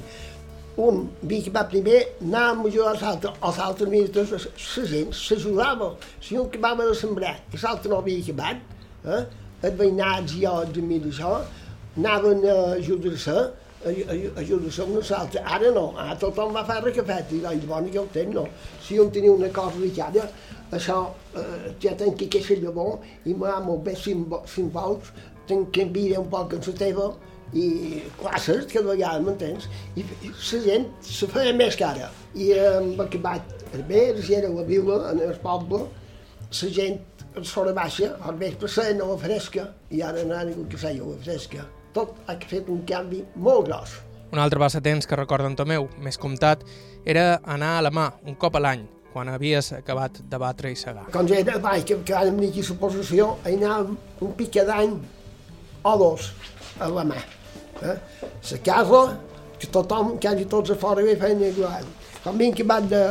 Un 0.79 1.03
que 1.27 1.51
va 1.53 1.65
primer, 1.67 1.99
anàvem 2.23 2.65
a 2.65 2.71
jugar 2.73 2.93
als 2.95 3.03
altres, 3.03 3.37
als 3.43 3.59
altres 3.59 3.91
ministres, 3.91 4.47
la 4.77 4.85
gent 4.87 5.13
s'ajudava. 5.13 5.91
Si 6.23 6.39
un 6.39 6.49
que 6.49 6.61
va 6.63 6.71
a 6.71 6.95
sembrar, 6.95 7.35
i 7.53 7.61
l'altre 7.61 7.91
no 7.91 7.99
havia 7.99 8.23
acabat, 8.23 8.65
eh? 9.05 9.21
Els 9.61 9.79
veïnats 9.79 10.35
i 10.39 10.45
els 10.49 10.77
amics 10.83 11.15
això 11.15 11.33
anaven 11.97 12.45
a 12.47 12.59
ajudar-se 12.77 13.37
ajudar-se 13.85 14.83
amb 14.83 14.95
nosaltres. 14.97 15.43
Ara 15.45 15.71
no, 15.71 15.85
ara 15.97 16.15
tothom 16.19 16.53
va 16.55 16.65
fer 16.67 16.81
recafet 16.83 17.31
i 17.31 17.39
és 17.47 17.65
bona 17.67 17.89
que 17.89 17.99
ho 17.99 18.07
tens, 18.13 18.35
no. 18.35 18.45
Si 18.83 18.99
un 18.99 19.11
tenia 19.11 19.31
una 19.31 19.49
cosa 19.55 19.77
dedicada, 19.77 20.27
això 20.75 20.99
eh, 21.35 21.71
ja 21.81 21.95
tenc 21.95 22.17
que 22.19 22.27
queixar 22.27 22.59
llavor 22.59 22.99
i 23.25 23.33
m'ha 23.33 23.59
molt 23.63 23.85
bé 23.87 23.95
cinc 23.95 24.73
vols, 24.73 25.13
tenc 25.47 25.71
que 25.71 25.85
enviar 25.87 26.19
un 26.19 26.29
poc 26.29 26.53
en 26.53 26.65
la 26.67 26.75
teva 26.83 27.07
i 27.53 28.01
classes, 28.19 28.67
que 28.69 28.81
de 28.83 28.91
vegades 28.91 29.23
m'entens, 29.25 29.69
i, 29.95 30.03
i 30.21 30.29
la 30.33 30.59
gent 30.65 30.89
se 31.01 31.29
feia 31.31 31.53
més 31.55 31.79
cara. 31.79 32.11
I 32.35 32.51
amb 32.59 32.99
el 32.99 33.09
que 33.09 33.21
vaig 33.23 33.55
a 33.73 33.85
veure, 33.87 34.21
si 34.21 34.35
era 34.37 34.51
la 34.53 34.65
vila, 34.67 34.99
en 35.13 35.23
el 35.25 35.39
poble, 35.41 35.87
la 36.49 36.69
gent 36.75 36.99
sobre 37.43 37.73
baixa, 37.73 38.13
al 38.25 38.37
vespre 38.39 38.69
seien 38.69 39.01
a 39.01 39.07
la 39.09 39.17
fresca, 39.17 39.69
i 39.91 40.01
ara 40.01 40.23
no 40.25 40.35
hi 40.35 40.39
ha 40.39 40.45
ningú 40.49 40.67
que 40.69 40.77
seia 40.77 41.03
a 41.03 41.09
la 41.09 41.17
fresca. 41.23 41.65
Tot 41.93 42.15
ha 42.27 42.35
fet 42.49 42.69
un 42.69 42.83
canvi 42.87 43.23
molt 43.35 43.67
gros. 43.69 43.97
Un 44.29 44.39
altre 44.39 44.61
passatemps 44.61 45.07
que 45.09 45.17
recorda 45.17 45.49
en 45.49 45.55
Tomeu, 45.57 45.87
més 46.05 46.19
comptat, 46.21 46.61
era 47.05 47.39
anar 47.49 47.77
a 47.77 47.85
la 47.87 47.91
mà, 47.93 48.09
un 48.29 48.35
cop 48.37 48.59
a 48.59 48.61
l'any, 48.61 48.83
quan 49.13 49.29
havies 49.31 49.71
acabat 49.73 50.19
de 50.29 50.39
batre 50.41 50.69
i 50.69 50.77
segar. 50.77 51.07
Quan 51.13 51.29
ja 51.29 51.39
era 51.41 51.57
baix, 51.61 51.85
que, 51.87 51.97
que 52.05 52.13
vam 52.13 52.37
venir 52.37 52.51
aquí 52.51 52.61
a 52.61 52.69
la 52.69 52.77
possessió, 52.83 53.31
anàvem 53.49 53.97
un 54.27 54.35
pique 54.37 54.65
d'any 54.67 54.93
o 55.89 55.95
dos 55.97 56.29
a 56.79 56.91
la 56.93 57.07
mà. 57.09 57.17
Eh? 57.81 57.97
La 58.51 58.61
casa, 58.65 59.01
que 59.59 59.71
tothom, 59.73 60.13
quasi 60.21 60.45
tots 60.51 60.75
a 60.75 60.77
fora, 60.77 61.03
ve 61.05 61.17
feien 61.19 61.41
igual. 61.49 61.87
Quan 62.23 62.37
vinc 62.37 62.59
que 62.59 62.67
van 62.67 62.87
de 62.91 63.01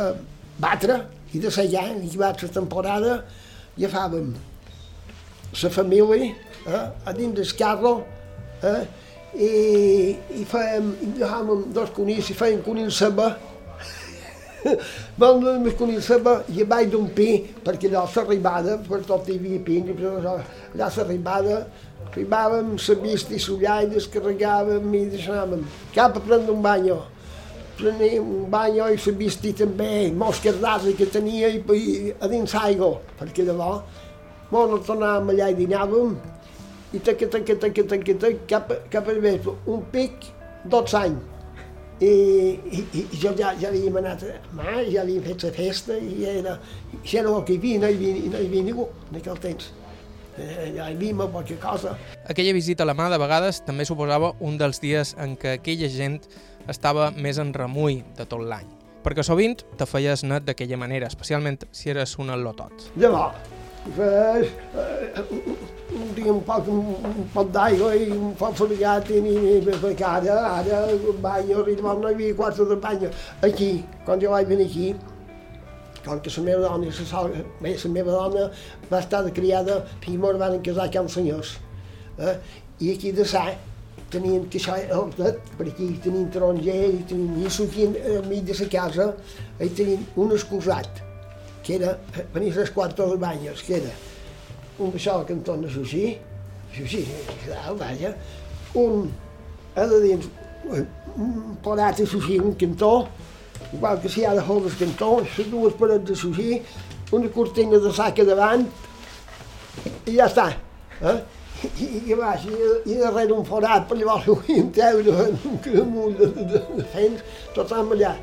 batre 0.61 1.01
i 1.33 1.43
de 1.43 1.51
segar, 1.51 1.89
i 1.97 2.07
que 2.07 2.21
va 2.21 2.31
la 2.31 2.53
temporada, 2.61 3.19
agafàvem 3.85 4.33
la 5.61 5.69
família 5.73 6.31
eh, 6.67 6.87
a 7.05 7.13
dins 7.13 7.35
del 7.35 7.53
carro 7.57 7.93
eh, 8.63 8.83
i, 9.35 9.51
i 10.41 10.45
fèiem, 10.49 10.91
i 11.05 11.11
agafàvem 11.17 11.69
dos 11.75 11.93
conills 11.95 12.29
i 12.29 12.37
fèiem 12.37 12.63
conill 12.65 12.91
ceba 12.91 13.31
vam 15.19 15.39
donar 15.39 15.59
més 15.63 15.75
conill 15.79 16.01
ceba 16.03 16.41
i 16.51 16.65
baix 16.67 16.89
d'un 16.91 17.07
pi, 17.15 17.29
perquè 17.63 17.87
allò 17.87 18.05
s'arribada, 18.11 18.75
per 18.83 18.99
tot 19.07 19.29
hi 19.29 19.37
havia 19.39 19.61
pins, 19.63 19.93
allò, 20.03 20.33
allà 20.73 20.89
arribàvem, 21.05 22.75
la 22.75 22.95
vista 23.03 23.35
i 23.35 23.39
l'ullà 23.45 23.77
i 23.83 23.89
descarregàvem 23.93 24.93
i 24.97 25.05
deixàvem. 25.13 25.63
Cap 25.95 26.17
a 26.17 26.25
prendre 26.25 26.51
un 26.51 26.61
banyo 26.65 26.99
prenia 27.79 28.21
un 28.21 28.49
bany 28.51 28.77
i 28.77 28.83
la 28.83 29.15
vista 29.17 29.53
també, 29.63 30.11
molts 30.11 30.43
cardars 30.43 30.89
que 30.97 31.07
tenia 31.09 31.49
i, 31.49 31.61
i 31.61 32.13
a 32.19 32.27
dins 32.31 32.53
l'aigua, 32.53 32.99
perquè 33.19 33.47
llavors 33.47 34.05
molt 34.51 34.85
tornàvem 34.87 35.33
allà 35.33 35.49
i 35.51 35.57
dinàvem 35.57 36.13
i 36.93 36.99
tac, 37.05 37.21
tac, 37.29 37.45
tac, 37.45 37.81
tac, 37.87 38.07
tac, 38.19 38.37
cap, 38.49 38.71
cap 38.89 39.09
al 39.09 39.19
vespre, 39.21 39.53
un 39.69 39.83
pic, 39.93 40.31
12 40.65 40.97
anys. 40.97 41.35
I, 41.99 42.09
i, 42.71 42.79
i 42.95 43.01
jo 43.19 43.33
ja, 43.35 43.51
ja 43.59 43.67
havíem 43.67 43.97
anat 43.99 44.21
mà, 44.55 44.77
ja 44.87 45.01
havíem 45.01 45.25
fet 45.25 45.43
la 45.43 45.49
festa 45.51 45.97
i 45.99 46.23
era, 46.31 46.53
ja 47.03 47.25
no 47.25 47.33
el 47.41 47.43
que 47.43 47.57
hi 47.57 47.59
havia, 47.59 47.81
no 47.83 47.89
hi 47.91 47.97
havia, 47.97 48.29
no 48.31 48.39
hi 48.39 48.47
havia 48.47 48.67
ningú 48.69 48.85
en 49.09 49.19
aquell 49.19 49.41
temps. 49.43 49.67
Eh, 50.39 50.69
ja 50.77 50.87
hi 50.87 50.95
havia 50.95 51.27
poca 51.27 51.57
cosa. 51.59 51.97
Aquella 52.31 52.55
visita 52.55 52.87
a 52.87 52.89
la 52.89 52.95
mà 52.95 53.09
de 53.11 53.19
vegades 53.19 53.59
també 53.67 53.83
suposava 53.85 54.31
un 54.39 54.55
dels 54.57 54.79
dies 54.79 55.11
en 55.19 55.35
què 55.37 55.57
aquella 55.59 55.91
gent 55.91 56.21
estava 56.69 57.09
més 57.15 57.39
en 57.41 57.53
remull 57.55 58.01
de 58.17 58.25
tot 58.29 58.43
l'any, 58.45 58.67
perquè 59.05 59.25
sovint 59.25 59.59
te 59.77 59.87
feies 59.89 60.25
net 60.27 60.47
d'aquella 60.47 60.79
manera, 60.79 61.09
especialment 61.09 61.65
si 61.71 61.91
eres 61.93 62.17
un 62.21 62.31
al·lotot. 62.33 62.91
Llavors, 62.99 63.37
fes, 63.95 64.49
eh, 64.75 65.23
un 65.99 66.09
dia 66.15 66.31
un 66.33 66.41
poc, 66.45 66.67
un, 66.69 66.95
un 67.09 67.29
pot 67.33 67.49
d'aigua 67.53 67.93
i 67.97 68.09
un 68.13 68.33
poc 68.39 68.57
fregat 68.59 69.09
i, 69.13 69.21
i, 69.21 69.37
i 69.57 69.61
perquè 69.67 70.05
ara, 70.05 70.35
ara 70.59 70.83
el 70.91 71.07
bany, 71.23 71.53
arribava, 71.57 71.97
no 72.01 72.11
hi 72.11 72.17
havia 72.17 72.35
quatre 72.37 72.67
de 72.69 72.77
bany. 72.83 73.07
Aquí, 73.45 73.71
quan 74.05 74.21
jo 74.21 74.35
vaig 74.35 74.51
venir 74.51 74.67
aquí, 74.69 74.91
com 76.05 76.19
que 76.23 76.31
la 76.35 76.43
meva 76.43 76.61
dona, 76.67 76.91
la, 77.11 77.23
bé, 77.61 77.75
la 77.83 77.91
meva 77.91 78.11
dona 78.11 78.45
va 78.91 78.99
estar 78.99 79.23
de 79.25 79.33
criada 79.35 79.81
fins 80.03 80.21
que 80.21 80.37
van 80.43 80.61
casar 80.63 80.89
amb 81.01 81.09
senyors. 81.09 81.57
Eh? 82.19 82.37
I 82.79 82.93
aquí 82.93 83.11
de 83.11 83.25
sa 83.25 83.49
tenien 84.11 84.45
que 84.49 84.59
això 84.59 84.75
hortet, 84.97 85.39
per 85.57 85.67
aquí 85.69 85.89
tenien 86.03 86.29
taronger, 86.33 86.79
i 86.97 87.03
tenien, 87.09 87.37
i 87.43 87.51
sortien 87.53 87.95
al 87.99 88.27
mig 88.29 88.43
de 88.47 88.57
la 88.59 88.67
casa, 88.73 89.07
i 89.61 89.69
tenien 89.69 90.05
un 90.17 90.33
excusat, 90.35 91.01
que 91.63 91.77
era, 91.77 91.95
venia 92.33 92.55
les 92.57 92.73
quatre 92.73 93.07
de 93.11 93.17
banyes, 93.21 93.63
que 93.65 93.77
era 93.77 93.93
un 94.79 94.91
baixó 94.91 95.19
al 95.19 95.25
cantó 95.29 95.57
de 95.57 95.69
Suixí, 95.69 96.17
Suixí, 96.75 97.05
vaja, 97.77 98.13
un 98.75 99.09
a 99.75 99.85
de 99.85 100.01
dins, 100.03 100.29
un 101.15 101.57
parat 101.63 101.97
de 101.97 102.05
Suixí, 102.05 102.39
un 102.39 102.53
cantó, 102.53 103.07
igual 103.73 104.01
que 104.01 104.09
si 104.09 104.25
ha 104.25 104.33
de 104.33 104.41
joves 104.41 104.77
cantó, 104.79 105.19
les 105.21 105.51
dues 105.51 105.75
parets 105.79 106.05
de 106.07 106.15
Suixí, 106.15 106.61
una 107.11 107.29
cortina 107.29 107.77
de 107.77 107.91
saca 107.93 108.25
davant, 108.25 108.65
i 110.05 110.15
ja 110.15 110.25
està. 110.29 110.49
Eh? 111.01 111.19
I, 111.63 111.85
i 111.85 112.13
i, 112.13 112.13
i 112.91 112.97
darrere 112.99 113.33
un 113.35 113.45
forat 113.47 113.87
per 113.89 113.97
llavors 113.99 114.27
ho 114.29 114.37
havíem 114.39 114.71
treure 114.75 115.27
un 115.49 115.59
cramull 115.65 116.15
de, 116.19 116.29
de, 116.37 116.61
de 116.77 116.85
fens, 116.93 117.25
tot 117.55 117.73
amb 117.75 117.95
allà. 117.97 118.15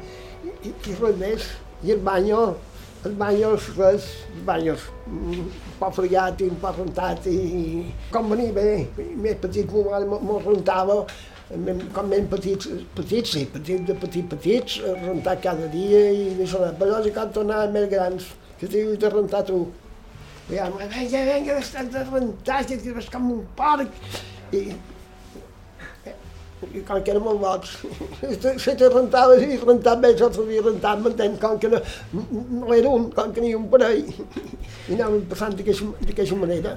I, 0.47 0.73
i 0.73 0.97
res 1.01 1.21
més, 1.21 1.47
i 1.85 1.93
el 1.93 2.03
banyo, 2.07 2.43
el 3.05 3.15
banyo 3.21 3.53
res, 3.77 4.09
el 4.33 4.43
banyo 4.49 4.77
un 5.13 5.49
poc 5.81 5.97
fregat 5.99 6.41
i 6.43 6.51
poc 6.63 6.81
rentat 6.81 7.29
i 7.31 7.39
com 8.15 8.33
venia 8.33 8.55
bé, 8.57 8.69
més 9.21 9.41
petit 9.43 9.73
m'ho 9.73 10.43
rentava, 10.47 11.03
com 11.95 12.11
ben 12.11 12.27
petits, 12.31 12.71
petits 12.97 13.37
sí, 13.37 13.45
petits 13.53 13.87
de 13.87 13.95
petits 14.03 14.31
petits, 14.33 14.81
rentat 15.05 15.45
cada 15.45 15.69
dia 15.71 16.07
i 16.11 16.31
d'això, 16.41 16.65
però 16.79 16.95
llavors 16.97 17.13
quan 17.15 17.35
tornava 17.37 17.69
més 17.75 17.91
grans, 17.93 18.33
que 18.59 18.71
t'hi 18.71 18.87
de 18.97 19.13
rentar 19.13 19.45
tu. 19.47 19.67
Ja, 20.51 20.69
maar 20.71 20.87
venga, 20.89 21.25
venga, 21.27 21.57
estàs 21.59 21.89
de 21.91 22.05
rentar, 22.07 22.61
que 22.67 22.93
vas 22.95 23.09
com 23.11 23.33
un 23.35 23.43
porc. 23.59 23.91
I, 24.55 24.61
i 26.71 26.83
com 26.87 27.03
que 27.03 27.13
era 27.13 27.21
molt 27.21 27.41
boig, 27.43 27.67
se 28.63 28.75
te 28.79 28.89
rentava 28.93 29.37
i 29.43 29.59
rentat 29.59 30.01
bé, 30.03 30.13
jo 30.19 30.31
s'havia 30.33 30.63
rentat, 30.63 31.03
m'entens, 31.03 31.41
com 31.43 31.59
que 31.59 31.71
no, 31.73 31.83
no 32.15 32.73
era 32.75 32.95
un, 32.95 33.11
com 33.17 33.35
que 33.35 33.43
n'hi 33.43 33.55
ha 33.57 33.59
un 33.59 33.67
parell. 33.73 34.07
I 34.07 34.95
anàvem 34.95 35.27
passant 35.33 35.59
d'aquesta 35.59 36.39
manera. 36.39 36.77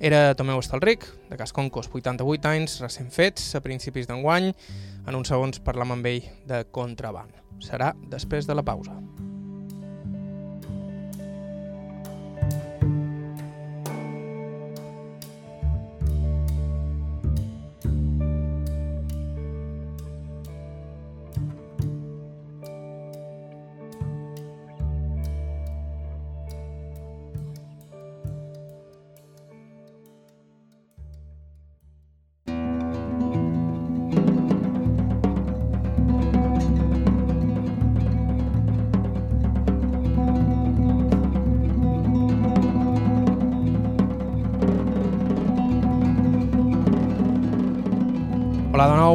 Era 0.00 0.30
Tomeu 0.32 0.62
Estalric, 0.64 1.04
de 1.28 1.36
Casconcos, 1.36 1.90
88 1.92 2.48
anys, 2.48 2.78
recent 2.80 3.12
fets, 3.12 3.50
a 3.54 3.60
principis 3.60 4.08
d'enguany. 4.08 4.54
En 5.04 5.18
uns 5.18 5.28
segons 5.28 5.60
parlam 5.60 5.92
amb 5.92 6.08
ell 6.08 6.24
de 6.48 6.64
contraband. 6.72 7.36
Serà 7.60 7.92
després 8.08 8.48
de 8.48 8.56
la 8.56 8.64
pausa. 8.64 8.96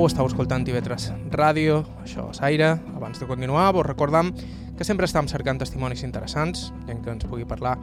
Estàu 0.05 0.27
escoltant 0.29 0.61
TV3 0.61 1.31
Ràdio, 1.33 1.79
això 2.03 2.27
és 2.29 2.37
Aire. 2.45 2.67
Abans 2.93 3.17
de 3.17 3.25
continuar, 3.25 3.73
vos 3.73 3.85
recordam 3.87 4.29
que 4.77 4.83
sempre 4.85 5.07
estem 5.09 5.25
cercant 5.31 5.57
testimonis 5.57 6.03
interessants, 6.05 6.73
gent 6.85 7.01
que 7.01 7.09
ens 7.13 7.25
pugui 7.25 7.45
parlar 7.49 7.77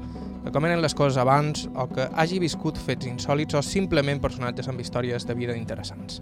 de 0.44 0.50
com 0.54 0.64
eren 0.68 0.82
les 0.84 0.94
coses 0.94 1.18
abans 1.18 1.68
o 1.74 1.86
que 1.90 2.06
hagi 2.14 2.38
viscut 2.42 2.78
fets 2.78 3.06
insòlids 3.10 3.54
o 3.58 3.62
simplement 3.66 4.20
personatges 4.22 4.68
amb 4.70 4.80
històries 4.84 5.26
de 5.26 5.34
vida 5.34 5.56
interessants. 5.58 6.20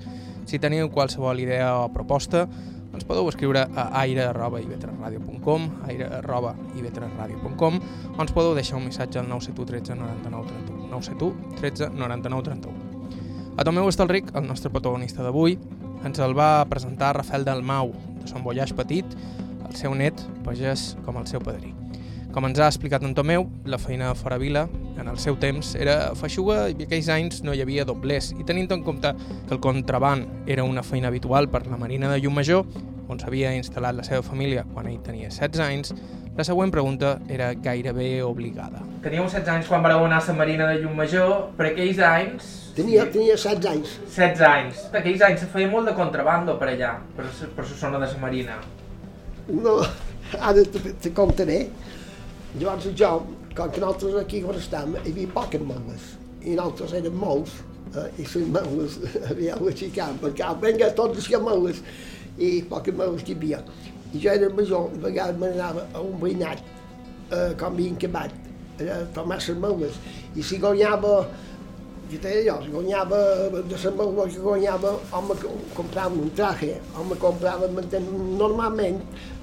Si 0.49 0.59
teniu 0.63 0.89
qualsevol 0.95 1.41
idea 1.43 1.77
o 1.83 1.93
proposta, 1.93 2.49
ens 2.95 3.05
podeu 3.05 3.29
escriure 3.29 3.67
a 3.69 3.91
aire.ivetresradio.com 4.01 5.61
aire.ivetresradio.com 5.89 7.81
o 8.17 8.21
ens 8.23 8.33
podeu 8.33 8.55
deixar 8.57 8.77
un 8.81 8.87
missatge 8.89 9.19
al 9.21 9.29
971 9.29 9.67
13 9.75 9.95
99 10.01 10.49
31 10.55 10.89
971 10.95 11.61
13 11.61 11.93
99 11.93 12.43
31 12.55 12.91
a 13.57 13.65
Tomeu 13.65 13.89
Estalric, 13.91 14.31
el 14.35 14.47
nostre 14.47 14.71
protagonista 14.73 15.23
d'avui, 15.23 15.59
ens 16.05 16.19
el 16.23 16.35
va 16.37 16.65
presentar 16.71 17.15
Rafael 17.17 17.45
Dalmau, 17.45 17.93
de 18.21 18.29
Son 18.29 18.45
Voyage 18.45 18.77
Petit, 18.77 19.07
el 19.69 19.77
seu 19.77 19.95
net, 19.95 20.19
pagès 20.47 20.95
com 21.05 21.21
el 21.21 21.29
seu 21.31 21.43
padrí. 21.45 21.75
Com 22.31 22.47
ens 22.47 22.61
ha 22.63 22.69
explicat 22.71 23.03
en 23.03 23.15
Tomeu, 23.19 23.49
la 23.67 23.79
feina 23.79 24.13
fora 24.15 24.39
vila, 24.39 24.69
en 25.01 25.09
el 25.11 25.19
seu 25.19 25.35
temps, 25.43 25.73
era 25.75 26.13
feixuga 26.15 26.69
i 26.71 26.77
aquells 26.85 27.09
anys 27.11 27.41
no 27.43 27.55
hi 27.55 27.63
havia 27.65 27.87
doblers, 27.89 28.31
i 28.39 28.47
tenint 28.47 28.71
en 28.71 28.85
compte 28.87 29.11
que 29.49 29.57
el 29.57 29.61
contraband 29.63 30.49
era 30.51 30.63
una 30.63 30.85
feina 30.87 31.11
habitual 31.11 31.51
per 31.51 31.65
la 31.67 31.79
Marina 31.81 32.11
de 32.13 32.21
Llumajor, 32.23 32.63
on 33.11 33.19
s'havia 33.19 33.51
instal·lat 33.59 33.99
la 33.99 34.07
seva 34.07 34.23
família 34.23 34.63
quan 34.71 34.87
ell 34.87 35.01
tenia 35.03 35.31
16 35.33 35.65
anys, 35.67 35.95
la 36.41 36.47
següent 36.47 36.71
pregunta 36.73 37.19
era 37.29 37.51
gairebé 37.53 38.23
obligada. 38.25 38.81
Teníeu 39.05 39.27
16 39.29 39.49
anys 39.53 39.69
quan 39.69 39.83
vareu 39.85 40.07
anar 40.07 40.23
a 40.23 40.27
la 40.27 40.37
Marina 40.39 40.69
de 40.71 40.81
Llumajor, 40.81 41.51
per 41.59 41.67
aquells 41.69 42.01
anys... 42.01 42.47
Tenia, 42.77 43.05
tenia 43.13 43.37
16 43.37 43.67
anys. 43.69 43.97
16 44.15 44.45
anys. 44.49 44.85
Per 44.93 45.03
aquells 45.03 45.25
anys 45.27 45.45
se 45.45 45.49
feia 45.53 45.69
molt 45.69 45.91
de 45.91 45.95
contrabando 45.99 46.55
per 46.61 46.71
allà, 46.73 46.95
per, 47.17 47.27
per 47.57 47.67
la 47.67 47.77
zona 47.83 48.01
de 48.01 48.09
la 48.09 48.23
Marina. 48.23 48.57
No, 49.51 49.77
ara 50.49 50.65
te, 50.65 51.13
contaré. 51.17 51.61
Llavors 52.55 52.89
jo, 52.97 53.13
com 53.57 53.75
que 53.75 53.83
nosaltres 53.85 54.17
aquí 54.23 54.41
on 54.47 54.57
estem, 54.57 54.97
hi 55.03 55.13
havia 55.13 55.35
poques 55.35 55.67
maules, 55.67 56.09
i 56.41 56.57
nosaltres 56.57 56.97
érem 57.03 57.21
molts, 57.21 57.61
eh, 57.93 58.09
i 58.17 58.25
les 58.25 58.49
maules 58.57 58.97
havia 59.31 59.61
aixecat, 59.61 60.17
perquè 60.25 60.55
vinga, 60.65 60.89
tots 60.97 61.21
els 61.21 61.45
maules, 61.45 61.85
i 62.41 62.55
poques 62.71 62.97
maules 62.97 63.27
que 63.27 63.37
hi 63.37 63.41
havia. 63.43 63.61
I 64.13 64.19
jo 64.19 64.33
era 64.33 64.49
major, 64.55 64.91
i 64.95 65.03
vegades 65.05 65.39
me 65.39 65.53
n'anava 65.53 65.87
a 65.95 66.03
un 66.03 66.17
veïnat, 66.23 66.63
eh, 67.31 67.53
com 67.59 67.75
havien 67.75 67.99
acabat, 67.99 68.35
a 68.81 68.99
tomar 69.15 69.39
les 69.39 69.59
maules, 69.61 70.01
i 70.35 70.43
si 70.43 70.59
guanyava 70.59 71.29
jo 72.11 72.19
deia 72.19 72.43
jo, 72.43 72.57
si 72.65 72.71
guanyava 72.73 73.19
de 73.71 73.77
la 73.85 73.91
maula 73.95 74.27
que 74.27 74.41
guanyava, 74.43 74.95
home 75.13 75.35
comprava 75.77 76.15
un 76.15 76.31
traje, 76.35 76.81
home 76.99 77.15
comprava, 77.23 77.69
normalment, 77.69 78.99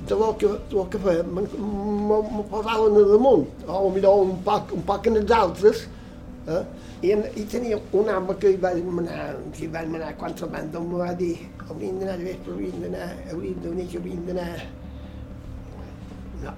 de 0.07 0.15
lo 0.15 0.34
que, 0.38 0.47
de 0.47 0.76
lo 0.76 0.89
que 0.89 0.99
feia, 0.99 1.24
me 1.24 1.45
posaven 2.51 2.97
a 2.99 3.05
damunt, 3.13 3.47
o 3.68 3.89
millor 3.89 4.26
un 4.26 4.36
poc, 4.43 4.74
un 4.76 4.84
poc 4.84 5.07
en 5.07 5.22
els 5.22 5.32
altres, 5.32 5.88
eh? 6.47 6.63
I, 7.04 7.14
I 7.14 7.43
tenia 7.45 7.78
un 7.93 8.10
home 8.10 8.38
que 8.41 8.54
hi 8.56 8.62
va 8.62 8.74
demanar, 8.74 9.26
que 9.54 9.66
hi 9.66 9.72
va 9.74 9.84
demanar 9.86 10.14
quatre 10.18 10.48
bandes, 10.54 10.80
em 10.82 10.93
va 10.98 11.12
dir, 11.20 11.34
hauríem 11.68 12.00
d'anar 12.02 12.18
de 12.18 12.30
vespre, 12.32 12.56
hauríem 12.56 12.86
d'anar, 12.86 13.10
hauríem 13.34 13.60
de 13.62 13.74
venir, 13.74 13.89
que 13.91 14.00
hauríem 14.02 14.24
d'anar... 14.30 14.54
No, 16.45 16.56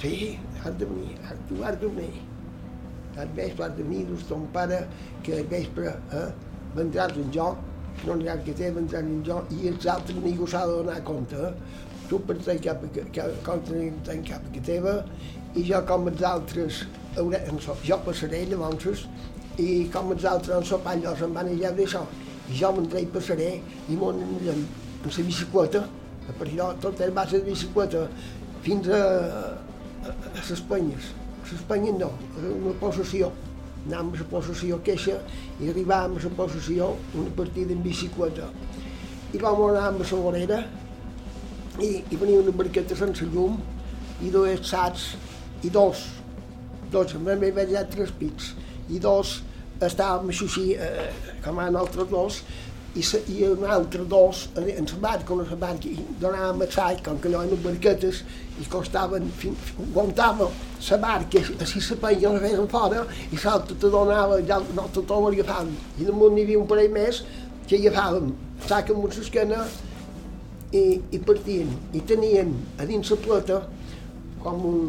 sí, 0.00 0.14
has 0.62 0.78
de 0.80 0.88
venir, 0.88 1.18
tu 1.48 1.60
has 1.64 1.76
de 1.80 1.90
venir 1.98 2.24
al 3.16 3.28
vespre 3.34 3.64
has 3.64 3.76
de 3.76 3.82
venir 3.82 4.06
doncs 4.08 4.26
ton 4.28 4.46
pare 4.52 4.80
que 5.22 5.38
al 5.38 5.46
vespre 5.50 5.92
eh, 6.18 6.26
vendràs 6.74 7.14
en 7.20 7.30
joc, 7.34 7.60
no 8.06 8.16
n'hi 8.18 8.28
ha 8.28 8.36
que 8.42 8.54
té, 8.58 8.70
vendràs 8.74 9.06
en 9.06 9.22
joc, 9.26 9.52
i 9.54 9.70
els 9.70 9.86
altres 9.90 10.18
ningú 10.24 10.48
s'ha 10.50 10.64
de 10.66 10.78
donar 10.80 11.00
compte. 11.06 11.38
Eh? 11.38 11.52
Tu 12.08 12.18
pensar 12.28 12.56
cap 12.64 12.82
a, 12.84 12.90
cap, 13.14 13.38
compte 13.46 13.78
en 14.12 14.24
cap 14.26 14.48
a 14.50 14.64
teva, 14.66 14.96
i 15.54 15.64
jo 15.68 15.80
com 15.88 16.10
els 16.10 16.24
altres, 16.26 16.82
hauré, 17.16 17.40
jo 17.86 18.00
passaré 18.08 18.44
llavors, 18.50 19.06
i 19.62 19.88
com 19.92 20.12
els 20.14 20.24
altres 20.28 20.56
en 20.56 20.64
sopar 20.66 20.96
allò 20.96 21.14
se'n 21.18 21.34
van 21.34 21.50
allà 21.50 21.72
d'això, 21.76 22.04
i 22.50 22.58
jo 22.58 22.72
m'entré 22.74 23.04
i 23.04 23.10
passaré, 23.10 23.50
i 23.88 23.98
m'ho 23.98 24.10
anirem 24.12 24.64
en 25.04 25.12
la 25.16 25.26
bicicleta, 25.28 25.84
per 26.38 26.48
allò 26.48 26.72
tot 26.80 27.00
el 27.04 27.12
va 27.14 27.26
ser 27.28 27.42
de 27.42 27.50
bicicleta, 27.52 28.06
fins 28.64 28.88
a, 28.88 29.02
a, 30.08 30.14
a 30.14 30.44
les 30.48 30.62
penyes. 30.70 31.12
l'Espanya 31.50 31.92
no, 31.98 32.10
una 32.40 32.72
possessió. 32.80 33.30
Anàvem 33.84 34.14
a 34.14 34.20
la 34.22 34.26
possessió 34.30 34.78
queixa 34.86 35.18
i 35.60 35.68
arribàvem 35.68 36.16
a 36.16 36.22
la 36.24 36.30
possessió 36.38 36.94
una 37.12 37.32
partida 37.36 37.74
en 37.74 37.82
bicicleta. 37.84 38.48
I 39.34 39.40
vam 39.42 39.60
anar 39.66 39.90
amb 39.90 40.00
la 40.00 40.20
vorera 40.24 40.62
i, 41.82 42.00
i 42.00 42.16
venia 42.16 42.40
una 42.40 42.54
barqueta 42.56 42.96
sense 42.96 43.28
llum 43.34 43.58
i 44.24 44.30
dos 44.32 44.68
sats 44.70 45.10
i 45.66 45.70
dos, 45.74 46.06
dos, 46.92 47.14
més 47.20 47.40
vaig 47.42 47.74
allà 47.74 47.84
tres 47.90 48.12
pits, 48.16 48.54
i 48.90 49.00
dos 49.00 49.40
estàvem 49.82 50.30
així, 50.30 50.74
eh, 50.74 51.10
com 51.44 51.58
a 51.58 51.66
altres 51.68 52.08
dos, 52.10 52.42
i, 52.94 53.02
sa, 53.02 53.18
i 53.30 53.42
un 53.48 53.64
altre 53.66 54.04
dos 54.06 54.44
en 54.54 54.86
la 54.86 54.98
barca, 55.02 55.34
una 55.34 55.56
barca, 55.58 55.88
i 55.88 56.04
donàvem 56.20 56.62
a 56.62 56.68
sac, 56.70 57.02
com 57.06 57.18
que 57.18 57.28
allò 57.30 57.42
eren 57.46 57.62
barquetes, 57.64 58.22
i 58.62 58.66
costaven, 58.70 59.26
fins, 59.40 59.72
aguantava 59.88 60.48
la 60.90 60.98
barca, 61.02 61.42
així 61.60 61.82
se 61.82 61.98
peia, 61.98 62.30
la 62.30 62.42
feien 62.44 62.68
fora, 62.70 63.02
i 63.32 63.40
l'altre 63.42 63.74
te 63.74 63.90
donava, 63.90 64.38
ja 64.46 64.60
no 64.76 64.86
tot 64.94 65.10
ho 65.10 65.20
agafàvem. 65.32 65.74
I 65.98 66.06
damunt 66.10 66.36
n'hi 66.36 66.46
havia 66.46 66.60
un 66.60 66.70
parell 66.70 66.94
més 66.94 67.24
que 67.66 67.80
agafàvem, 67.80 68.30
sac 68.68 68.94
amb 68.94 69.10
l'esquena 69.10 69.64
i, 70.70 71.00
i 71.10 71.18
partien. 71.18 71.74
I 71.94 72.06
tenien 72.06 72.54
a 72.78 72.86
dins 72.86 73.10
la 73.10 73.22
plata 73.26 73.62
com 74.44 74.66
un, 74.70 74.82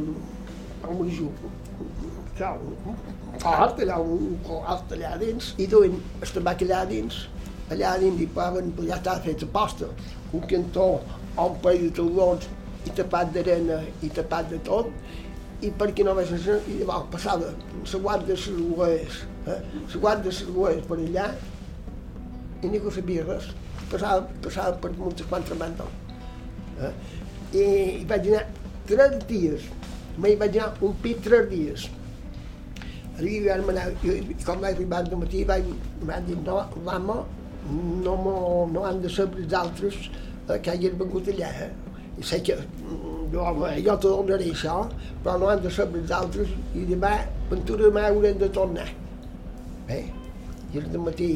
com 0.83 1.05
un 1.07 1.13
jup, 1.17 1.45
un 1.81 3.14
fort, 3.41 3.79
allà, 3.83 3.99
un 3.99 4.37
col 4.45 4.63
allà 4.65 5.15
dins, 5.21 5.53
i 5.57 5.67
duien 5.67 5.97
el 6.21 6.33
tabac 6.37 6.63
allà 6.65 6.83
dins, 6.89 7.25
allà 7.71 7.95
dins 8.01 8.21
hi 8.21 8.27
posaven, 8.27 8.73
ja 8.87 8.99
estava 8.99 9.23
feta 9.25 9.47
posta, 9.51 9.89
un 10.33 10.45
cantó 10.49 10.89
un 11.43 11.57
parell 11.61 11.89
de 11.89 11.91
talons 11.97 12.47
i 12.85 12.93
tapat 12.95 13.31
d'arena 13.35 13.81
i 14.05 14.09
tapat 14.13 14.49
de 14.53 14.59
tot, 14.67 14.91
i 15.63 15.71
perquè 15.79 16.05
no 16.05 16.13
vaig 16.15 16.31
ser, 16.43 16.59
i 16.69 16.79
llavors 16.81 17.09
passava 17.11 17.51
la 17.51 17.99
guarda 18.05 18.27
de 18.29 18.35
les 18.35 18.47
goes, 18.77 19.21
eh? 19.47 19.59
la 19.93 20.01
guarda 20.05 20.31
les 20.31 20.41
goes 20.55 20.81
per 20.87 20.99
allà, 21.01 21.27
i 22.61 22.71
ningú 22.71 22.91
sabia 22.93 23.25
res, 23.27 23.49
passava, 23.91 24.25
passava 24.43 24.77
per 24.81 24.93
moltes 24.99 25.27
quantes 25.31 25.59
bandes. 25.59 26.01
Eh? 26.79 26.93
I, 27.55 27.65
I 28.01 28.05
vaig 28.09 28.31
anar 28.31 28.45
tres 28.87 29.19
dies, 29.29 29.67
mai 30.21 30.37
vaig 30.39 30.57
anar 30.59 30.73
un 30.85 30.95
pit 31.03 31.23
tres 31.25 31.49
dies. 31.51 31.89
Arribem, 33.15 33.63
quan 34.43 34.59
vaig 34.59 34.75
arribar 34.75 34.99
al 34.99 35.17
matí, 35.21 35.43
vaig, 35.47 35.67
vaig 36.03 36.25
dir, 36.27 36.37
no, 36.43 36.59
l'amo, 36.85 37.17
no, 38.03 38.15
no 38.71 38.83
han 38.83 39.01
de 39.01 39.09
saber 39.09 39.45
els 39.45 39.53
altres 39.55 39.95
eh, 40.09 40.57
que 40.59 40.73
hagin 40.73 40.97
vengut 40.99 41.29
allà. 41.31 41.51
Eh? 41.65 41.69
I 42.19 42.23
sé 42.23 42.41
que 42.43 42.57
jo, 43.31 43.45
jo 43.87 43.95
te 44.03 44.11
donaré 44.11 44.51
això, 44.51 44.75
però 45.23 45.37
no 45.39 45.51
han 45.51 45.63
de 45.63 45.71
saber 45.71 46.03
els 46.03 46.11
altres 46.19 46.51
i 46.75 46.85
demà, 46.91 47.13
ventura 47.51 47.87
demà 47.87 48.07
haurem 48.09 48.39
de 48.43 48.51
tornar. 48.59 48.87
Bé, 49.87 50.01
i 50.73 50.81
el 50.81 50.99
matí 50.99 51.29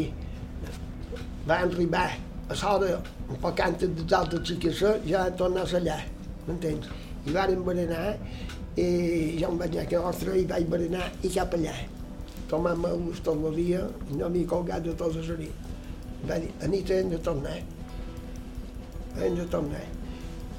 va 1.47 1.61
arribar 1.63 2.09
a 2.49 2.55
l'hora 2.59 2.99
un 3.29 3.37
poc 3.41 3.59
antes 3.63 3.91
dels 3.95 4.15
altres 4.19 4.47
xiques 4.47 4.83
ja 5.07 5.27
tornar 5.39 5.67
allà, 5.79 5.99
m'entens? 6.47 6.91
I 7.27 7.35
vàrem 7.35 7.63
berenar 7.63 8.15
i 8.79 9.39
jo 9.39 9.49
em 9.51 9.57
vaig 9.61 9.75
anar 9.75 9.87
a 9.87 9.91
casa 9.93 10.05
nostra 10.05 10.37
i 10.37 10.45
vaig 10.49 10.69
berenar 10.71 11.09
i 11.23 11.33
cap 11.33 11.57
allà. 11.57 11.75
Tomant-me 12.49 12.93
tot 13.23 13.35
el 13.51 13.59
dia 13.59 13.83
i 14.09 14.21
no 14.21 14.29
m'hi 14.31 14.45
colgat 14.49 14.85
de 14.85 14.95
tots 14.97 15.19
els 15.21 15.35
arits 15.37 15.69
va 16.27 16.39
dir, 16.39 16.51
a 16.61 16.67
nit 16.67 16.89
hem 16.91 17.09
de 17.09 17.19
tornar. 17.23 17.55
Hem 19.19 19.35
de 19.35 19.45
tornar. 19.51 19.85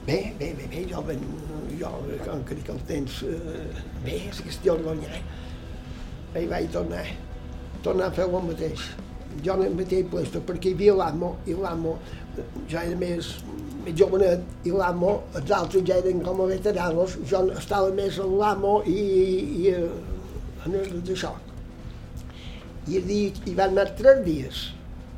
Bé, 0.06 0.32
bé, 0.38 0.54
bé, 0.56 0.66
bé, 0.70 0.84
jo, 0.88 1.02
ben, 1.06 1.20
jo 1.78 1.90
com 2.24 2.44
que 2.48 2.56
dic 2.56 2.70
el 2.72 2.80
temps, 2.88 3.22
eh, 3.28 3.68
bé, 4.04 4.16
és 4.30 4.40
qüestió 4.40 4.76
de 4.78 4.86
guanyar. 4.88 5.20
Bé, 6.32 6.46
vaig 6.48 6.70
tornar, 6.72 7.04
tornar 7.84 8.08
a 8.08 8.16
fer 8.16 8.26
el 8.28 8.48
mateix. 8.48 8.88
Jo 9.44 9.54
en 9.54 9.68
el 9.68 9.76
mateix 9.76 10.08
puesto, 10.10 10.40
perquè 10.40 10.72
hi 10.72 10.78
havia 10.78 10.96
l'amo, 10.96 11.36
i 11.46 11.54
l'amo 11.54 11.98
ja 12.70 12.82
era 12.82 12.96
més 12.96 13.36
jovenet, 13.96 14.42
i 14.66 14.72
l'amo, 14.74 15.12
els 15.38 15.52
altres 15.56 15.84
ja 15.88 15.98
eren 16.00 16.20
com 16.24 16.42
a 16.44 16.48
veteranos, 16.50 17.16
jo 17.30 17.42
estava 17.56 17.90
més 17.96 18.18
en 18.22 18.36
l'amo 18.40 18.80
i, 18.88 18.96
i, 18.96 19.62
i 19.62 19.74
en 20.66 20.76
el 20.80 21.00
d'això. 21.06 21.32
I, 22.90 23.00
i 23.00 23.54
van 23.54 23.74
anar 23.74 23.90
tres 23.98 24.22
dies, 24.26 24.62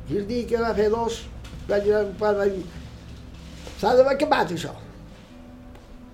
i 0.09 0.19
el 0.19 0.27
dia 0.29 0.47
que 0.49 0.61
va 0.61 0.73
fer 0.77 0.89
dos, 0.93 1.23
vaig 1.69 1.89
al 1.95 2.11
pare, 2.19 2.37
vaig 2.43 2.57
dir, 2.59 2.65
s'ha 3.79 3.95
d'haver 3.97 4.17
acabat 4.17 4.53
això. 4.55 4.73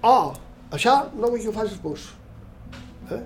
Oh, 0.08 0.32
això 0.72 0.96
no 1.16 1.32
vull 1.32 1.42
que 1.42 1.52
ho 1.52 1.56
facis 1.56 1.82
pus. 1.84 2.08
Eh? 3.12 3.24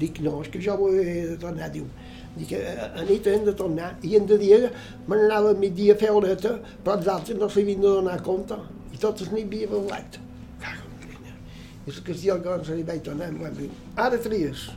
Dic, 0.00 0.18
no, 0.24 0.40
és 0.42 0.50
que 0.50 0.62
jo 0.62 0.74
vull 0.80 1.36
tornar, 1.40 1.70
diu. 1.74 1.86
Dic, 2.34 2.52
a, 2.58 2.90
a 2.98 3.06
nit 3.06 3.26
hem 3.30 3.44
de 3.46 3.54
tornar. 3.54 3.94
I 4.02 4.16
en 4.18 4.26
de 4.26 4.38
dia 4.40 4.60
me 5.06 5.16
n'anava 5.16 5.54
a 5.54 5.58
migdia 5.58 5.94
a 5.94 6.00
fer 6.00 6.10
horeta, 6.10 6.56
però 6.84 6.98
els 6.98 7.10
altres 7.10 7.38
no 7.38 7.48
s'havien 7.48 7.82
de 7.82 7.96
donar 8.00 8.20
compte. 8.26 8.58
I 8.94 9.00
totes 9.02 9.30
n'hi 9.32 9.46
havia 9.46 9.70
volat. 9.70 10.20
La 11.84 11.92
qüestió 12.00 12.38
que 12.40 12.48
no 12.48 12.64
se 12.64 12.78
li 12.78 12.84
vaig 12.88 13.02
tornar, 13.04 13.26
em 13.28 13.40
van 13.42 13.52
dir, 13.58 13.68
ara 14.00 14.16
tries. 14.24 14.70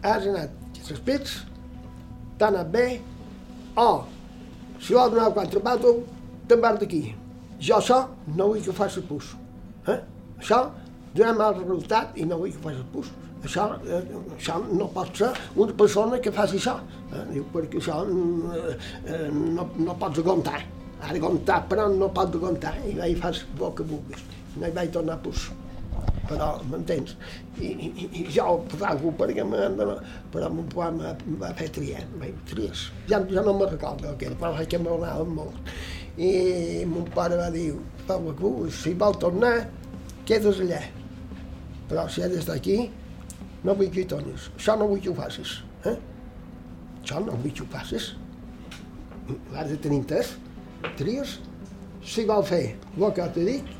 Has 0.00 0.24
anat 0.30 0.54
a 0.78 0.84
les 0.88 1.00
pits, 1.04 1.34
t'ha 2.40 2.48
anat 2.48 2.70
bé, 2.72 2.84
o, 3.76 3.88
si 4.80 4.96
vols 4.96 5.12
donar 5.12 5.34
quatre 5.36 5.60
patos, 5.60 6.00
te'n 6.48 6.62
vas 6.64 6.78
d'aquí. 6.80 7.02
Jo 7.60 7.76
això 7.82 7.98
no 8.38 8.48
vull 8.52 8.64
que 8.64 8.72
facis 8.72 9.04
pus. 9.04 9.34
Eh? 9.84 9.98
Això 10.38 10.62
donarà 11.12 11.34
mal 11.36 11.56
resultat 11.58 12.16
i 12.16 12.24
no 12.24 12.40
vull 12.40 12.54
que 12.54 12.64
facis 12.64 12.88
pus. 12.94 13.12
Això, 13.46 13.68
això 14.34 14.56
no 14.66 14.88
pot 14.94 15.14
ser 15.20 15.28
una 15.62 15.74
persona 15.78 16.18
que 16.22 16.32
faci 16.34 16.58
això, 16.58 16.74
eh? 17.12 17.22
Diu, 17.30 17.44
perquè 17.54 17.78
això 17.78 18.00
eh, 18.02 19.28
no, 19.30 19.68
no 19.78 19.94
pots 20.00 20.18
aguantar. 20.24 20.58
Ha 20.98 21.14
d'aguantar, 21.14 21.60
però 21.70 21.86
no 21.92 22.10
pots 22.14 22.34
aguantar. 22.34 22.74
I 22.88 22.96
vaig 22.98 23.22
fas 23.22 23.44
el 23.54 23.72
que 23.78 23.86
vulguis. 23.86 24.26
No 24.58 24.66
hi 24.66 24.74
vaig 24.74 24.90
tornar 24.94 25.20
pus. 25.22 25.46
Però, 26.28 26.48
m'entens? 26.68 27.14
I, 27.56 27.70
i, 27.70 28.08
i 28.20 28.24
jo 28.34 28.44
ho 28.52 28.58
pago 28.74 29.14
perquè 29.16 29.46
m'han 29.46 29.78
de... 29.78 29.86
Però 30.34 30.50
em 30.50 30.58
va, 30.74 30.90
va 31.40 31.54
fer 31.56 31.70
triar, 31.78 32.02
vaig 32.20 32.36
tries. 32.50 32.88
Ja, 33.08 33.22
ja 33.32 33.44
no 33.46 33.54
me'n 33.56 33.70
recordo 33.70 34.12
era, 34.12 34.36
però 34.42 34.52
que 34.58 34.82
m'agradaven 34.82 35.32
molt. 35.38 35.72
I 36.18 36.84
mon 36.90 37.06
pare 37.14 37.38
va 37.38 37.48
dir, 37.54 37.70
Pau, 38.08 38.32
si 38.74 38.92
vol 38.98 39.16
tornar, 39.22 39.54
quedes 40.28 40.60
allà. 40.64 40.82
Però 41.88 42.08
si 42.12 42.24
has 42.24 42.34
d'estar 42.34 42.58
aquí, 42.58 42.82
no 43.68 43.76
vull 43.76 43.90
que 43.92 44.02
hi 44.02 44.08
tornis. 44.08 44.48
Això 44.56 44.76
no 44.80 44.88
vull 44.90 45.02
que 45.04 45.12
ho 45.12 45.16
facis. 45.18 45.58
Eh? 45.84 45.96
Això 47.02 47.20
no 47.24 47.36
vull 47.36 47.52
que 47.52 47.64
ho 47.66 47.68
facis. 47.72 48.12
L'has 49.52 49.68
de 49.74 49.76
tenir 49.84 50.02
entès. 50.02 50.36
Tries. 50.96 51.38
Si 52.08 52.24
vol 52.24 52.44
fer 52.48 52.62
el 52.96 53.12
que 53.12 53.26
t'he 53.34 53.44
dit, 53.44 53.72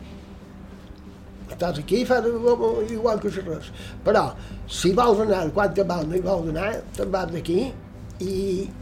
estàs 1.49 1.81
aquí 1.81 2.03
i 2.03 2.07
fas 2.07 2.27
igual 2.93 3.21
que 3.23 3.33
res. 3.33 3.71
Però, 4.05 4.25
si 4.69 4.93
vols 4.97 5.23
anar 5.25 5.47
quan 5.57 5.73
te 5.75 5.87
val, 5.89 6.07
no 6.09 6.19
hi 6.19 6.25
vols 6.25 6.51
anar, 6.53 6.71
te'n 6.97 7.13
vas 7.15 7.31
d'aquí 7.33 7.61
i, 8.21 8.33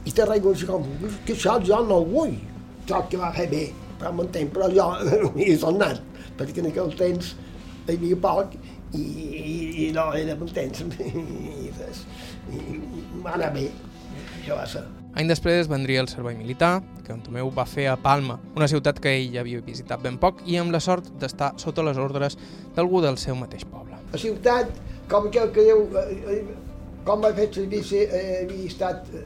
i 0.07 0.15
t'arregles 0.17 0.65
com 0.67 0.83
vulguis, 0.83 1.21
que 1.27 1.37
això 1.37 1.59
jo 1.63 1.83
no 1.87 2.01
ho 2.03 2.09
vull. 2.11 2.37
Jo 2.89 3.03
que 3.11 3.21
va 3.21 3.33
fer 3.37 3.47
bé, 3.53 3.65
però 4.01 4.13
m'entenc, 4.15 4.53
però 4.55 4.71
jo 4.73 4.89
hi 5.37 5.51
he 5.53 5.59
tornat, 5.63 6.03
perquè 6.39 6.65
en 6.65 6.73
aquell 6.73 6.93
temps 6.99 7.35
hi 7.87 7.95
havia 7.95 8.19
poc 8.23 8.57
i, 8.97 9.07
i, 9.39 9.57
i 9.87 9.89
no 9.97 10.11
era 10.17 10.37
contents 10.41 10.83
i 10.83 11.73
res. 11.79 12.05
I 12.57 13.23
va 13.25 13.35
anar 13.35 13.53
bé, 13.55 13.69
això 14.41 14.59
va 14.59 14.67
ser. 14.71 14.87
Any 15.17 15.31
després 15.31 15.69
vendria 15.71 16.03
el 16.05 16.11
servei 16.13 16.35
militar, 16.37 16.83
que 17.07 17.15
en 17.15 17.23
Tomeu 17.25 17.49
va 17.57 17.65
fer 17.65 17.87
a 17.89 17.95
Palma, 17.97 18.37
una 18.59 18.69
ciutat 18.69 18.99
que 19.01 19.15
ell 19.17 19.39
havia 19.41 19.63
visitat 19.65 20.03
ben 20.05 20.19
poc 20.21 20.43
i 20.45 20.59
amb 20.61 20.75
la 20.75 20.81
sort 20.85 21.09
d'estar 21.23 21.55
sota 21.63 21.85
les 21.87 21.97
ordres 21.97 22.37
d'algú 22.77 23.01
del 23.01 23.17
seu 23.23 23.39
mateix 23.39 23.65
poble. 23.71 23.97
A 24.13 24.21
ciutat, 24.21 24.69
com 25.09 25.31
aquell 25.31 25.55
que 25.57 25.65
diu, 25.71 25.87
eh, 26.03 26.43
com 27.07 27.25
va 27.25 27.33
fer 27.39 27.49
servici, 27.55 28.03
eh, 28.05 28.43
havia 28.43 28.69
estat 28.69 29.09
eh, 29.17 29.25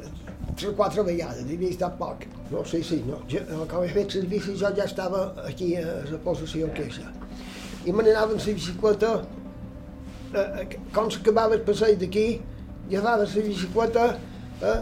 tres 0.54 0.68
o 0.70 0.76
quatre 0.78 1.02
vegades, 1.10 1.42
havia 1.42 1.74
estat 1.74 1.98
poc. 1.98 2.22
No, 2.52 2.62
sí, 2.64 2.84
sí, 2.86 3.02
no. 3.08 3.18
Jo, 3.32 3.42
com 3.70 3.82
he 3.82 3.90
fet 3.90 4.14
servici 4.20 4.54
jo 4.62 4.70
ja 4.78 4.86
estava 4.86 5.26
aquí 5.42 5.72
a 5.80 5.84
la 6.06 6.22
possessió 6.22 6.70
queixa. 6.78 7.10
I 7.82 7.90
me 7.90 8.06
n'anava 8.06 8.36
en 8.36 8.42
la 8.46 8.54
bicicleta, 8.54 9.14
eh, 10.34 10.78
com 10.94 11.10
s'acabava 11.10 11.56
el 11.56 11.62
passeig 11.66 11.98
d'aquí, 12.00 12.40
llevava 12.90 13.24
la 13.24 13.44
bicicleta, 13.46 14.06
eh, 14.62 14.80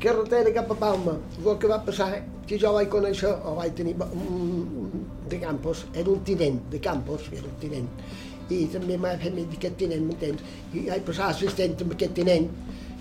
carretera 0.00 0.52
cap 0.52 0.70
a 0.70 0.74
Palma. 0.74 1.16
El 1.44 1.58
que 1.58 1.68
va 1.70 1.80
passar, 1.84 2.10
que 2.46 2.58
jo 2.60 2.72
vaig 2.76 2.90
conèixer, 2.92 3.32
o 3.44 3.54
vaig 3.58 3.74
tenir 3.74 3.94
un, 4.04 5.04
de 5.28 5.40
Campos, 5.40 5.86
era 5.94 6.10
un 6.10 6.22
tinent 6.24 6.60
de 6.70 6.80
Campos, 6.80 7.28
era 7.32 7.46
un 7.48 7.58
tinent, 7.60 7.88
i 8.50 8.64
també 8.72 8.98
m'ha 9.00 9.14
fet 9.20 9.34
més 9.34 9.46
d'aquest 9.52 9.78
tinent, 9.80 10.04
m'entens? 10.08 10.42
I 10.74 10.88
vaig 10.90 11.06
passar 11.06 11.30
assistent 11.32 11.78
amb 11.80 11.94
aquest 11.96 12.16
tinent, 12.18 12.50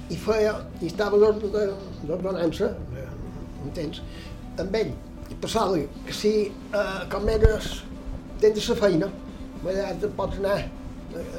i 0.10 0.20
feia, 0.20 0.54
i 0.82 0.92
estava 0.92 1.20
d'ordenança, 1.20 2.72
m'entens? 3.64 4.04
Amb 4.62 4.78
ell, 4.78 4.94
i 5.32 5.36
passava 5.42 5.82
que 6.08 6.16
si, 6.16 6.34
eh, 6.78 7.04
com 7.12 7.28
eres, 7.30 7.82
tens 8.40 8.70
la 8.70 8.80
feina, 8.80 9.12
ja 9.66 9.92
te 10.00 10.10
pots 10.16 10.40
anar, 10.40 10.62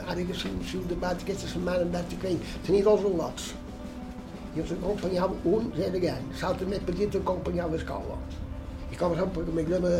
ara 0.07 0.23
que 0.23 0.35
si, 0.35 0.51
si 0.71 0.79
ho 0.79 0.87
debat 0.91 1.21
aquesta 1.23 1.51
setmana 1.51 1.87
em 1.87 1.93
vaig 1.95 2.17
dir 2.17 2.39
tenia 2.67 2.87
dos 2.87 3.05
al·lots, 3.11 3.53
i 4.55 4.63
els 4.63 4.73
acompanyava 4.77 5.35
un 5.51 5.71
era 5.77 5.99
gran, 5.99 6.27
l'altre 6.41 6.67
més 6.71 6.83
petit 6.87 7.17
acompanyava 7.19 7.73
a 7.73 7.77
l'escola. 7.77 8.19
I 8.93 8.99
com 8.99 9.15
sempre, 9.19 9.43
m'agrada, 9.57 9.95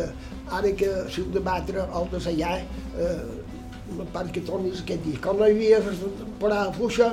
ara 0.57 0.71
que 0.79 0.91
si 1.11 1.21
ho 1.21 1.25
debatre 1.33 1.83
o 1.83 2.05
de 2.11 2.21
allà, 2.31 2.51
eh, 2.95 4.05
part 4.13 4.31
que 4.31 4.41
tornis 4.41 4.81
aquest 4.81 5.03
dia. 5.03 5.19
Com 5.21 5.41
no 5.41 5.47
hi 5.47 5.55
havia 5.57 5.81
temporada 5.81 6.71
fluixa, 6.77 7.09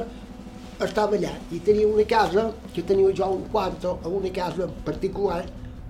estava 0.86 1.18
allà. 1.18 1.32
I 1.50 1.58
tenia 1.66 1.88
una 1.88 2.06
casa, 2.08 2.52
que 2.74 2.82
tenia 2.82 3.10
jo 3.18 3.28
un 3.38 3.42
quart, 3.50 3.84
una 4.06 4.30
casa 4.30 4.68
particular, 4.86 5.42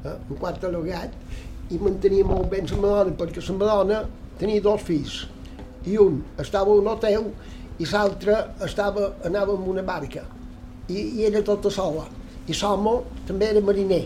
eh, 0.04 0.16
un 0.30 0.40
quart 0.40 0.64
allogat, 0.64 1.12
i 1.70 1.78
mantenia 1.78 2.24
molt 2.24 2.48
bé 2.50 2.62
la 2.62 2.80
madona, 2.80 3.12
perquè 3.12 3.44
la 3.46 3.58
madona 3.60 4.02
tenia 4.38 4.60
dos 4.60 4.82
fills. 4.82 5.26
I 5.86 5.98
un 5.98 6.22
estava 6.38 6.70
a 6.70 6.78
un 6.78 6.88
hotel 6.88 7.28
i 7.78 7.86
l'altre 7.90 8.36
estava, 8.64 9.12
anava 9.26 9.56
amb 9.56 9.68
una 9.72 9.82
barca 9.82 10.22
i, 10.88 10.98
i 11.18 11.24
era 11.26 11.42
tota 11.42 11.70
sola. 11.70 12.04
I 12.46 12.54
Somo 12.54 13.02
també 13.26 13.48
era 13.52 13.62
mariner, 13.62 14.02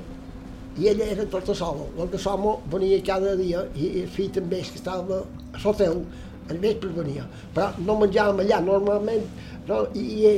i 0.77 0.89
ella 0.91 1.07
era 1.15 1.25
tota 1.33 1.55
sola. 1.57 1.87
El 1.99 2.11
de 2.13 2.19
Somo 2.21 2.59
venia 2.73 3.01
cada 3.05 3.35
dia, 3.37 3.65
i 3.75 4.03
el 4.03 4.11
fill 4.13 4.31
també 4.33 4.61
que 4.65 4.77
estava 4.81 5.23
a 5.53 5.63
l'hotel, 5.63 6.03
al 6.51 6.61
vespre 6.63 6.93
venia. 6.97 7.25
Però 7.55 7.71
no 7.87 7.97
menjàvem 8.03 8.45
allà, 8.45 8.61
normalment, 8.65 9.25
no, 9.69 9.81
i, 9.97 10.05
i 10.21 10.35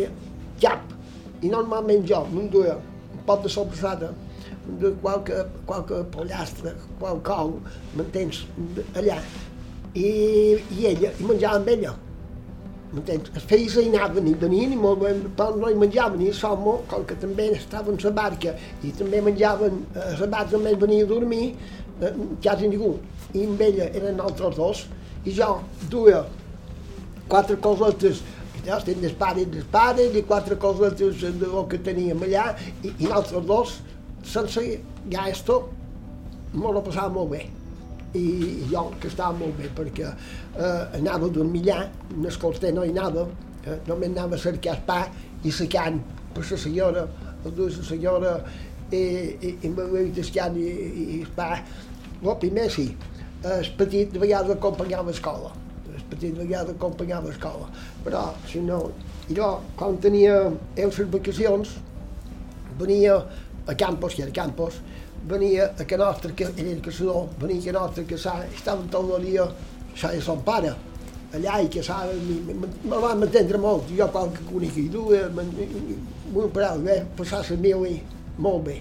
cap. 0.63 0.95
I 1.43 1.51
normalment 1.51 2.07
jo 2.07 2.25
m'enduia 2.33 2.79
un 2.79 3.27
pot 3.27 3.45
de 3.45 3.51
sobrassada, 3.53 4.13
de 4.81 4.93
qualque, 5.03 5.43
qualque 5.67 6.03
pollastre, 6.15 6.75
qualque 7.01 7.25
cou, 7.27 7.55
m'entens, 7.97 8.45
allà. 8.95 9.19
I, 9.99 10.11
i 10.79 10.87
ella, 10.93 11.11
i 11.11 11.27
menjava 11.27 11.59
amb 11.61 11.73
ella 11.75 11.95
M'entens? 12.89 13.29
Es 13.37 13.45
feia 13.45 13.83
i 13.83 13.91
anaven 13.91 14.31
i 14.31 14.35
venien 14.41 14.73
i 14.73 14.77
molt 14.81 15.03
bé, 15.03 15.11
però 15.37 15.53
no 15.61 15.69
hi 15.69 15.77
menjaven 15.77 16.23
i 16.25 16.31
som, 16.33 16.63
com 16.89 17.05
que 17.09 17.17
també 17.21 17.51
estaven 17.53 17.99
a 18.01 18.07
la 18.07 18.13
barca 18.17 18.55
i 18.81 18.93
també 18.97 19.21
menjaven, 19.27 19.83
a 19.93 20.15
la 20.23 20.29
barca 20.33 20.55
també 20.55 20.73
venia 20.87 21.05
a 21.05 21.11
dormir, 21.11 21.51
eh, 22.01 22.15
quasi 22.43 22.71
ningú. 22.73 22.95
I 23.35 23.45
amb 23.45 23.61
ella 23.61 23.91
eren 23.93 24.23
altres 24.25 24.57
dos 24.57 24.87
i 25.27 25.35
jo 25.37 25.51
duia 25.93 26.23
quatre 27.29 27.59
cosetes 27.61 28.23
ja 28.65 28.79
estem 28.79 29.03
des 29.03 29.13
pare 29.21 29.45
i 29.45 29.51
des 29.53 29.69
pare 29.73 30.09
i 30.09 30.25
quatre 30.25 30.57
cosetes 30.57 31.21
de 31.21 31.47
lo 31.47 31.67
que 31.69 31.79
teníem 31.79 32.25
allà 32.25 32.55
i, 32.83 32.95
i 33.05 33.13
altres 33.13 33.45
dos 33.45 33.79
sense 34.25 34.65
gasto 35.13 35.61
m'ho 36.55 36.73
lo 36.73 36.83
passava 36.85 37.13
molt 37.13 37.35
bé 37.37 37.45
i 38.17 38.65
jo 38.71 38.87
que 39.01 39.11
estava 39.11 39.37
molt 39.37 39.59
bé 39.59 39.69
perquè 39.77 40.09
eh, 40.09 40.99
anava 40.99 41.29
a 41.29 41.33
dormir 41.33 41.65
allà, 41.67 41.89
l'escolter 42.25 42.73
no 42.73 42.85
hi 42.85 42.95
anava, 42.95 43.27
eh, 43.65 43.77
només 43.89 44.13
anava 44.15 44.37
a 44.37 44.41
cercar 44.41 44.79
pa 44.87 45.03
i 45.45 45.53
secant 45.53 46.01
per 46.35 46.45
la 46.51 46.59
senyora, 46.59 47.05
el 47.45 47.55
duia 47.55 47.77
la 47.77 47.85
senyora 47.85 48.33
i, 48.91 49.01
i, 49.01 49.55
i 49.63 49.71
m'havia 49.75 50.09
tascant 50.17 50.57
i, 50.57 50.67
i, 50.69 51.07
i 51.19 51.23
pa. 51.37 51.51
El 52.19 52.37
primer 52.41 52.67
sí, 52.73 52.89
el 53.47 53.69
petit 53.79 54.15
de 54.15 54.23
vegades 54.23 54.57
acompanyava 54.57 55.13
l'escola, 55.13 55.53
el 55.93 56.07
petit 56.11 56.33
de 56.33 56.47
vegades 56.47 56.75
acompanyava 56.75 57.29
l'escola, 57.29 57.69
però 58.05 58.25
si 58.49 58.63
no, 58.65 58.81
jo 59.29 59.53
quan 59.77 60.01
tenia 60.03 60.49
les 60.79 60.99
vacacions 61.13 61.77
venia 62.79 63.21
a 63.69 63.75
Campos, 63.77 64.15
que 64.15 64.23
era 64.25 64.33
Campos, 64.33 64.81
venia 65.27 65.73
a 65.79 65.85
que 65.85 65.97
nostre, 65.97 66.33
que 66.33 66.45
ell 66.45 66.67
era 66.67 66.81
caçador, 66.85 67.29
venia 67.41 67.59
a 67.59 67.65
que 67.65 67.73
nostre 67.73 68.05
caçar, 68.05 68.37
estàvem 68.55 68.89
tot 68.93 69.11
el 69.17 69.27
dia, 69.27 69.49
això 69.93 70.13
és 70.15 70.25
son 70.25 70.41
pare, 70.47 70.75
allà 71.35 71.59
i 71.63 71.69
caçava, 71.73 72.15
me 72.15 73.01
van 73.03 73.23
entendre 73.27 73.61
molt, 73.61 73.91
jo 73.99 74.09
pel 74.15 74.33
que 74.37 74.47
conec 74.49 74.79
i 74.81 74.89
du, 74.93 75.05
m'ho 76.33 76.49
parava, 76.55 76.95
eh, 76.95 77.05
passar 77.19 77.43
la 77.51 77.61
meva 77.61 77.93
molt 78.39 78.65
bé, 78.69 78.81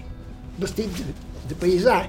vestit 0.58 0.92
de, 0.96 1.12
de 1.50 1.58
paisà, 1.60 2.02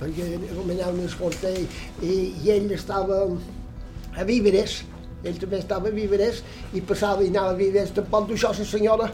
perquè 0.00 0.30
anomenava 0.52 0.92
un 0.94 1.04
escorter 1.06 1.54
i, 2.02 2.14
i 2.44 2.50
ell 2.54 2.70
estava 2.74 3.24
a 4.14 4.24
Víveres, 4.26 4.82
ell 5.24 5.38
també 5.40 5.58
estava 5.62 5.88
a 5.88 5.94
Víveres 5.94 6.42
i 6.74 6.82
passava 6.84 7.24
i 7.24 7.30
anava 7.32 7.54
a 7.54 7.58
Víveres, 7.58 7.94
tampoc 7.96 8.28
d'això 8.28 8.52
la 8.52 8.66
senyora 8.68 9.10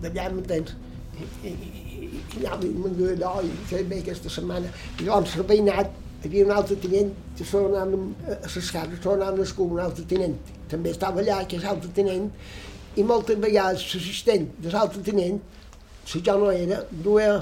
d'allà, 0.00 0.30
m'entens? 0.32 0.74
I, 1.20 1.48
i, 1.48 1.89
me'n 2.10 2.96
i 3.00 3.50
feia 3.70 3.84
bé 3.84 4.00
aquesta 4.00 4.30
setmana. 4.30 4.70
I 4.98 5.06
llavors, 5.06 5.36
el 5.36 5.46
veïnat, 5.48 5.92
hi 6.20 6.28
havia 6.28 6.44
un 6.44 6.52
altre 6.52 6.76
tinent 6.76 7.12
que 7.36 7.44
sonàvem 7.48 8.10
a 8.28 8.40
les 8.44 8.72
cases, 8.74 8.98
sonàvem 9.04 9.38
a 9.38 9.38
l'escola, 9.38 9.76
un 9.78 9.84
altre 9.86 10.04
tinent. 10.04 10.36
També 10.70 10.92
estava 10.92 11.22
allà, 11.22 11.40
que 11.48 11.56
és 11.56 11.64
altre 11.64 11.90
tinent, 11.96 12.28
i 12.98 13.04
moltes 13.06 13.38
vegades 13.38 13.84
l'assistent 13.94 14.48
de 14.58 14.72
l'altre 14.72 15.02
tenent, 15.06 15.38
si 16.10 16.22
jo 16.26 16.36
no 16.40 16.50
era, 16.50 16.82
duia 16.90 17.36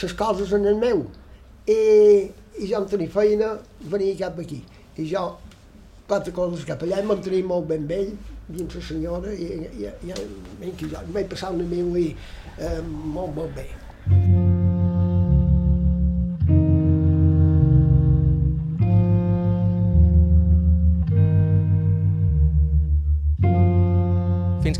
les 0.00 0.14
coses 0.14 0.52
en 0.54 0.68
el 0.70 0.78
meu. 0.78 1.02
I, 1.66 1.78
i 2.62 2.68
jo 2.70 2.78
em 2.78 2.86
tenia 2.90 3.10
feina, 3.10 3.52
venia 3.90 4.18
cap 4.20 4.38
aquí. 4.42 4.60
I 4.96 5.08
jo, 5.10 5.26
quatre 6.06 6.34
coses 6.36 6.66
cap 6.68 6.86
allà, 6.86 7.02
em 7.02 7.14
tenia 7.18 7.50
molt 7.50 7.66
ben 7.70 7.88
vell, 7.90 8.14
dins 8.48 8.78
la 8.78 8.86
senyora, 8.86 9.34
i, 9.34 9.50
i, 9.58 9.86
i, 9.86 9.92
i, 10.12 10.70
i 10.70 10.74
jo 10.82 11.06
vaig 11.14 11.30
passar 11.30 11.52
una 11.56 11.66
meu 11.66 11.96
i 11.98 12.10
eh, 12.58 12.78
molt, 12.86 13.34
molt 13.34 13.56
bé. 13.58 13.68
Fins 14.08 14.41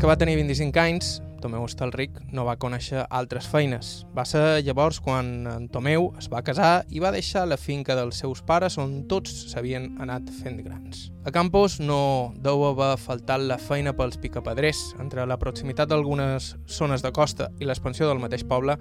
que 0.03 0.07
va 0.07 0.17
tenir 0.19 0.33
25 0.35 0.79
anys, 0.81 1.09
Tomeu 1.39 1.63
Estalric 1.63 2.17
no 2.35 2.43
va 2.43 2.57
conèixer 2.59 3.05
altres 3.07 3.45
feines. 3.47 3.91
Va 4.11 4.25
ser 4.27 4.59
llavors 4.67 4.97
quan 4.99 5.29
en 5.47 5.69
Tomeu 5.71 6.09
es 6.19 6.27
va 6.27 6.41
casar 6.43 6.71
i 6.91 6.99
va 6.99 7.13
deixar 7.15 7.45
la 7.47 7.55
finca 7.55 7.95
dels 7.95 8.19
seus 8.19 8.41
pares 8.43 8.75
on 8.83 9.05
tots 9.07 9.31
s'havien 9.53 9.93
anat 10.03 10.27
fent 10.41 10.59
grans. 10.65 11.05
A 11.23 11.31
Campos 11.31 11.79
no 11.79 12.33
deu 12.35 12.65
haver 12.67 12.97
faltat 12.99 13.47
la 13.47 13.55
feina 13.55 13.95
pels 13.95 14.19
picapedrers. 14.19 14.83
Entre 14.99 15.23
la 15.23 15.39
proximitat 15.39 15.87
d'algunes 15.87 16.51
zones 16.67 16.99
de 16.99 17.15
costa 17.15 17.53
i 17.63 17.71
l'expansió 17.71 18.11
del 18.11 18.19
mateix 18.19 18.43
poble, 18.43 18.75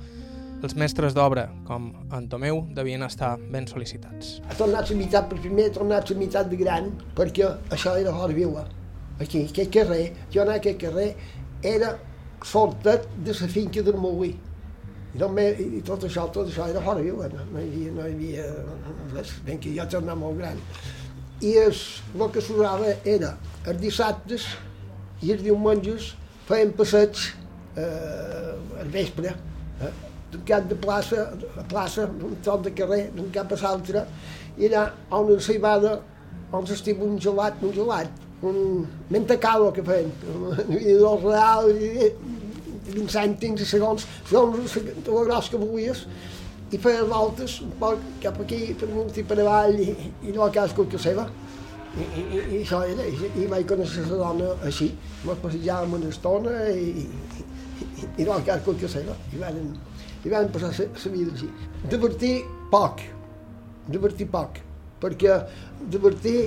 els 0.59 0.75
mestres 0.75 1.15
d'obra, 1.15 1.53
com 1.71 1.93
en 2.11 2.31
Tomeu, 2.35 2.65
devien 2.75 3.07
estar 3.07 3.37
ben 3.39 3.71
sol·licitats. 3.71 4.41
Ha 4.51 4.59
tornat 4.59 4.91
la 4.91 4.99
meitat, 4.99 5.31
per 5.31 5.39
primer 5.39 5.71
ha 5.71 5.79
tornat 5.79 6.11
la 6.11 6.23
meitat 6.27 6.51
de 6.51 6.65
gran, 6.67 6.97
perquè 7.15 7.47
això 7.71 7.95
era 7.95 8.11
hora 8.11 8.35
viua. 8.35 8.67
Aquí, 9.23 9.45
aquest 9.47 9.71
carrer, 9.75 10.07
jo 10.35 10.43
en 10.43 10.55
aquest 10.57 10.81
carrer, 10.83 11.13
era 11.63 11.93
sortet 12.45 13.07
de 13.25 13.35
la 13.39 13.49
finca 13.49 13.83
del 13.87 13.99
Molí. 14.01 14.33
I, 15.13 15.19
no 15.21 15.29
me, 15.29 15.45
I 15.53 15.83
tot 15.85 16.07
això, 16.09 16.25
tot 16.33 16.49
això 16.49 16.67
era 16.73 16.81
fora 16.83 17.03
viu, 17.05 17.21
no, 17.21 17.45
no, 17.53 17.61
hi 17.61 17.69
havia, 17.69 17.93
no 17.93 18.07
hi 18.07 18.15
havia 18.15 18.47
res, 19.13 19.35
ben 19.47 19.61
que 19.61 19.75
jo 19.77 19.85
tornava 19.93 20.19
molt 20.25 20.41
gran. 20.41 20.61
I 21.43 21.53
es, 21.67 21.83
el 22.15 22.31
que 22.33 22.43
s'usava 22.43 22.95
era 23.05 23.35
els 23.69 23.81
dissabtes 23.83 24.47
i 25.23 25.35
els 25.35 25.45
diumenges 25.45 26.13
feien 26.49 26.73
passeig 26.79 27.21
eh, 27.77 28.81
al 28.81 28.91
vespre, 28.95 29.35
eh, 29.83 29.93
d'un 30.33 30.47
cap 30.49 30.67
de 30.71 30.79
plaça 30.81 31.29
a 31.61 31.67
plaça, 31.69 32.09
d'un 32.09 32.39
tot 32.43 32.65
de 32.65 32.73
carrer, 32.75 33.05
d'un 33.15 33.29
cap 33.35 33.53
a 33.53 33.61
l'altre, 33.61 34.07
i 34.57 34.71
allà 34.71 34.89
on 35.11 35.29
una 35.29 35.45
ceibada, 35.45 35.99
on 36.57 36.67
s'estima 36.69 37.05
un 37.05 37.21
gelat, 37.21 37.61
un 37.63 37.77
gelat, 37.77 38.22
un 38.43 38.87
mentacalo 39.11 39.73
que 39.73 39.83
feien, 39.87 40.11
dos 40.99 41.23
real, 41.23 41.71
i 41.71 42.11
20 42.93 43.13
cèntims 43.15 43.63
i 43.63 43.69
segons, 43.69 44.07
segons 44.29 44.77
el 44.79 45.25
gros 45.29 45.51
que 45.51 45.61
volies, 45.61 46.05
i 46.73 46.81
feien 46.81 47.09
voltes 47.11 47.59
un 47.63 47.73
poc 47.81 48.03
cap 48.23 48.41
aquí, 48.43 48.73
per 48.79 48.89
amunt 48.89 49.15
i 49.21 49.25
per 49.29 49.39
avall, 49.43 49.79
i, 49.81 49.95
i 50.27 50.35
no 50.35 50.49
cadascú 50.51 50.87
que 50.91 51.01
seva. 51.01 51.29
I, 51.93 52.05
i, 52.05 52.23
i, 52.23 52.39
i 52.41 52.61
això 52.63 52.81
era, 52.89 53.05
i, 53.05 53.31
i 53.43 53.47
vaig 53.51 53.67
conèixer 53.69 54.07
la 54.09 54.19
dona 54.23 54.53
així, 54.69 54.89
me 55.27 55.37
passejàvem 55.43 55.99
una 55.99 56.09
estona 56.09 56.55
i, 56.73 57.05
i, 57.05 57.43
i, 57.85 58.07
i 58.25 58.29
no 58.29 58.39
cadascú 58.41 58.75
que 58.81 58.91
seva. 58.91 59.17
I 59.37 59.43
van, 59.43 59.61
i 60.25 60.33
van 60.33 60.51
passar 60.55 60.73
la 60.79 61.13
vida 61.13 61.35
així. 61.37 61.51
Divertir 61.93 62.35
poc, 62.73 63.05
divertir 63.93 64.29
poc, 64.33 64.63
perquè 65.03 65.39
divertir 65.93 66.39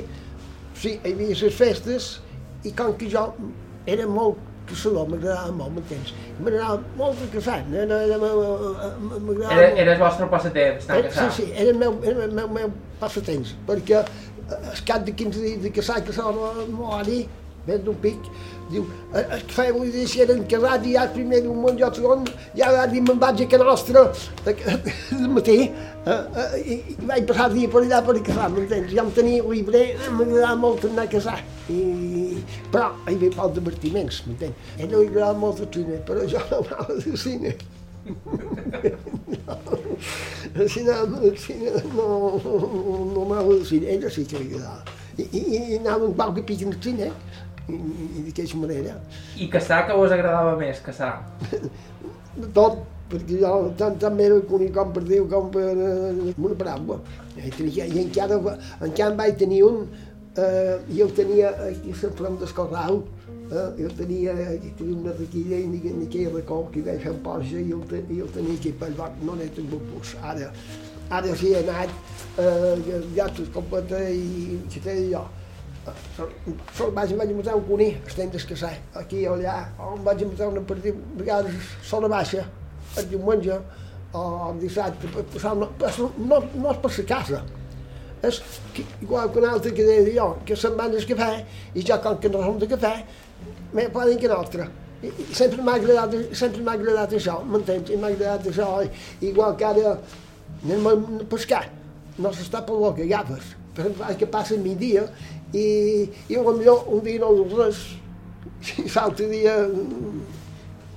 sí, 0.76 0.98
hi 1.04 1.14
havia 1.14 1.38
les 1.42 1.56
festes 1.56 2.10
i 2.66 2.72
com 2.76 2.94
que 3.00 3.10
jo 3.12 3.24
era 3.88 4.08
molt 4.10 4.38
caçador, 4.66 5.08
m'agradava 5.12 5.52
molt, 5.54 5.76
m'entens? 5.78 6.14
M'agradava 6.42 6.80
molt 6.98 7.20
de 7.22 7.28
caçar, 7.36 7.60
era, 7.70 8.00
era, 8.08 8.18
m'agradava 8.18 9.62
Era, 9.62 9.94
el 9.94 10.00
vostre 10.02 10.28
passatemps, 10.32 10.88
Eh, 10.90 11.02
casat. 11.08 11.34
Sí, 11.36 11.44
sí, 11.44 11.52
era 11.56 11.70
el 11.70 11.78
meu, 11.78 12.00
era 12.04 12.26
el 12.26 12.34
meu, 12.34 12.50
meu 12.50 12.72
passatemps, 13.00 13.54
perquè 13.68 14.02
eh, 14.02 14.60
al 14.74 14.82
cap 14.88 15.06
de 15.06 15.14
15 15.14 15.44
dies 15.46 15.62
de 15.62 15.72
caçar, 15.76 16.02
caçar 16.08 16.32
no, 16.34 16.52
no 16.72 16.90
va 16.92 17.04
dir, 17.06 17.28
ven 17.68 17.84
d'un 17.86 17.98
pic, 18.02 18.32
diu, 18.70 18.86
eh, 19.14 19.24
el 19.38 19.44
que 19.50 19.66
vull 19.76 19.92
dir 19.94 20.06
si 20.10 20.22
eren 20.24 20.44
casats 20.50 20.88
i 20.88 20.96
ja 20.96 21.04
el 21.06 21.12
primer 21.16 21.42
d'un 21.46 21.60
món, 21.62 21.78
jo 21.80 21.90
el 21.90 21.98
segon, 21.98 22.26
ja 22.58 22.72
va 22.74 22.86
dir 22.92 23.02
me'n 23.06 23.20
vaig 23.22 23.44
a 23.44 23.48
que 23.52 23.60
nostra 23.62 24.06
de 24.46 25.28
matí, 25.36 25.58
eh, 25.70 26.22
eh, 26.44 26.56
i, 26.74 26.98
vaig 27.12 27.28
passar 27.30 27.50
el 27.50 27.60
dia 27.60 27.70
per 27.76 27.84
allà 27.84 28.02
per 28.08 28.18
caçar, 28.30 28.50
m'entens? 28.56 28.90
Ja 28.94 29.06
em 29.06 29.12
tenia 29.20 29.46
llibre, 29.52 29.84
m'agradava 30.18 30.58
molt 30.64 30.90
anar 30.90 31.06
a 31.06 31.14
caçar, 31.14 31.40
i, 31.70 31.80
però 32.74 32.92
hi 33.06 33.16
havia 33.16 33.38
poc 33.38 33.56
divertiments, 33.60 34.24
m'entens? 34.28 34.74
A 34.76 34.84
ell 34.84 34.92
li 34.96 35.08
agradava 35.08 35.40
molt 35.46 35.64
el 35.66 35.72
cine, 35.78 36.02
però 36.10 36.26
jo 36.34 36.44
no 36.50 36.62
anava 36.66 36.90
al 36.98 37.18
cine. 37.26 37.56
El 40.56 40.70
cine, 40.70 40.92
el 41.24 41.38
cine 41.42 41.72
no, 41.96 42.06
no 42.38 43.24
m'anava 43.26 43.56
al 43.56 43.64
cine, 43.66 43.90
ella 43.96 44.12
sí 44.14 44.24
que 44.30 44.40
li 44.40 44.54
agradava. 44.54 44.94
I, 45.18 45.26
i, 45.26 45.42
i 45.56 45.78
anava 45.80 46.06
un 46.10 46.14
poc 46.16 46.40
a 46.40 46.44
pic 46.48 46.64
al 46.68 46.76
cine, 46.84 47.10
i, 47.70 47.78
i 47.78 48.26
d'aquesta 48.28 48.60
manera. 48.62 48.98
I 49.38 49.48
caçar 49.52 49.86
que 49.88 49.98
vos 49.98 50.14
agradava 50.14 50.56
més, 50.60 50.82
caçar? 50.86 51.14
De 52.36 52.50
tot, 52.56 52.82
perquè 53.12 53.40
jo 53.42 53.52
tant 53.80 54.00
també 54.02 54.28
era 54.30 54.40
conic 54.50 54.74
com 54.76 54.92
per 54.96 55.04
Déu 55.08 55.28
com 55.32 55.52
per 55.54 55.70
eh, 55.72 56.34
una 56.36 56.58
paraula. 56.60 57.00
I, 57.36 57.52
tenia, 57.52 57.86
i 57.86 58.02
encara, 58.06 58.40
encara 58.82 59.12
en 59.12 59.20
vaig 59.20 59.38
tenir 59.40 59.62
un, 59.68 59.86
eh, 60.38 60.80
jo 60.90 61.06
el 61.08 61.14
tenia 61.18 61.54
aquí 61.70 61.94
a 61.94 62.02
Sant 62.02 62.18
Front 62.20 62.40
d'Escorral, 62.42 63.00
eh, 63.52 63.68
jo 63.80 63.92
tenia, 64.00 64.36
aquí 64.50 64.74
tenia 64.80 64.98
una 65.04 65.16
requilla 65.20 65.62
i 65.62 65.70
ni 65.70 65.94
aquell 66.08 66.34
racó 66.34 66.64
que 66.72 66.82
hi 66.82 66.86
vaig 66.90 67.02
fer 67.06 67.14
un 67.14 67.24
Porsche 67.26 67.62
i 67.62 67.72
el, 67.78 68.04
i 68.18 68.20
el 68.26 68.36
tenia 68.36 68.60
aquí 68.60 68.74
pel 68.82 68.98
lloc, 69.00 69.24
no 69.24 69.38
n'he 69.40 69.50
tingut 69.56 69.88
pus. 69.94 70.16
Ara, 70.34 70.52
ara 71.20 71.40
sí 71.40 71.54
he 71.54 71.64
anat, 71.64 71.98
eh, 72.42 73.02
ja 73.18 73.30
tot 73.30 73.52
completa 73.56 74.02
i 74.10 74.62
que 74.72 74.86
té 74.86 75.00
jo. 75.14 75.26
Sol 76.74 76.92
vaig, 76.96 77.12
matar 77.14 77.56
un 77.56 77.66
cuní, 77.68 77.92
estem 78.08 78.30
descassar, 78.34 78.74
aquí 78.98 79.26
o 79.30 79.36
allà, 79.36 79.58
on 79.78 80.02
vaig 80.06 80.24
matar 80.26 80.48
una 80.50 80.64
partida, 80.66 80.96
a 80.96 81.20
vegades 81.20 81.74
sola 81.86 82.10
baixa, 82.10 82.46
el 82.98 83.10
diumenge, 83.12 83.60
o 84.16 84.24
el 84.48 84.64
dissabte, 84.64 85.12
per 85.14 85.26
passar, 85.34 85.54
no, 85.60 85.70
no, 85.78 86.40
no 86.56 86.72
és 86.72 86.80
per 86.82 86.92
la 86.98 87.06
casa, 87.12 87.44
és 88.26 88.40
que, 88.74 88.86
igual 89.06 89.30
que 89.32 89.40
un 89.44 89.48
altre 89.50 89.74
que 89.78 89.86
deia 89.86 90.16
jo, 90.16 90.30
que 90.48 90.58
se'n 90.58 90.78
van 90.80 90.96
al 90.96 91.06
cafè, 91.12 91.30
i 91.76 91.86
jo 91.86 92.00
com 92.02 92.18
que 92.24 92.32
no 92.34 92.42
som 92.46 92.58
de 92.62 92.70
cafè, 92.72 92.96
me 93.76 93.86
poden 93.94 94.18
que 94.22 94.32
nostre. 94.32 94.70
I, 95.04 95.12
i 95.12 95.28
sempre 95.38 95.62
m'ha 95.62 95.76
agradat, 95.78 96.16
sempre 96.34 96.64
m'ha 96.66 96.78
agradat 96.80 97.14
això, 97.20 97.38
m'entens? 97.46 97.92
I 97.92 98.00
m'ha 98.02 98.10
agradat 98.16 98.50
això, 98.50 98.70
i, 98.86 98.90
igual 99.30 99.54
que 99.60 99.68
ara 99.70 99.94
anem 100.64 100.90
a 100.90 100.96
pescar, 101.30 101.66
no 102.18 102.32
s'està 102.34 102.64
per 102.66 102.80
lo 102.80 102.94
que 102.96 103.06
agafes, 103.06 103.54
per 103.76 103.86
exemple, 103.86 104.16
que 104.22 104.30
passa 104.32 104.56
el 104.56 104.64
migdia, 104.64 105.04
i, 105.54 105.66
i 106.30 106.40
potser 106.40 106.78
un 106.96 107.04
dia 107.06 107.20
no 107.22 107.34
res, 107.58 107.84
i 108.82 108.90
l'altre 108.90 109.30
dia 109.30 109.60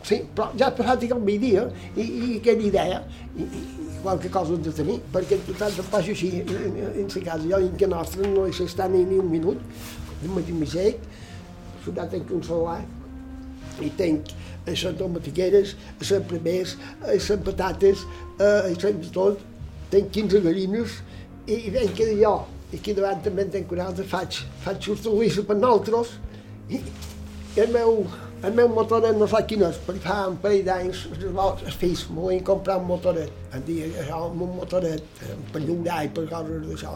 Sí, 0.08 0.22
però 0.32 0.46
ja 0.56 0.70
ha 0.70 0.72
passat 0.72 1.02
el 1.04 1.18
migdia 1.20 1.66
i, 1.94 2.04
i 2.04 2.36
aquella 2.38 2.64
idea, 2.64 3.00
i, 3.36 3.44
i, 3.44 3.62
qualque 4.00 4.30
cosa 4.32 4.56
de 4.56 4.72
tenir, 4.72 4.94
perquè 5.12 5.36
total 5.44 5.74
em 5.82 5.88
passa 5.92 6.14
així, 6.14 6.30
en, 6.40 6.78
en 7.02 7.10
la 7.12 7.22
casa, 7.26 7.44
jo 7.50 7.58
en 7.66 7.74
que 7.76 7.88
nostre 7.90 8.30
no 8.30 8.46
hi 8.48 8.54
s'està 8.56 8.86
ni, 8.88 9.02
ni 9.04 9.18
un 9.20 9.28
minut, 9.28 9.60
de 10.22 10.30
matí 10.32 10.54
m'aixec, 10.56 11.02
allà 11.90 12.06
tenc 12.14 12.32
un 12.32 12.44
solar, 12.46 12.78
i 13.84 13.90
tenc 13.98 14.32
a 14.64 14.70
les 14.70 14.86
tomatigueres, 14.98 15.74
a 15.98 16.00
les 16.00 16.24
primers, 16.30 16.76
a 17.02 17.12
les 17.12 17.30
patates, 17.44 18.06
a 18.38 18.52
les 18.70 19.12
tot, 19.12 19.42
tenc 19.92 20.14
15 20.14 20.40
gallines, 20.46 21.00
i, 21.44 21.66
i 21.66 21.74
venc 21.74 21.92
que 21.98 22.08
jo, 22.22 22.36
aquí 22.76 22.94
davant 22.96 23.20
també 23.24 23.46
en 23.46 23.52
tenc 23.56 23.72
un 23.72 23.80
altre, 23.84 24.04
faig, 24.08 24.42
faig 24.64 24.88
hortalissa 24.92 25.44
per 25.48 25.56
nosaltres, 25.56 26.16
i, 26.68 26.80
i 27.56 27.62
el 27.64 27.72
meu, 27.72 28.02
el 28.44 28.58
meu 28.58 28.68
motoret 28.74 29.16
no 29.16 29.28
sé 29.30 29.40
quin 29.48 29.64
és, 29.68 29.78
perquè 29.86 30.04
fa 30.04 30.18
un 30.32 30.36
parell 30.42 30.66
d'anys 30.66 31.06
els 31.16 31.78
fills 31.80 32.04
m'ho 32.12 32.28
van 32.28 32.44
comprar 32.50 32.76
un 32.82 32.86
motoret, 32.90 33.32
em 33.56 33.64
dia 33.66 33.88
això, 34.04 34.20
un 34.28 34.54
motoret, 34.58 35.24
eh, 35.24 35.38
per 35.52 35.64
lliurar 35.64 36.04
i 36.04 36.12
per 36.12 36.28
coses 36.30 36.68
d'això. 36.68 36.94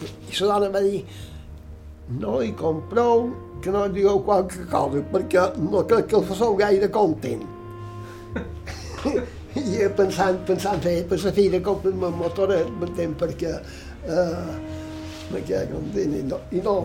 I, 0.00 0.10
I 0.32 0.40
la 0.40 0.58
dona 0.58 0.72
va 0.78 0.82
dir, 0.84 1.04
no 2.20 2.38
li 2.40 2.52
compreu 2.56 3.28
que 3.62 3.72
no 3.72 3.86
digueu 3.88 4.20
qualque 4.24 4.66
cosa, 4.70 5.00
perquè 5.12 5.46
no 5.60 5.84
crec 5.88 6.10
que 6.10 6.18
el 6.20 6.26
fasseu 6.28 6.56
gaire 6.58 6.90
content. 6.92 7.44
I 9.54 9.86
pensant, 9.96 10.40
pensant 10.48 10.80
fer, 10.82 10.96
per 11.08 11.20
la 11.22 11.32
fi 11.32 11.46
de 11.52 11.60
comprar 11.68 11.92
un 11.94 12.18
motoret, 12.18 12.72
m'entén, 12.80 13.14
perquè, 13.20 13.52
eh, 14.04 14.82
perquè, 15.30 15.64
content, 15.72 16.14
i 16.18 16.22
no, 16.28 16.40
i 16.52 16.62
no, 16.64 16.76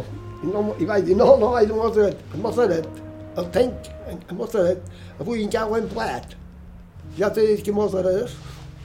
i, 0.43 0.49
no, 0.49 0.63
i 0.79 0.87
vaig 0.89 1.07
dir, 1.07 1.17
no, 1.19 1.33
no, 1.41 1.53
vaig 1.55 1.69
dir 1.69 1.77
motoret, 1.77 2.21
el 2.33 2.43
motoret, 2.43 3.01
el 3.39 3.49
tenc, 3.55 3.89
el 4.11 4.37
motoret, 4.37 4.85
avui 5.19 5.43
encara 5.45 5.69
ho 5.69 5.77
hem 5.77 5.89
plegat. 5.91 6.35
Ja 7.17 7.31
t'he 7.33 7.45
dit 7.49 7.65
que 7.65 7.73
motoret, 7.75 8.31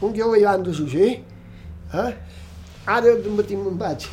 un 0.02 0.12
dia 0.14 0.26
ho 0.26 0.34
van 0.34 0.64
de 0.66 0.74
sushi, 0.74 1.12
eh? 1.94 2.10
Ara 2.86 3.14
de 3.24 3.30
matí 3.32 3.56
me'n 3.56 3.78
vaig 3.80 4.08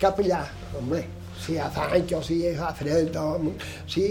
cap 0.00 0.18
allà, 0.22 0.42
home, 0.76 1.02
si 1.40 1.54
ja 1.58 1.68
fa 1.70 1.90
anys 1.94 2.14
o 2.16 2.22
si 2.24 2.40
ja 2.42 2.54
fa 2.58 2.72
fred 2.74 3.16
o 3.20 3.26
si 3.86 4.06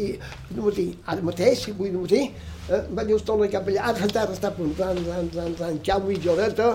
de 0.50 0.62
matí, 0.62 0.88
ara 1.06 1.26
mateix, 1.26 1.68
avui 1.74 1.92
de 1.92 2.04
matí, 2.04 2.22
eh, 2.70 2.84
vaig 2.96 3.16
just 3.16 3.28
tornar 3.28 3.50
cap 3.52 3.68
allà, 3.68 3.90
ara 3.90 4.06
la 4.06 4.12
terra 4.20 4.38
està 4.38 4.54
apuntant, 4.54 5.02
tant, 5.10 5.32
tant, 5.34 5.58
tant, 5.60 5.82
cau 5.86 6.06
mitja 6.08 6.32
horeta, 6.32 6.70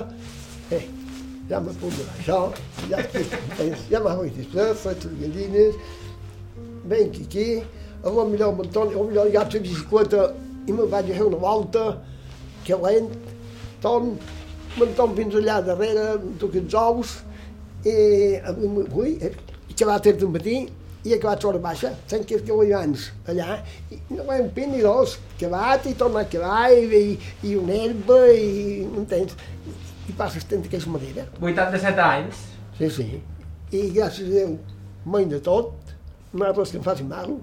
eh, 0.71 0.85
ja 1.51 1.59
m'apuntarà 1.59 2.13
això, 2.19 2.39
ja 2.91 3.01
ja 3.91 4.01
m'ha 4.05 4.15
després, 4.37 4.77
faig 4.85 5.07
les 5.09 5.17
gallines, 5.25 5.81
venc 6.91 7.19
aquí, 7.25 7.49
a 8.05 8.13
lo 8.15 8.27
millor 8.29 8.55
me'n 8.59 8.71
torno, 8.71 8.93
a 8.93 9.03
lo 9.03 9.09
millor 9.09 9.27
agafo 9.27 9.59
la 9.59 9.65
bicicleta 9.65 10.29
i 10.67 10.73
me'n 10.73 10.91
vaig 10.93 11.11
a 11.11 11.17
fer 11.19 11.27
una 11.27 11.41
volta, 11.43 11.87
que 12.65 12.79
lent, 12.85 13.11
torn, 13.83 14.15
me'n 14.79 14.95
torno 14.95 15.19
fins 15.19 15.41
allà 15.41 15.59
darrere, 15.67 16.07
em 16.21 16.37
toco 16.39 16.63
els 16.63 16.77
ous, 16.85 17.17
i 17.83 17.97
avui 18.53 19.17
he 19.19 19.33
acabat 19.73 20.07
el 20.13 20.29
matí 20.31 20.59
i 21.03 21.15
acabat 21.17 21.43
l'hora 21.43 21.59
baixa, 21.67 21.95
sense 22.07 22.29
que 22.29 22.39
que 22.45 22.53
abans, 22.53 23.11
allà, 23.27 23.61
i 23.91 23.99
no 24.15 24.27
vaig 24.29 24.47
un 24.47 24.51
pin 24.55 24.71
ni 24.71 24.83
dos, 24.87 25.19
acabat 25.35 25.87
i 25.91 25.95
tornar 25.99 26.27
a 26.27 26.29
acabar, 26.29 26.67
i, 26.77 27.05
i, 27.05 27.31
i 27.51 27.57
una 27.57 27.79
herba, 27.87 28.27
i, 28.31 28.85
m'entens? 28.87 29.35
I, 29.67 29.90
i 30.11 30.17
passes 30.19 30.45
tant 30.51 30.63
d'aquesta 30.67 30.91
manera. 30.91 31.25
87 31.41 32.03
anys. 32.09 32.43
Sí, 32.79 32.91
sí. 32.99 33.09
I 33.71 33.87
gràcies 33.95 34.27
a 34.29 34.35
Déu, 34.35 34.59
mai 35.07 35.25
de 35.31 35.39
tot, 35.47 35.73
no 36.33 36.45
hi 36.45 36.49
ha 36.51 36.55
res 36.57 36.73
que 36.75 36.79
em 36.81 36.87
faci 36.87 37.07
mal. 37.07 37.37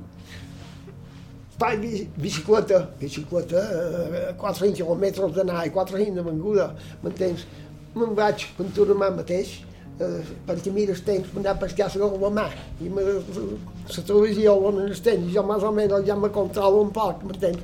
Faig 1.58 1.80
bici- 1.82 2.08
bicicleta, 2.22 2.84
bicicleta, 3.00 3.58
eh, 3.58 4.34
400 4.38 4.78
quilòmetres 4.78 5.32
d'anar 5.34 5.64
i 5.66 5.72
400 5.74 6.14
de 6.20 6.22
venguda, 6.28 6.68
m'entens? 7.02 7.48
Me'n 7.96 8.14
vaig 8.14 8.44
penturar 8.58 8.94
mateix, 9.16 9.56
eh, 10.00 10.22
perquè 10.46 10.72
mira 10.72 10.94
el 10.94 11.02
temps, 11.02 11.32
m'anar 11.34 11.56
a 11.56 11.60
pescar 11.64 11.90
la 11.96 12.06
la 12.26 12.30
mà, 12.30 12.46
i 12.80 12.90
me, 12.90 13.02
la 13.02 14.04
televisió 14.06 14.54
on 14.70 14.82
el 14.86 15.02
temps, 15.02 15.34
jo 15.34 15.44
més 15.44 15.64
o 15.64 15.72
menys 15.72 16.06
ja 16.06 16.16
me 16.16 16.30
controlo 16.30 16.82
un 16.84 16.92
poc, 16.92 17.24
m'entens? 17.24 17.58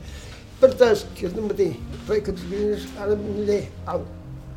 Per 0.59 0.73
tant, 0.73 0.97
que 1.13 1.27
és 1.27 1.33
de 1.35 1.41
matí, 1.41 1.69
que 2.07 2.33
ara 2.99 3.15
m'aniré, 3.15 3.67
au, 3.85 4.01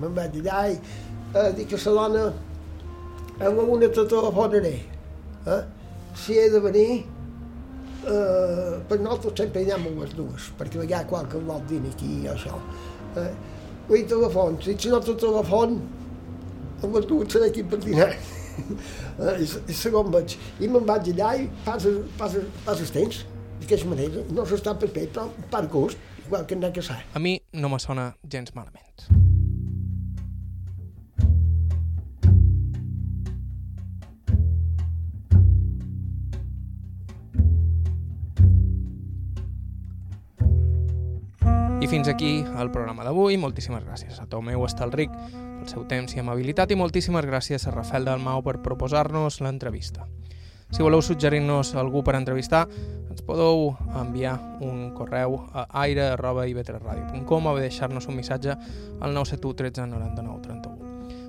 me'n 0.01 0.14
vaig 0.16 0.38
allà 0.42 0.62
i 0.72 0.76
eh, 0.76 1.51
dic 1.57 1.74
a 1.76 1.80
la 1.84 2.07
dona, 2.09 2.24
a 3.40 3.53
la 3.53 3.66
una 3.76 3.88
te 3.88 4.07
telefonaré, 4.12 4.76
eh? 5.47 5.61
si 6.16 6.38
he 6.38 6.49
de 6.51 6.61
venir, 6.61 7.05
eh, 8.07 8.72
per 8.88 9.01
nosaltres 9.01 9.42
sempre 9.42 9.66
anem 9.66 9.90
a 9.90 10.05
les 10.05 10.16
dues, 10.16 10.49
perquè 10.59 10.86
hi 10.86 10.94
ha 10.97 11.05
qualque 11.09 11.42
vol 11.51 11.62
dir 11.68 11.82
aquí 11.90 12.22
i 12.22 12.32
això. 12.32 12.57
Eh, 13.16 13.30
Vull 13.86 14.03
telefon, 14.11 14.57
si 14.66 14.90
no 14.90 14.99
te 14.99 15.14
telefon, 15.14 15.76
amb 16.82 16.97
les 16.97 17.05
dues 17.07 17.30
seré 17.30 17.53
aquí 17.53 17.62
per 17.62 17.78
dinar. 17.84 18.09
i, 19.38 19.47
i 19.47 19.76
segon 19.76 20.11
vaig, 20.11 20.34
i 20.59 20.70
me'n 20.72 20.88
vaig 20.88 21.12
allà 21.12 21.34
i 21.38 21.47
passes, 21.66 22.01
passes, 22.18 22.49
passes 22.66 22.90
temps, 22.94 23.22
d'aquesta 23.61 23.92
manera, 23.92 24.24
no 24.34 24.49
s'està 24.49 24.74
per 24.80 24.90
pell, 24.90 25.07
però 25.14 25.28
per 25.55 25.62
gust, 25.70 26.03
igual 26.24 26.49
que 26.51 26.59
anar 26.59 26.72
a 26.74 26.76
caçar. 26.80 26.99
A 27.14 27.22
mi 27.22 27.38
no 27.55 27.70
me 27.70 27.78
sona 27.82 28.11
gens 28.26 28.55
malament. 28.59 29.25
I 41.87 41.89
fins 41.89 42.09
aquí 42.09 42.45
el 42.59 42.72
programa 42.74 43.05
d'avui. 43.07 43.37
Moltíssimes 43.39 43.84
gràcies 43.87 44.16
a 44.18 44.24
Tomeu 44.26 44.64
Estalric 44.66 45.12
pel 45.30 45.68
seu 45.70 45.84
temps 45.87 46.16
i 46.16 46.18
amabilitat 46.18 46.72
i 46.74 46.78
moltíssimes 46.80 47.22
gràcies 47.28 47.62
a 47.62 47.70
Rafael 47.70 48.09
Dalmau 48.09 48.43
per 48.43 48.57
proposar-nos 48.64 49.39
l'entrevista. 49.47 50.09
Si 50.74 50.82
voleu 50.82 50.99
suggerir-nos 50.99 51.76
algú 51.78 52.03
per 52.03 52.16
entrevistar, 52.18 52.64
ens 53.07 53.22
podeu 53.22 53.76
enviar 54.03 54.34
un 54.66 54.91
correu 54.99 55.39
a 55.55 55.68
aire.ivetresradio.com 55.84 57.47
o 57.47 57.55
bé 57.55 57.68
deixar-nos 57.68 58.11
un 58.11 58.18
missatge 58.18 58.59
al 58.99 59.14
971 59.14 59.55
13 59.62 59.87
99 59.87 60.43
31 60.43 60.86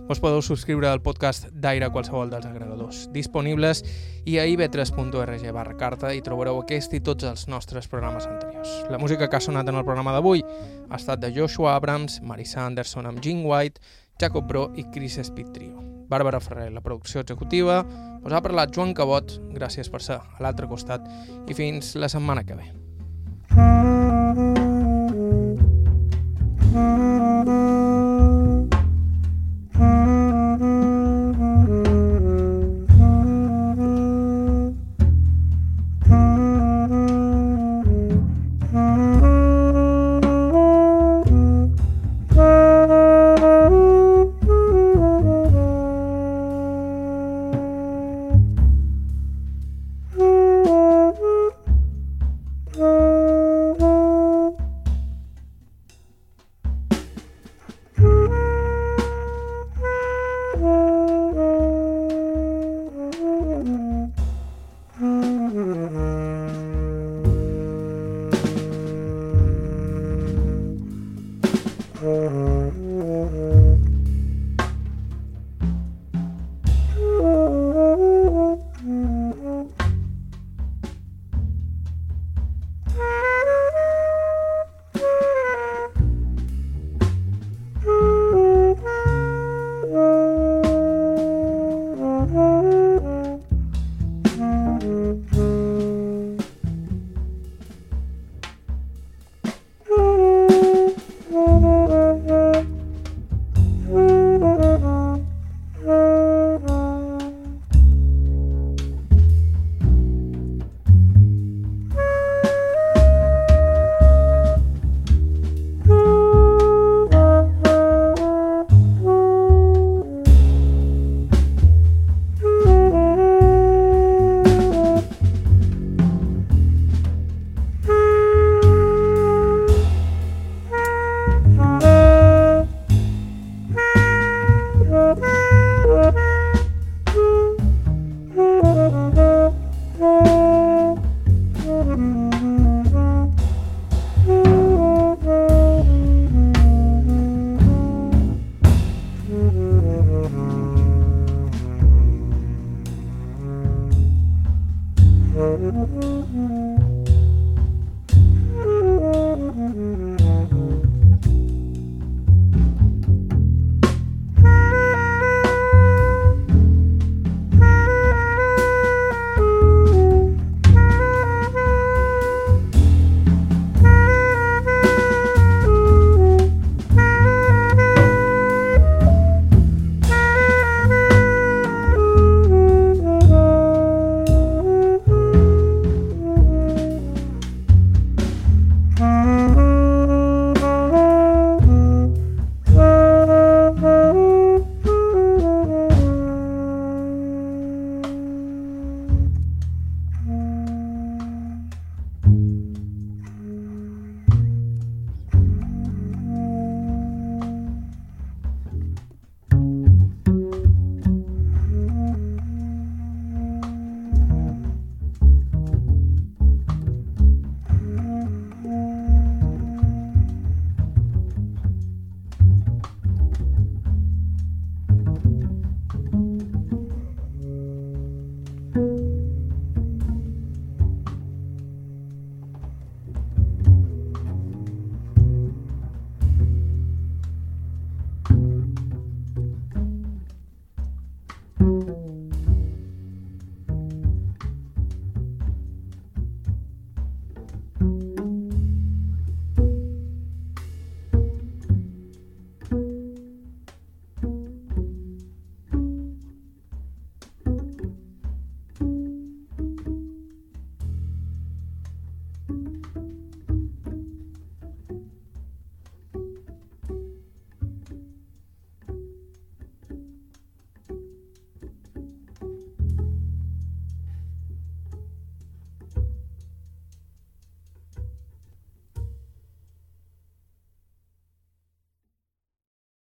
us 0.09 0.21
podeu 0.23 0.41
subscriure 0.41 0.87
al 0.87 1.01
podcast 1.03 1.49
d'Aire 1.51 1.89
qualsevol 1.91 2.31
dels 2.31 2.47
agregadors 2.47 3.05
disponibles 3.13 3.83
i 4.25 4.37
a 4.39 4.45
ib3.org 4.47 5.43
barra 5.55 5.75
carta 5.79 6.13
hi 6.15 6.23
trobareu 6.23 6.61
aquest 6.61 6.95
i 6.95 7.01
tots 7.03 7.27
els 7.27 7.47
nostres 7.51 7.89
programes 7.91 8.27
anteriors. 8.29 8.71
La 8.91 8.99
música 9.01 9.27
que 9.27 9.37
ha 9.37 9.43
sonat 9.43 9.67
en 9.67 9.75
el 9.75 9.85
programa 9.85 10.15
d'avui 10.15 10.43
ha 10.43 10.95
estat 10.95 11.19
de 11.23 11.33
Joshua 11.35 11.75
Abrams, 11.75 12.21
Marissa 12.21 12.65
Anderson 12.65 13.05
amb 13.05 13.21
Gene 13.23 13.45
White, 13.45 13.81
Jacob 14.19 14.47
Bro 14.47 14.71
i 14.75 14.87
Chris 14.93 15.19
Speed 15.21 15.53
Trio. 15.53 15.83
Bàrbara 16.07 16.39
Ferrer, 16.39 16.71
la 16.71 16.81
producció 16.81 17.19
executiva, 17.19 17.81
us 18.23 18.33
ha 18.33 18.41
parlat 18.41 18.71
Joan 18.73 18.95
Cabot, 18.95 19.39
gràcies 19.51 19.91
per 19.91 20.01
ser 20.01 20.21
a 20.21 20.43
l'altre 20.43 20.71
costat 20.71 21.03
i 21.47 21.57
fins 21.57 21.95
la 21.99 22.07
setmana 22.07 22.47
que 22.47 22.55
ve. 22.55 22.71
Thank 26.77 27.47
you. 27.47 27.86
Uhum. 72.07 72.56